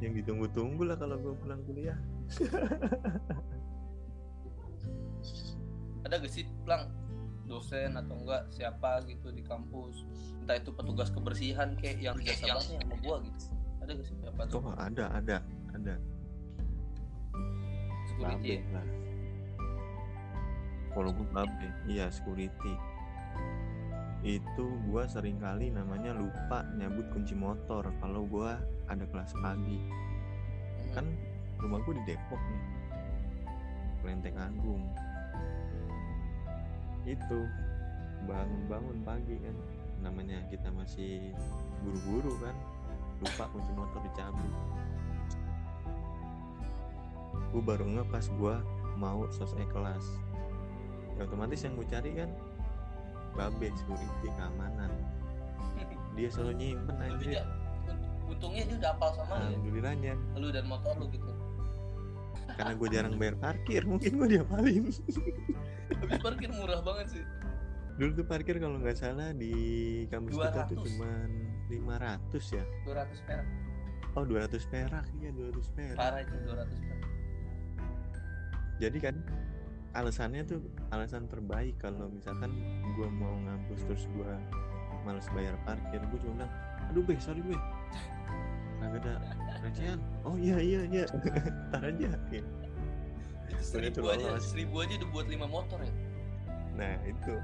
yang 0.00 0.16
ditunggu-tunggu 0.16 0.88
lah 0.88 0.96
kalau 0.96 1.20
gua 1.20 1.34
pulang 1.36 1.60
kuliah 1.68 1.98
ada 6.04 6.20
gak 6.20 6.32
sih 6.32 6.44
plang 6.68 6.92
dosen 7.44 7.96
atau 7.96 8.16
enggak 8.20 8.48
siapa 8.52 9.04
gitu 9.08 9.32
di 9.32 9.40
kampus? 9.44 10.04
Entah 10.44 10.60
itu 10.60 10.70
petugas 10.72 11.08
kebersihan 11.12 11.76
kayak 11.76 11.98
yang 12.00 12.16
biasa 12.16 12.44
banget 12.44 12.64
sama 12.80 12.96
gua 13.00 13.16
gitu. 13.24 13.38
Ada 13.80 13.90
gak 13.96 14.06
sih 14.08 14.16
siapa 14.20 14.40
tuh? 14.48 14.60
Oh 14.60 14.74
ada 14.76 15.04
ada 15.16 15.36
ada. 15.72 15.94
Security 18.08 18.60
ya? 18.60 18.60
Lah. 18.76 18.88
Kalau 20.94 21.10
gue 21.10 21.26
babe 21.32 21.68
iya 21.88 22.06
security. 22.12 22.74
Itu 24.24 24.80
gua 24.88 25.04
sering 25.04 25.36
kali 25.40 25.68
namanya 25.72 26.16
lupa 26.16 26.64
nyabut 26.76 27.08
kunci 27.12 27.36
motor. 27.36 27.88
Kalau 28.00 28.24
gua 28.28 28.60
ada 28.88 29.04
kelas 29.08 29.32
pagi. 29.40 29.80
Hmm. 30.84 30.92
kan 31.00 31.06
rumah 31.58 31.80
gue 31.88 31.96
di 31.96 32.12
Depok 32.12 32.38
nih. 32.38 32.64
Kelenteng 34.04 34.36
Agung 34.36 34.84
itu. 37.04 37.40
Bangun-bangun 38.24 38.98
pagi 39.04 39.36
kan. 39.40 39.56
Namanya 40.00 40.42
kita 40.48 40.68
masih 40.72 41.32
buru-buru 41.84 42.32
kan. 42.40 42.56
Lupa 43.22 43.44
kunci 43.52 43.72
motor 43.72 44.00
dicabut. 44.04 44.54
Gue 47.54 47.62
baru 47.62 47.86
nge 47.86 48.04
pas 48.10 48.26
gue 48.26 48.54
mau 48.98 49.24
selesai 49.30 49.64
kelas. 49.70 50.04
Ya, 51.14 51.30
otomatis 51.30 51.62
yang 51.62 51.78
gue 51.78 51.86
cari 51.86 52.10
kan 52.18 52.30
babe 53.38 53.70
security 53.78 54.28
keamanan. 54.34 54.90
Dia 56.14 56.28
selalu 56.30 56.52
nyimpen 56.58 56.98
aja 56.98 57.42
untungnya 58.28 58.62
dia 58.66 58.76
udah 58.80 58.90
hafal 58.96 59.10
sama 59.16 59.34
ya? 59.36 59.46
Alhamdulillahnya. 59.52 60.14
Lu 60.40 60.48
dan 60.50 60.64
motor 60.68 60.94
lu 60.96 61.06
gitu? 61.12 61.32
Karena 62.54 62.72
gue 62.76 62.88
jarang 62.92 63.14
bayar 63.16 63.36
parkir 63.40 63.82
mungkin 63.88 64.10
gue 64.20 64.28
diapalin 64.38 64.84
habis 66.04 66.20
parkir 66.20 66.50
murah 66.52 66.80
banget 66.84 67.06
sih. 67.20 67.24
Dulu 67.94 68.10
tuh 68.18 68.26
parkir 68.26 68.56
kalau 68.58 68.76
nggak 68.82 68.98
salah 68.98 69.30
di 69.32 69.54
kampus 70.10 70.34
kita 70.34 70.66
tuh 70.66 70.82
200. 70.82 70.86
cuman 70.98 71.28
500 71.70 72.58
ya? 72.58 72.64
200 72.86 73.26
perak. 73.28 73.48
Oh 74.14 74.24
200 74.26 74.72
perak. 74.72 75.04
Iya 75.18 75.30
200 75.32 75.76
perak. 75.76 75.96
Parah 75.98 76.20
itu 76.22 76.34
200 76.42 76.86
perak. 76.86 77.10
Jadi 78.82 78.98
kan 78.98 79.16
alasannya 79.94 80.42
tuh 80.42 80.58
alasan 80.90 81.30
terbaik 81.30 81.78
kalau 81.78 82.10
misalkan 82.10 82.50
gue 82.98 83.08
mau 83.14 83.38
ngampus 83.46 83.86
terus 83.86 84.04
gue 84.10 84.32
males 85.06 85.28
bayar 85.30 85.54
parkir 85.62 86.02
gue 86.02 86.18
cuma 86.18 86.42
bilang 86.42 86.52
aduh 86.90 87.02
be 87.06 87.14
sorry 87.22 87.42
be. 87.46 87.54
Kagak 88.82 89.06
ada 89.06 89.14
recehan 89.62 90.02
oh 90.26 90.34
iya 90.34 90.58
iya 90.58 90.80
iya. 90.90 91.04
Ntar 91.70 91.94
aja. 91.94 92.10
Ya. 92.34 92.42
Seribu 93.60 94.06
aja 94.08 94.36
seribu 94.38 94.74
aja 94.80 94.94
udah 95.00 95.08
buat 95.10 95.26
5 95.26 95.44
motor 95.46 95.78
ya? 95.80 95.92
Nah 96.74 96.94
itu. 97.04 97.34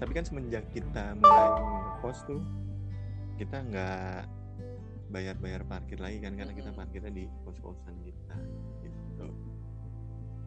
Tapi 0.00 0.12
kan 0.16 0.24
semenjak 0.24 0.64
kita 0.72 1.12
mulai 1.16 1.48
ngekos 1.60 2.18
tuh 2.24 2.40
kita 3.36 3.56
nggak 3.60 4.24
bayar-bayar 5.10 5.64
parkir 5.64 5.98
lagi 5.98 6.22
kan 6.22 6.36
karena 6.36 6.52
kita 6.52 6.70
parkirnya 6.72 7.10
di 7.10 7.24
kos-kosan 7.42 7.96
kita 8.00 8.36
gitu. 8.80 9.26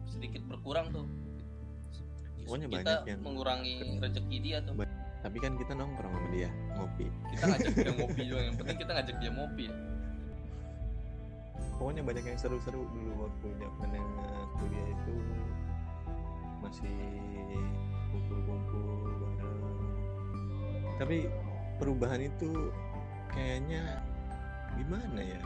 Sedikit 0.08 0.42
berkurang 0.46 0.90
tuh. 0.90 1.06
Pokoknya 2.44 2.66
kita 2.68 2.76
banyak 2.76 3.00
yang- 3.08 3.22
mengurangi 3.24 3.74
rezeki 4.02 4.36
dia 4.42 4.58
tuh. 4.60 4.74
Tapi 5.24 5.36
kan 5.40 5.56
kita 5.56 5.72
nongkrong 5.72 6.12
sama 6.12 6.28
dia 6.28 6.50
ngopi. 6.76 7.08
Kita 7.32 7.44
ngajak 7.48 7.72
dia 7.72 7.92
ngopi 7.98 8.22
juga 8.28 8.40
yang 8.44 8.56
penting 8.60 8.76
kita 8.76 8.92
ngajak 8.92 9.16
dia 9.22 9.30
ngopi 9.32 9.64
ya. 9.64 9.74
Pokoknya 11.76 12.02
banyak 12.06 12.24
yang 12.24 12.38
seru-seru 12.38 12.86
dulu 12.90 13.28
waktu 13.28 13.48
zaman 13.58 13.90
kuliah 14.58 14.86
itu. 14.90 15.14
Masih 16.64 16.96
kumpul-kumpul 18.08 19.20
bareng. 19.20 19.84
Tapi 20.96 21.28
perubahan 21.76 22.24
itu 22.24 22.72
kayaknya 23.34 24.00
gimana 24.78 25.20
ya? 25.20 25.40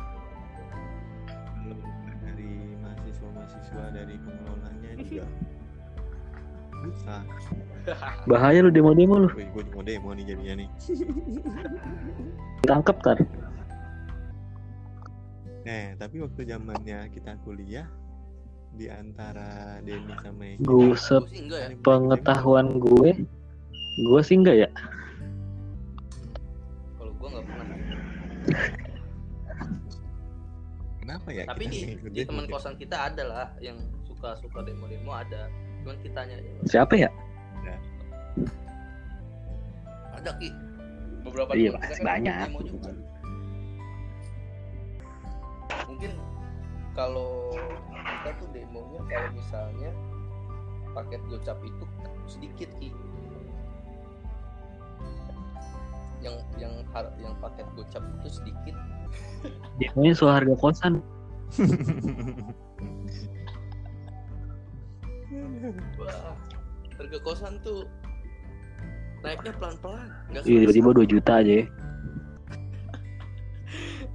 Kalau 1.28 1.78
dari 2.22 2.52
mahasiswa-mahasiswa 2.78 3.84
dari 3.92 4.14
pengelolanya 4.22 4.90
juga. 5.02 5.26
Susah. 6.78 7.26
Bahaya 8.30 8.62
lu 8.62 8.70
demo-demo 8.70 9.26
lu. 9.26 9.28
Gue 9.34 9.64
mau 9.74 9.82
demo 9.82 10.14
nih 10.14 10.24
jadinya 10.30 10.62
nih. 10.62 10.68
Tangkep 12.62 12.96
tar. 13.02 13.18
Nah, 15.68 16.00
tapi 16.00 16.16
waktu 16.18 16.48
zamannya 16.48 17.12
kita 17.12 17.36
kuliah 17.44 17.84
di 18.72 18.88
antara 18.88 19.76
Denny 19.84 20.16
sama 20.16 20.56
Eki 20.56 20.64
enggak 21.44 21.60
ya 21.60 21.68
Pengetahuan 21.78 22.80
gue 22.80 23.10
Gue 24.00 24.20
sih 24.22 24.36
enggak 24.36 24.56
ya. 24.58 24.68
kalau 26.96 27.12
gue 27.12 27.28
nggak 27.28 27.44
pernah 27.44 27.66
Kenapa 30.98 31.28
ya? 31.32 31.44
tapi 31.44 31.64
di, 31.68 31.80
di 32.06 32.20
teman 32.24 32.44
gitu? 32.44 32.52
kosan 32.54 32.74
kita 32.76 32.96
ada 33.08 33.24
lah 33.24 33.46
yang 33.58 33.76
suka 34.04 34.36
suka 34.40 34.60
demo 34.60 34.88
demo 34.88 35.12
ada 35.12 35.52
cuman 35.80 35.96
kitanya 36.00 36.36
aja 36.36 36.50
Siapa 36.64 36.94
ya? 36.96 37.08
ada 40.12 40.30
ki 40.34 40.48
beberapa 41.22 41.52
Iya, 41.52 41.76
kan 41.76 41.92
banyak. 42.00 42.34
demo 42.48 42.60
juga 42.64 42.88
mungkin 45.98 46.14
kalau 46.94 47.50
kita 47.90 48.30
tuh 48.38 48.46
demonya 48.54 49.02
kalau 49.10 49.28
misalnya 49.34 49.90
paket 50.94 51.18
gocap 51.26 51.58
itu 51.66 51.84
sedikit 52.30 52.70
ki 52.78 52.94
yang 56.22 56.38
yang 56.54 56.70
har- 56.94 57.10
yang 57.18 57.34
paket 57.42 57.66
gocap 57.74 58.06
itu 58.14 58.28
sedikit 58.30 58.78
Demonya 59.82 60.14
soal 60.14 60.38
harga 60.38 60.54
kosan. 60.54 61.02
wah 65.98 66.34
harga 66.94 67.18
kosan 67.22 67.58
tuh 67.62 67.90
naiknya 69.22 69.50
pelan 69.58 69.74
pelan 69.82 70.08
nggak 70.30 70.42
Iya, 70.46 70.58
tiba-tiba 70.62 70.90
2 70.94 71.06
juta 71.10 71.32
aja 71.42 71.52
ya. 71.58 71.66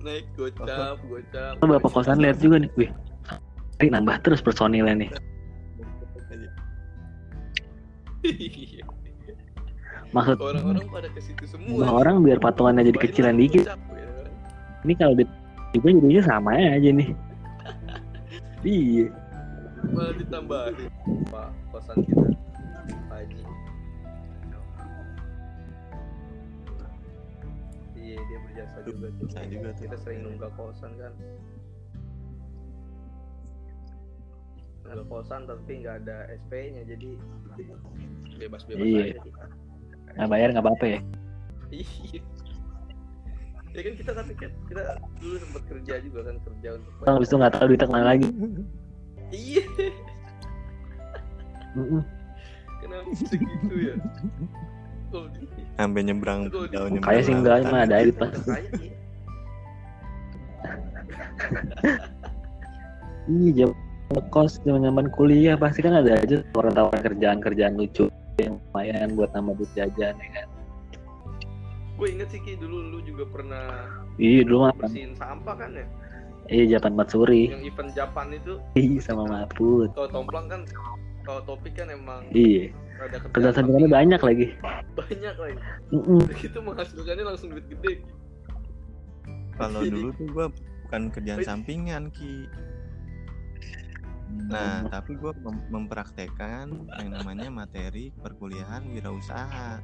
Naik 0.04 0.26
gocap 0.36 1.00
gocap 1.08 1.54
Bapak 1.64 1.92
kosan 1.96 2.20
lihat 2.20 2.38
juga 2.44 2.60
nih. 2.62 2.72
Wih, 2.76 2.92
ini 3.80 3.90
nambah 3.96 4.20
terus 4.22 4.44
personilnya 4.44 4.94
nih. 4.94 5.10
Maksud 10.14 10.38
orang-orang 10.38 10.88
pada 10.94 11.10
ke 11.10 11.20
situ 11.20 11.44
semua 11.50 11.90
orang 11.90 12.22
biar 12.22 12.38
patungannya 12.38 12.94
jadi 12.94 13.00
kecilan 13.02 13.36
dikit. 13.36 13.66
gocap, 13.66 13.82
ya. 13.98 14.08
Ini 14.86 14.94
kalau 15.00 15.14
di 15.18 15.26
juga 15.74 15.90
jadinya 15.90 16.24
sama 16.24 16.52
aja 16.54 16.90
nih. 16.92 17.10
Iya. 18.64 19.12
malah 19.92 20.16
ditambahin 20.16 20.88
pak 21.28 21.52
kosan 21.68 22.00
kita 22.08 22.32
Pak 23.12 23.28
Haji 23.28 23.53
iya 28.14 28.22
dia 28.24 28.40
berjasa 28.42 28.78
juga 28.86 29.08
tuh 29.12 29.26
Bisa 29.26 29.42
juga 29.46 29.70
tuh. 29.72 29.82
kita 29.82 29.96
sering 30.00 30.20
nunggak 30.22 30.52
kosan 30.54 30.92
kan 30.96 31.14
nunggak 34.84 35.08
kosan 35.08 35.42
tapi 35.44 35.72
nggak 35.80 35.96
ada 36.04 36.18
SP 36.38 36.52
nya 36.70 36.84
jadi 36.86 37.10
bebas-bebas 38.38 38.84
Iya. 38.84 39.04
aja 39.08 39.20
kita 39.20 39.44
Nggak 40.14 40.30
bayar 40.30 40.48
nggak 40.52 40.64
apa-apa 40.64 40.86
ya. 40.88 41.00
iya 41.72 42.22
ya 43.74 43.82
kan 43.82 43.94
kita 43.98 44.12
tapi 44.14 44.34
kan 44.38 44.52
kita 44.70 44.82
dulu 45.18 45.36
sempat 45.42 45.64
kerja 45.66 45.94
juga 46.00 46.20
kan 46.24 46.36
kerja 46.40 46.70
untuk 46.78 46.92
Orang 47.02 47.16
habis 47.18 47.28
itu 47.28 47.36
nggak 47.36 47.54
tahu 47.58 47.66
duitnya 47.66 47.88
ke 47.90 47.94
mana 47.94 48.06
lagi. 48.06 48.28
iya 49.34 49.64
kenapa 52.78 53.10
segitu 53.18 53.74
ya 53.82 53.96
oh, 53.98 54.83
Sampai 55.74 56.02
nyebrang 56.02 56.40
di- 56.46 56.70
nyebrang 56.72 57.02
Kayak 57.02 57.22
sih 57.24 57.34
enggak, 57.34 57.54
lautan. 57.56 57.68
cuma 57.68 57.78
ada 57.82 57.96
air 57.96 58.10
pas. 58.12 58.32
Iya, 63.26 63.50
jam 63.56 63.70
kos 64.30 64.62
zaman 64.62 64.84
zaman 64.84 65.08
kuliah 65.10 65.56
pasti 65.56 65.80
kan 65.80 65.96
ada 65.96 66.14
aja 66.16 66.44
orang 66.54 66.74
tawaran 66.74 67.02
kerjaan 67.02 67.38
kerjaan 67.40 67.74
lucu 67.74 68.06
yang 68.38 68.62
lumayan 68.70 69.16
buat 69.16 69.32
nambah 69.32 69.58
duit 69.58 69.72
jajan 69.74 70.14
ya 70.14 70.30
kan. 70.36 70.48
gue 71.94 72.08
inget 72.10 72.28
sih 72.28 72.38
Ki 72.38 72.54
dulu 72.56 72.78
lu 72.84 73.00
juga 73.02 73.24
pernah 73.24 73.66
Iya 74.16 74.44
dulu 74.44 74.58
mah 74.62 74.74
bersihin 74.76 75.14
sampah 75.14 75.56
kan 75.56 75.72
ya 75.72 75.86
iya 76.48 76.64
Japan 76.76 76.94
Matsuri. 76.94 77.50
yang 77.50 77.64
event 77.64 77.90
Japan 77.92 78.28
itu 78.32 78.54
Iya 78.76 79.00
sama 79.00 79.24
Mahfud. 79.26 79.90
kalau 79.94 80.10
tomplang 80.12 80.46
kan 80.46 80.62
kalau 81.24 81.42
topik 81.44 81.74
kan 81.74 81.88
emang 81.88 82.28
Iya. 82.30 82.76
ada 83.00 83.16
Kerja 83.32 83.50
sampingannya 83.54 83.90
banyak 83.90 84.22
lagi. 84.22 84.48
banyak 84.94 85.36
lagi 85.36 85.58
Mm-mm. 85.90 86.22
itu 86.48 86.60
menghasilkannya 86.60 87.26
langsung 87.26 87.50
duit 87.50 87.66
gede. 87.68 88.04
Kalau 89.54 89.82
dulu 89.82 90.10
tuh 90.14 90.28
gua 90.30 90.46
bukan 90.84 91.02
kerjaan 91.10 91.40
Wait. 91.40 91.48
sampingan 91.48 92.04
ki. 92.10 92.50
Nah, 94.50 94.90
tapi 94.90 95.14
gua 95.16 95.30
mem- 95.38 95.62
mempraktekkan 95.70 96.68
yang 96.98 97.10
namanya 97.12 97.48
materi 97.48 98.10
perkuliahan 98.16 98.82
wirausaha. 98.90 99.78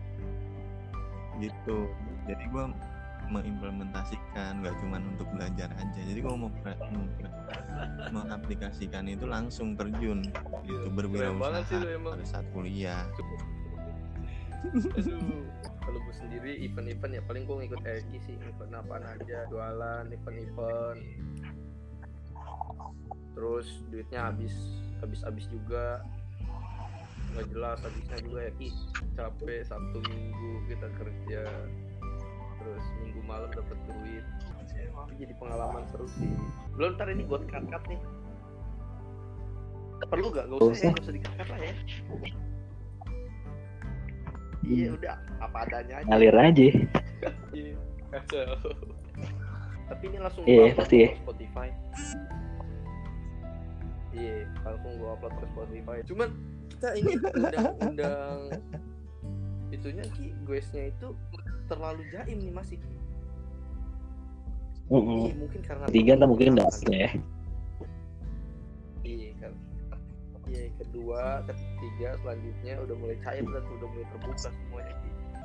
Gitu. 1.37 1.79
Jadi 2.25 2.43
gua 2.49 2.73
mengimplementasikan 3.29 4.61
nggak 4.65 4.75
cuma 4.81 4.97
untuk 4.99 5.29
belajar 5.33 5.69
aja. 5.77 6.01
Jadi 6.01 6.19
gua 6.21 6.35
mau 6.35 6.51
mengaplikasikan 8.09 9.05
itu 9.07 9.25
langsung 9.29 9.77
terjun. 9.77 10.25
Sih 10.65 10.91
berwirausaha 10.91 11.79
pada 12.03 12.25
saat 12.25 12.45
kuliah. 12.51 13.05
aduh 14.59 15.47
kalau 15.79 15.99
gue 16.03 16.15
sendiri 16.19 16.51
event-event 16.67 17.15
ya 17.15 17.23
paling 17.23 17.47
gue 17.47 17.55
ngikut 17.63 17.79
Eki 17.79 18.17
sih 18.27 18.35
event 18.43 18.75
apaan 18.75 19.07
aja 19.07 19.47
jualan 19.47 20.05
event-event. 20.11 20.99
Terus 23.33 23.67
duitnya 23.87 24.27
habis 24.27 24.53
habis 24.99 25.23
habis 25.23 25.45
juga. 25.47 26.03
Nggak 27.29 27.45
jelas 27.53 27.77
habisnya 27.85 28.17
juga 28.25 28.39
ya 28.41 28.51
Ki 28.57 28.69
capek 29.13 29.61
sabtu 29.61 29.99
minggu 30.09 30.51
kita 30.65 30.87
kerja 30.97 31.43
terus 32.59 32.83
minggu 33.01 33.21
malam 33.23 33.49
dapat 33.55 33.77
duit 33.87 34.25
Itu 35.09 35.13
jadi 35.15 35.33
pengalaman 35.39 35.83
seru 35.89 36.07
sih 36.19 36.29
belum 36.75 36.95
ntar 36.99 37.07
ini 37.11 37.23
buat 37.25 37.43
cut 37.47 37.83
nih 37.87 37.99
perlu 40.09 40.31
gak? 40.31 40.47
Gak 40.47 40.63
usah 40.63 40.89
ya, 40.89 40.91
gak 40.95 41.03
usah 41.05 41.13
dikat 41.13 41.47
lah 41.47 41.59
ya 41.59 41.73
Iya 44.69 44.87
udah 44.93 45.15
apa 45.41 45.57
adanya 45.65 45.93
aja 46.03 46.07
Ngalir 46.13 46.35
aja. 46.35 46.65
Iya, 47.49 47.75
kacau. 48.13 48.55
Tapi 49.89 50.03
ini 50.07 50.17
langsung 50.21 50.43
Iya, 50.45 50.71
upload 50.71 50.77
pasti 50.79 50.95
ya. 51.01 51.09
ke 51.09 51.17
Spotify. 51.25 51.67
Iya, 54.13 54.35
langsung 54.61 54.91
gua 55.01 55.09
upload 55.17 55.33
ke 55.35 55.45
Spotify. 55.49 55.97
Cuman 56.05 56.29
kita 56.69 56.89
ini 56.95 57.11
undang-undang 57.35 58.37
itunya 59.69 60.03
ki 60.15 60.31
guesnya 60.45 60.93
itu 60.93 61.07
terlalu 61.69 62.01
jaim 62.09 62.37
nih 62.41 62.53
masih. 62.53 62.79
Mm-mm. 64.89 65.29
Iya, 65.29 65.33
mungkin 65.37 65.61
karena 65.61 65.85
Tiga 65.93 66.13
lah 66.17 66.27
mungkin 66.27 66.57
asli 66.65 66.95
ya. 66.97 67.09
Iya 69.05 69.29
kan. 69.37 69.53
Iya, 70.49 70.65
kedua, 70.81 71.45
ketiga, 71.45 72.09
selanjutnya 72.25 72.73
udah 72.81 72.95
mulai 72.97 73.17
cair 73.21 73.45
dan 73.45 73.63
udah 73.69 73.87
mulai 73.93 74.07
terbuka 74.09 74.49
semuanya. 74.49 74.95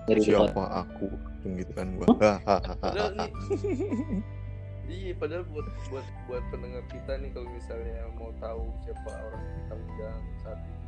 Dari. 0.09 0.21
Siapa 0.21 0.65
aku? 0.85 1.09
gitu 1.45 1.73
kan 1.77 1.87
gua. 2.01 2.09
Hahaha. 2.17 2.73
Padahal 2.81 3.13
nih 3.21 3.33
Iya, 4.85 5.17
padahal 5.17 5.49
buat 5.49 5.65
buat 5.89 6.07
buat 6.29 6.45
pendengar 6.53 6.85
kita 6.93 7.17
nih 7.17 7.33
kalau 7.33 7.49
misalnya 7.49 8.05
mau 8.21 8.29
tahu 8.37 8.69
siapa 8.85 9.11
orang 9.17 9.41
yang 9.41 9.57
kita 9.57 9.75
undang 9.81 10.23
saat 10.45 10.61
ini, 10.61 10.85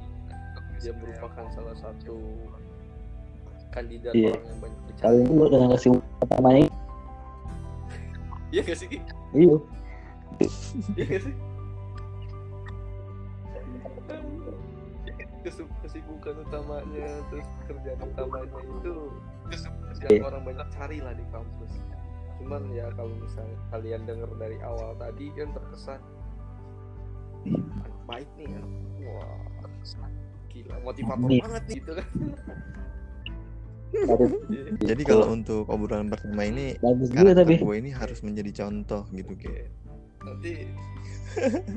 dia 0.84 0.92
merupakan 1.00 1.46
salah 1.48 1.76
satu 1.80 2.16
kandidat 3.70 4.12
Iya. 4.12 4.32
orang 4.32 4.46
yang 4.46 4.60
banyak 4.60 4.80
bicara. 4.86 5.02
Kali 5.02 5.16
ini 5.16 5.30
gue 5.30 5.46
udah 5.46 5.60
ngasih 5.68 5.90
pertamanya. 6.18 6.62
Iya 8.48 8.60
gak 8.62 8.78
sih? 8.78 8.88
Iya. 9.32 9.56
Iya 10.94 11.04
gak 11.06 11.22
sih? 11.22 11.34
Kesib- 15.42 15.70
kesibukan 15.78 16.42
utamanya 16.42 17.06
terus 17.30 17.46
kerjaan 17.64 18.00
utamanya 18.02 18.58
itu 18.58 18.94
yang 20.02 20.10
Iya. 20.10 20.22
orang 20.26 20.42
banyak 20.42 20.66
cari 20.74 20.98
lah 20.98 21.14
di 21.14 21.22
kampus 21.30 21.70
cuman 22.36 22.66
ya 22.68 22.90
kalau 22.92 23.14
misalnya 23.14 23.54
kalian 23.70 24.02
denger 24.04 24.26
dari 24.36 24.58
awal 24.60 24.98
tadi 24.98 25.30
kan 25.32 25.54
terkesan 25.54 26.00
"Ih, 27.46 27.54
anak 27.78 27.94
baik 28.04 28.28
nih 28.34 28.50
anak 28.50 28.70
wah 29.06 29.38
gila 30.50 30.74
motivator 30.82 31.28
Nih. 31.30 31.40
banget 31.40 31.62
nih 31.64 31.76
gitu 31.78 31.92
kan 31.94 32.08
Iya. 32.10 32.36
Jadi 34.90 35.02
kalau 35.02 35.26
untuk 35.28 35.64
obrolan 35.66 36.06
pertama 36.06 36.42
ini 36.42 36.76
bagus 36.76 37.08
juga 37.08 37.32
tapi. 37.34 37.56
gue 37.56 37.76
ini 37.76 37.90
harus 37.90 38.20
menjadi 38.20 38.50
contoh 38.58 39.02
gitu 39.10 39.32
Ki. 39.34 39.48
nanti 40.18 40.52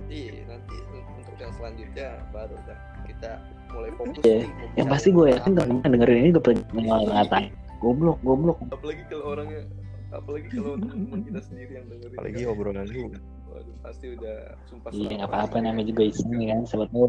iya 0.09 0.41
nanti 0.45 0.75
untuk 1.13 1.35
yang 1.37 1.53
selanjutnya 1.53 2.07
baru 2.29 2.55
dah 2.63 2.79
kita 3.05 3.31
mulai 3.69 3.91
fokus 3.93 4.17
Iya. 4.19 4.37
nih 4.41 4.49
Yang 4.75 4.87
pasti 4.89 5.07
gue 5.11 5.25
yakin 5.29 5.51
apa 5.51 5.61
temen 5.63 5.91
dengerin 5.91 6.17
ini 6.17 6.29
udah 6.31 6.43
pernah 6.43 6.61
ngatain. 7.05 7.45
Goblok, 7.79 8.17
goblok. 8.21 8.57
apalagi 8.67 9.03
kalau 9.07 9.25
orangnya 9.29 9.61
apalagi 10.09 10.47
kalau 10.49 10.73
teman 10.75 11.19
kita 11.21 11.39
sendiri 11.45 11.71
yang 11.77 11.85
dengerin 11.87 12.17
Apalagi 12.17 12.41
kan. 12.41 12.49
obrolan 12.49 12.85
lu. 12.85 13.03
waduh 13.47 13.75
pasti 13.81 14.05
udah 14.13 14.37
sumpah 14.65 14.89
Iya, 14.91 15.09
nggak 15.15 15.29
apa-apa 15.29 15.57
namanya 15.59 15.85
juga 15.87 16.03
iseng 16.05 16.33
kan. 16.33 16.59
Sebetulnya 16.65 17.07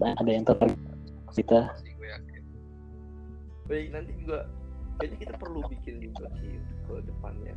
ada 0.00 0.30
yang 0.30 0.44
tertarik 0.44 0.76
kita. 1.30 1.60
Baik 3.70 3.94
nanti 3.94 4.10
juga 4.18 4.50
kayaknya 4.98 5.18
kita 5.30 5.34
perlu 5.38 5.62
bikin 5.70 5.96
juga 6.02 6.26
sih 6.42 6.58
ke 6.90 6.94
depannya 7.06 7.54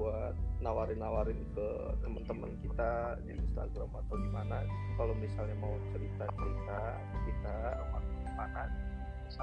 buat 0.00 0.32
nawarin-nawarin 0.64 1.36
ke 1.52 1.68
teman-teman 2.00 2.50
kita 2.64 3.20
di 3.28 3.36
Instagram 3.36 3.92
atau 3.92 4.16
di 4.16 4.30
mana. 4.32 4.64
Kalau 4.96 5.12
misalnya 5.20 5.52
mau 5.60 5.76
cerita-cerita 5.92 6.80
kita 7.28 7.56
mana 8.32 8.64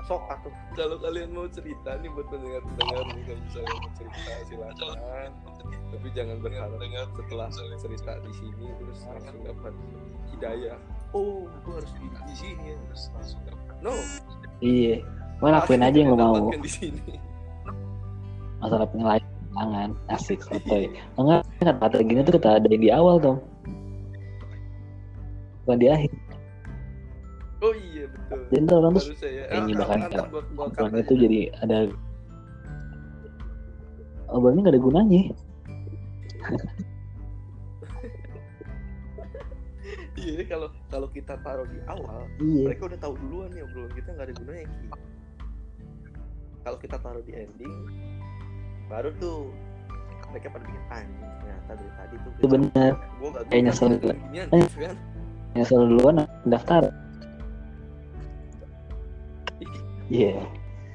sok 0.06 0.22
atau 0.30 0.54
kalau 0.78 1.02
kalian 1.02 1.34
mau 1.34 1.50
cerita 1.50 1.98
nih 1.98 2.14
buat 2.14 2.30
pendengar-pendengar 2.30 3.06
nih 3.14 3.24
kalau 3.26 3.42
misalnya 3.46 3.74
mau 3.74 3.92
cerita 3.98 4.32
silakan. 4.50 5.30
Tapi 5.90 6.08
jangan 6.14 6.38
berharap 6.42 7.10
setelah 7.18 7.48
cerita 7.78 8.12
di 8.22 8.34
sini 8.38 8.66
terus 8.82 9.00
langsung 9.06 9.42
dapat 9.46 9.74
hidayah. 10.34 10.78
Oh 11.14 11.46
gue 11.66 11.74
harus 11.74 11.94
di, 11.98 12.06
di 12.10 12.36
sini 12.38 12.74
ya 12.74 12.78
terus 12.90 13.04
langsung 13.14 13.42
dapat. 13.46 13.76
No. 13.82 13.94
Iya 14.60 15.19
gue 15.40 15.50
lakuin 15.50 15.84
aja 15.84 15.98
yang 15.98 16.12
lo 16.14 16.18
mau. 16.20 16.36
Masalah 18.60 18.88
penilaian 18.92 19.24
jangan. 19.56 19.90
Asik 20.12 20.40
sotoy. 20.44 20.92
Enggak 21.16 21.48
kata 21.64 22.04
gini 22.04 22.22
tuh 22.28 22.36
kita 22.36 22.60
ada 22.60 22.68
di 22.68 22.90
awal 22.92 23.18
dong 23.20 23.40
bukan 25.70 25.86
di 25.86 25.90
akhir. 25.94 26.12
Oh 27.62 27.74
iya 27.78 28.10
betul. 28.10 28.42
Jadi 28.50 28.66
orang 28.74 28.92
tuh 28.98 29.06
ya 29.30 29.44
ini 29.54 29.72
Ah, 29.78 29.86
bahkan 29.86 30.00
ah, 30.02 30.70
kalau 30.74 30.98
itu 30.98 31.14
jadi 31.14 31.40
ada 31.62 31.78
obrolannya 34.34 34.66
gak 34.66 34.74
ada 34.74 34.82
gunanya. 34.82 35.22
Iya 40.20 40.42
kalau 40.52 40.68
kalau 40.90 41.08
kita 41.14 41.38
taruh 41.46 41.64
di 41.70 41.80
awal 41.88 42.28
iya. 42.44 42.68
mereka 42.68 42.92
udah 42.92 43.00
tahu 43.00 43.14
duluan 43.24 43.48
nih 43.56 43.64
obrolan 43.64 43.92
kita 43.96 44.10
nggak 44.12 44.28
ada 44.28 44.36
gunanya 44.36 44.66
Ki. 44.68 44.88
Kalau 46.70 46.78
kita 46.78 47.02
taruh 47.02 47.26
di 47.26 47.34
ending 47.34 47.74
baru 48.94 49.10
tuh 49.18 49.50
mereka 50.30 50.54
pada 50.54 50.62
bikin 50.70 50.84
anjing 50.94 51.30
ternyata 51.42 51.72
dari 51.74 51.92
tadi 51.98 52.16
tuh 52.22 52.30
itu 52.38 52.46
bener. 52.46 52.92
gue 52.94 53.30
gak 53.34 53.44
Kayak 53.50 53.62
nyesel 53.66 53.88
juga. 53.98 54.14
ginian 54.14 54.48
Eh. 54.54 54.62
gitu 54.62 54.78
kan. 54.86 54.96
selalu 55.66 55.86
duluan 55.98 56.16
daftar. 56.46 56.84
Iya. 60.14 60.38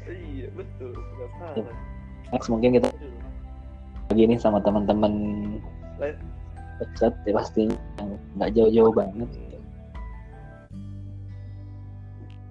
Iya 0.06 0.46
betul 0.54 0.94
nggak 0.94 1.30
salah 1.42 1.74
next 2.30 2.48
mungkin 2.54 2.70
kita 2.78 2.88
lagi 4.14 4.22
nih 4.30 4.38
sama 4.38 4.62
teman-teman 4.62 5.12
dekat 6.78 7.18
ya 7.26 7.34
pastinya 7.34 7.74
yang 7.98 8.10
nggak 8.38 8.50
jauh-jauh 8.54 8.94
banget. 8.94 9.26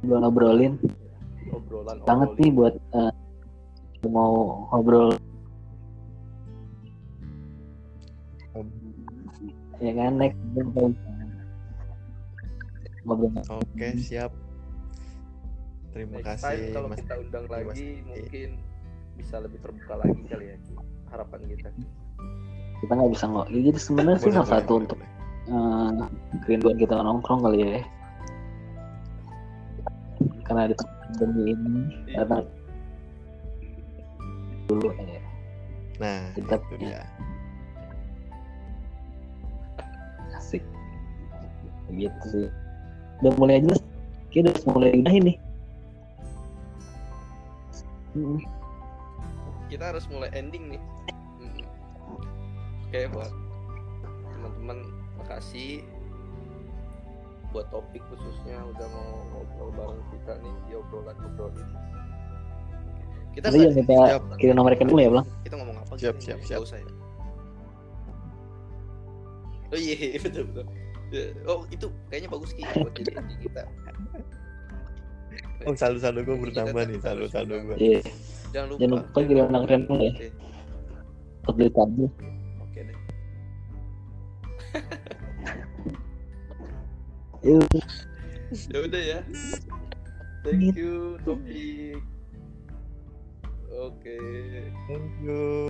Belum 0.03 0.19
ngobrolin 0.28 0.76
obrolan 1.52 1.98
banget 2.04 2.30
nih 2.38 2.52
buat 2.52 2.74
eh, 2.94 3.14
mau 4.08 4.34
ngobrol 4.70 5.16
ya 9.80 9.91
kan 9.91 10.12
next 10.16 10.38
ngobrol 13.04 13.32
Oke, 13.52 13.88
siap. 14.00 14.32
Terima 15.91 16.18
next 16.18 16.39
kasih 16.39 16.56
time 16.64 16.72
kalau 16.72 16.88
Mas. 16.88 16.98
kita 17.04 17.14
undang 17.20 17.44
Mas 17.44 17.52
lagi 17.52 17.84
Eki. 18.00 18.08
mungkin 18.08 18.50
bisa 19.14 19.36
lebih 19.38 19.60
terbuka 19.60 19.94
lagi 20.00 20.22
kali 20.26 20.46
ya 20.50 20.58
harapan 21.08 21.39
kita 21.46 21.70
kita 22.82 22.91
nggak 22.91 23.12
bisa 23.14 23.26
ngomong 23.28 23.46
jadi 23.48 23.70
sebenarnya 23.78 24.20
sih 24.20 24.32
salah 24.34 24.50
satu 24.50 24.72
boleh, 24.74 24.82
untuk 24.82 24.98
boleh. 24.98 25.12
eh, 25.46 25.91
kerinduan 26.41 26.78
kita 26.80 26.96
nongkrong 26.98 27.41
kali 27.44 27.58
ya 27.62 27.82
karena 30.44 30.72
di 30.72 30.76
pandemi 31.14 31.53
ini 31.53 31.82
Iya. 32.07 32.16
karena 32.20 32.38
dulu 34.66 34.88
ya 34.91 35.22
Nah, 36.01 36.34
Kita 36.34 36.57
itu 36.57 36.66
punya. 36.68 36.89
dia. 36.89 37.03
asik 40.34 40.64
gitu 41.89 42.26
sih 42.26 42.49
udah 43.22 43.32
mulai 43.38 43.61
jelas 43.61 43.80
kita 44.28 44.49
udah 44.49 44.66
mulai 44.70 44.91
udah 44.97 45.14
ini 45.14 45.34
Mm, 48.14 48.38
kita 49.70 49.89
harus 49.89 50.05
mulai 50.05 50.30
ending 50.34 50.70
nih 50.70 50.82
Mm-mm. 51.39 51.66
oke 52.86 52.99
buat 53.09 53.34
teman-teman 54.30 54.78
makasih 55.18 55.82
buat 57.54 57.70
topik 57.70 58.01
khususnya 58.04 58.58
udah 58.66 58.88
mau 58.88 59.08
ngobrol 59.32 59.70
bareng 59.72 60.04
kita 60.12 60.34
nih 60.39 60.54
di 60.64 60.72
obrolan 60.74 61.16
obrolan 61.24 61.54
ini 61.56 61.76
kita 63.32 63.45
Nanti 63.45 63.56
nggak- 63.56 63.70
jangan 63.70 63.78
kita 63.80 63.95
siap. 64.04 64.22
kirim 64.36 64.56
nomor 64.56 64.70
rekening 64.72 64.91
dulu 64.91 64.99
ya 64.99 65.12
bang 65.12 65.26
kita 65.41 65.56
ngomong 65.56 65.78
apa 65.80 65.93
Siap, 65.95 66.16
siap, 66.18 66.39
siap. 66.41 66.60
usah 66.60 66.78
ya 66.78 66.88
oh 69.68 69.78
iya 69.78 69.95
betul 70.20 70.43
betul 70.47 70.66
Ya, 71.10 71.30
oh 71.45 71.62
itu 71.70 71.86
kayaknya 72.10 72.26
bagus 72.28 72.49
ki 72.51 72.66
buat 72.74 72.89
jadi 72.97 73.12
ending 73.16 73.39
kita 73.39 73.64
Oh, 75.64 75.72
saldo-saldo 75.74 76.20
gue 76.20 76.36
Kita 76.36 76.43
bertambah 76.66 76.84
nih, 76.84 76.97
harus 76.97 77.06
saldo-saldo 77.32 77.56
gue. 77.64 77.76
iya 77.78 78.01
jangan 78.51 78.68
lupa 78.68 78.82
Jangan 78.82 78.97
lupa 78.97 79.20
kirim 79.22 79.45
nomor 79.47 79.62
rekening 79.64 80.01
ya. 80.01 80.12
Oke. 80.12 80.28
untuk 81.39 81.54
beli 81.54 81.70
tabung 81.70 82.12
oke 82.60 82.80
deh. 82.82 82.97
ya 87.44 88.80
udah 88.80 89.04
ya. 89.04 89.20
Thank 90.44 90.76
you 90.76 91.20
topik 91.28 92.00
oke. 93.72 94.20
Thank 94.88 95.12
you. 95.24 95.68